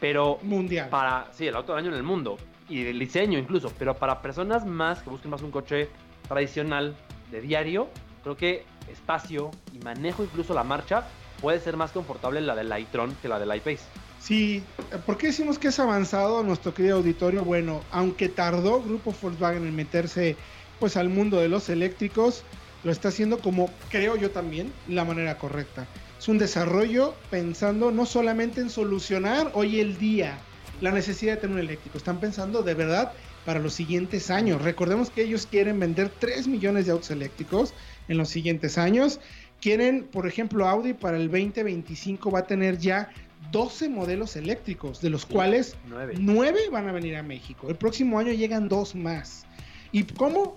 pero 0.00 0.38
Mundial. 0.42 0.88
para, 0.90 1.26
sí, 1.32 1.46
el 1.46 1.56
auto 1.56 1.72
del 1.74 1.84
año 1.84 1.90
en 1.92 1.96
el 1.98 2.02
mundo, 2.04 2.36
y 2.68 2.82
del 2.82 2.98
diseño 2.98 3.38
incluso, 3.38 3.72
pero 3.78 3.94
para 3.94 4.22
personas 4.22 4.66
más 4.66 5.02
que 5.02 5.10
busquen 5.10 5.30
más 5.30 5.42
un 5.42 5.50
coche 5.50 5.88
tradicional 6.28 6.96
de 7.30 7.40
diario, 7.40 7.88
creo 8.22 8.36
que 8.36 8.64
espacio 8.90 9.50
y 9.72 9.78
manejo 9.78 10.24
incluso 10.24 10.54
la 10.54 10.64
marcha 10.64 11.06
puede 11.40 11.60
ser 11.60 11.76
más 11.76 11.92
confortable 11.92 12.40
la 12.40 12.54
del 12.54 12.72
i-tron 12.78 13.14
que 13.22 13.28
la 13.28 13.38
del 13.38 13.54
iPace. 13.54 13.84
Sí, 14.20 14.62
¿por 15.04 15.18
qué 15.18 15.28
decimos 15.28 15.58
que 15.58 15.68
es 15.68 15.78
avanzado 15.78 16.42
nuestro 16.42 16.74
querido 16.74 16.96
auditorio? 16.96 17.44
Bueno, 17.44 17.82
aunque 17.92 18.28
tardó 18.28 18.82
Grupo 18.82 19.14
Volkswagen 19.20 19.66
en 19.66 19.76
meterse 19.76 20.36
pues 20.80 20.96
al 20.96 21.08
mundo 21.08 21.38
de 21.38 21.48
los 21.48 21.68
eléctricos, 21.68 22.42
lo 22.84 22.90
está 22.90 23.08
haciendo 23.08 23.38
como 23.38 23.70
creo 23.90 24.16
yo 24.16 24.30
también 24.30 24.72
la 24.88 25.04
manera 25.04 25.38
correcta. 25.38 25.86
Es 26.18 26.28
un 26.28 26.38
desarrollo 26.38 27.14
pensando 27.30 27.90
no 27.90 28.06
solamente 28.06 28.60
en 28.60 28.70
solucionar 28.70 29.50
hoy 29.54 29.80
el 29.80 29.98
día 29.98 30.38
la 30.80 30.90
necesidad 30.90 31.34
de 31.34 31.40
tener 31.40 31.56
un 31.56 31.60
eléctrico, 31.60 31.98
están 31.98 32.20
pensando 32.20 32.62
de 32.62 32.74
verdad 32.74 33.12
para 33.44 33.60
los 33.60 33.74
siguientes 33.74 34.30
años. 34.30 34.62
Recordemos 34.62 35.10
que 35.10 35.22
ellos 35.22 35.46
quieren 35.46 35.78
vender 35.80 36.10
3 36.18 36.48
millones 36.48 36.86
de 36.86 36.92
autos 36.92 37.10
eléctricos 37.10 37.74
en 38.08 38.18
los 38.18 38.28
siguientes 38.28 38.76
años. 38.76 39.20
Quieren, 39.60 40.04
por 40.04 40.26
ejemplo, 40.26 40.68
Audi 40.68 40.92
para 40.92 41.16
el 41.16 41.30
2025 41.30 42.30
va 42.30 42.40
a 42.40 42.46
tener 42.46 42.78
ya 42.78 43.10
12 43.52 43.88
modelos 43.88 44.36
eléctricos, 44.36 45.00
de 45.00 45.10
los 45.10 45.24
cuales 45.24 45.76
Nueve. 45.86 46.14
9 46.18 46.60
van 46.70 46.88
a 46.88 46.92
venir 46.92 47.16
a 47.16 47.22
México. 47.22 47.68
El 47.70 47.76
próximo 47.76 48.18
año 48.18 48.32
llegan 48.32 48.68
dos 48.68 48.94
más. 48.94 49.46
¿Y 49.92 50.02
cómo? 50.02 50.54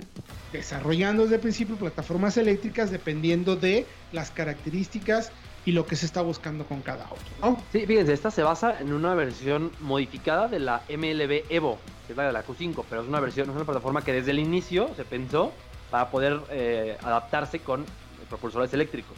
Desarrollando 0.51 1.23
desde 1.23 1.35
el 1.35 1.41
principio 1.41 1.75
plataformas 1.75 2.35
eléctricas 2.37 2.91
dependiendo 2.91 3.55
de 3.55 3.85
las 4.11 4.31
características 4.31 5.31
y 5.69 5.71
lo 5.71 5.85
que 5.85 5.95
se 5.95 6.07
está 6.07 6.23
buscando 6.23 6.65
con 6.65 6.81
cada 6.81 7.05
auto. 7.05 7.59
Sí, 7.71 7.85
fíjense, 7.85 8.11
esta 8.11 8.31
se 8.31 8.41
basa 8.41 8.79
en 8.79 8.91
una 8.91 9.13
versión 9.13 9.71
modificada 9.81 10.47
de 10.47 10.57
la 10.57 10.81
MLB 10.89 11.43
Evo, 11.51 11.77
que 12.07 12.13
es 12.13 12.17
la 12.17 12.23
de 12.23 12.33
la 12.33 12.43
Q5, 12.43 12.85
pero 12.89 13.03
es 13.03 13.07
una 13.07 13.19
versión, 13.19 13.51
es 13.51 13.55
una 13.55 13.65
plataforma 13.65 14.01
que 14.03 14.11
desde 14.11 14.31
el 14.31 14.39
inicio 14.39 14.89
se 14.95 15.05
pensó 15.05 15.53
para 15.91 16.09
poder 16.09 16.41
eh, 16.49 16.97
adaptarse 17.03 17.59
con 17.59 17.85
propulsores 18.29 18.73
eléctricos. 18.73 19.15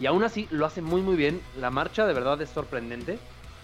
Y 0.00 0.06
aún 0.06 0.24
así 0.24 0.48
lo 0.50 0.64
hace 0.64 0.80
muy 0.80 1.02
muy 1.02 1.16
bien. 1.16 1.38
La 1.60 1.70
marcha 1.70 2.06
de 2.06 2.14
verdad 2.14 2.40
es 2.40 2.48
sorprendente. 2.48 3.18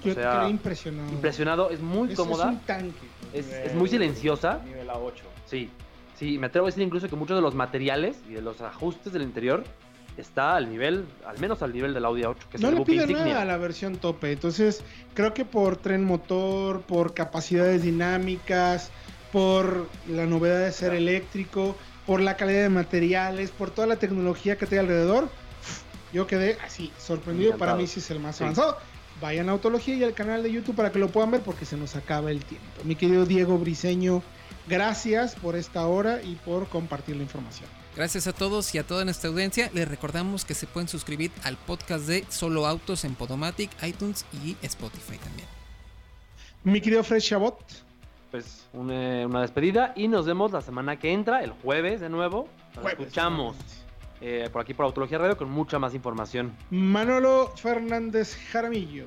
Yo 0.05 0.13
o 0.13 0.15
sea, 0.15 0.47
impresionado. 0.47 1.09
Impresionado, 1.11 1.71
es 1.71 1.81
muy 1.81 2.13
cómoda. 2.13 2.51
Es 2.51 2.51
un 2.51 2.59
tanque. 2.67 3.07
Es, 3.33 3.51
es, 3.51 3.75
muy 3.75 3.89
silenciosa. 3.89 4.61
Nivel 4.63 4.89
A8. 4.89 5.13
Sí, 5.47 5.71
sí, 6.19 6.37
me 6.37 6.49
atrevo 6.49 6.67
a 6.67 6.69
decir 6.69 6.83
incluso 6.83 7.09
que 7.09 7.17
muchos 7.17 7.39
de 7.39 7.41
los 7.41 7.55
materiales 7.55 8.19
y 8.29 8.35
de 8.35 8.43
los 8.43 8.61
ajustes 8.61 9.11
del 9.15 9.23
interior 9.23 9.65
está 10.17 10.57
al 10.57 10.71
nivel, 10.71 11.05
al 11.27 11.39
menos 11.39 11.63
al 11.63 11.73
nivel 11.73 11.95
del 11.95 12.05
Audi 12.05 12.23
A8, 12.23 12.37
que 12.51 12.57
es 12.57 12.63
no 12.63 12.69
el 12.69 12.77
le 12.77 12.85
pide 12.85 13.07
nada 13.07 13.43
a 13.43 13.45
la 13.45 13.57
versión 13.57 13.97
tope. 13.97 14.33
Entonces, 14.33 14.83
creo 15.15 15.35
que 15.35 15.45
por 15.45 15.77
tren 15.77 16.05
motor, 16.05 16.83
por 16.83 17.15
capacidades 17.15 17.83
dinámicas, 17.83 18.91
por 19.33 19.89
la 20.09 20.27
novedad 20.27 20.65
de 20.65 20.73
ser 20.73 20.95
eléctrico, 20.95 21.77
por 22.07 22.21
la 22.21 22.37
calidad 22.37 22.63
de 22.63 22.69
materiales, 22.69 23.51
por 23.51 23.71
toda 23.71 23.87
la 23.87 23.97
tecnología 23.97 24.57
que 24.57 24.67
tiene 24.67 24.83
alrededor, 24.83 25.29
yo 26.13 26.27
quedé 26.27 26.57
así, 26.65 26.93
sorprendido. 26.99 27.49
Encantado. 27.49 27.71
Para 27.73 27.81
mí 27.81 27.89
sí 27.89 27.99
es 28.01 28.11
el 28.11 28.21
más 28.21 28.37
Sí. 28.37 28.45
avanzado. 28.45 28.79
Vayan 29.21 29.49
a 29.49 29.53
Autología 29.53 29.95
y 29.95 30.05
al 30.05 30.15
canal 30.15 30.43
de 30.43 30.53
YouTube 30.53 30.77
para 30.77 30.93
que 30.93 30.99
lo 30.99 31.09
puedan 31.09 31.31
ver 31.31 31.41
porque 31.41 31.65
se 31.65 31.77
nos 31.77 31.97
acaba 31.97 32.31
el 32.31 32.45
tiempo. 32.45 32.67
Mi 32.85 32.95
querido 32.95 33.27
Diego 33.27 33.59
Briseño, 33.59 34.23
gracias 34.69 35.35
por 35.35 35.57
esta 35.57 35.87
hora 35.87 36.21
y 36.23 36.35
por 36.37 36.69
compartir 36.69 37.17
la 37.17 37.23
información. 37.23 37.69
Gracias 37.97 38.27
a 38.27 38.33
todos 38.33 38.75
y 38.75 38.79
a 38.79 38.85
toda 38.85 39.05
nuestra 39.05 39.31
audiencia. 39.31 39.71
Les 39.73 39.87
recordamos 39.87 40.45
que 40.45 40.55
se 40.55 40.67
pueden 40.67 40.89
suscribir 40.89 41.31
al 41.45 41.57
podcast 41.57 42.09
de 42.09 42.25
Solo 42.29 42.67
Autos 42.67 43.05
en 43.05 43.15
Podomatic, 43.15 43.71
iTunes 43.85 44.27
y 44.33 44.57
Spotify 44.63 45.17
también. 45.19 45.47
Mi 46.65 46.81
querido 46.81 47.05
Fred 47.05 47.21
Chabot, 47.21 47.57
Pues 48.33 48.67
un, 48.73 48.91
una 48.91 49.43
despedida 49.43 49.93
y 49.95 50.09
nos 50.09 50.27
vemos 50.27 50.51
la 50.51 50.61
semana 50.61 50.99
que 50.99 51.13
entra, 51.13 51.45
el 51.45 51.53
jueves 51.53 52.01
de 52.01 52.09
nuevo. 52.09 52.49
Nos 52.75 52.83
Jueves, 52.83 52.99
escuchamos 52.99 53.57
eh, 54.21 54.49
por 54.53 54.63
aquí 54.63 54.75
por 54.75 54.87
Autología 54.87 55.19
Radio 55.19 55.37
con 55.37 55.49
mucha 55.49 55.79
más 55.79 55.95
información. 55.95 56.53
Manolo 56.71 57.53
Fernández 57.55 58.37
Jaramillo. 58.51 59.07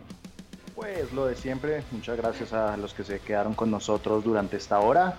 Pues 0.75 1.11
lo 1.11 1.25
de 1.25 1.35
siempre, 1.35 1.83
muchas 1.91 2.15
gracias 2.15 2.53
a 2.53 2.77
los 2.77 2.93
que 2.93 3.03
se 3.03 3.19
quedaron 3.19 3.53
con 3.53 3.69
nosotros 3.69 4.23
durante 4.23 4.55
esta 4.55 4.79
hora 4.79 5.17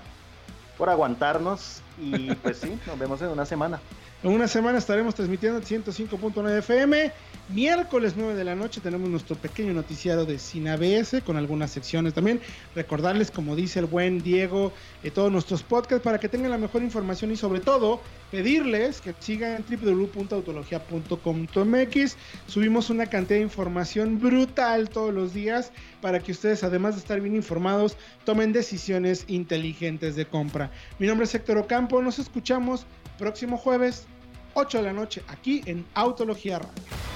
por 0.79 0.89
aguantarnos 0.89 1.83
y 2.01 2.35
pues 2.37 2.59
sí, 2.59 2.79
nos 2.87 2.99
vemos 2.99 3.20
en 3.20 3.29
una 3.29 3.45
semana. 3.45 3.81
En 4.21 4.33
una 4.33 4.49
semana 4.49 4.79
estaremos 4.79 5.14
transmitiendo 5.14 5.61
105.9 5.61 6.59
FM. 6.59 7.12
Miércoles 7.51 8.14
9 8.16 8.35
de 8.35 8.43
la 8.43 8.57
noche 8.57 8.81
tenemos 8.81 9.09
nuestro 9.09 9.37
pequeño 9.37 9.73
noticiario 9.73 10.25
de 10.25 10.41
Cine 10.41 10.71
ABS 10.71 11.23
con 11.25 11.37
algunas 11.37 11.71
secciones 11.71 12.14
también. 12.14 12.41
Recordarles, 12.75 13.31
como 13.31 13.55
dice 13.55 13.79
el 13.79 13.87
buen 13.87 14.21
Diego, 14.21 14.73
eh, 15.05 15.12
todos 15.12 15.31
nuestros 15.31 15.62
podcasts 15.62 16.03
para 16.03 16.19
que 16.19 16.29
tengan 16.29 16.51
la 16.51 16.59
mejor 16.59 16.83
información 16.83 17.31
y 17.31 17.37
sobre 17.37 17.61
todo 17.61 18.01
pedirles 18.33 19.01
que 19.01 19.14
sigan 19.21 19.64
www.autologia.com.mx. 19.71 22.16
Subimos 22.49 22.91
una 22.91 23.07
cantidad 23.07 23.39
de 23.39 23.45
información 23.45 24.19
brutal 24.19 24.91
todos 24.91 25.14
los 25.14 25.33
días 25.33 25.71
para 26.03 26.19
que 26.19 26.33
ustedes, 26.33 26.64
además 26.64 26.97
de 26.97 27.03
estar 27.03 27.21
bien 27.21 27.37
informados, 27.37 27.97
tomen 28.25 28.53
decisiones 28.53 29.27
inteligentes 29.29 30.16
de 30.16 30.27
compra. 30.27 30.73
Mi 30.99 31.07
nombre 31.07 31.25
es 31.25 31.33
Héctor 31.37 31.59
Ocampo. 31.59 32.03
Nos 32.03 32.19
escuchamos 32.19 32.85
próximo 33.19 33.59
jueves, 33.59 34.07
8 34.55 34.79
de 34.79 34.85
la 34.85 34.93
noche, 34.95 35.23
aquí 35.29 35.62
en 35.66 35.87
Autología 35.95 36.59
Radio. 36.59 37.09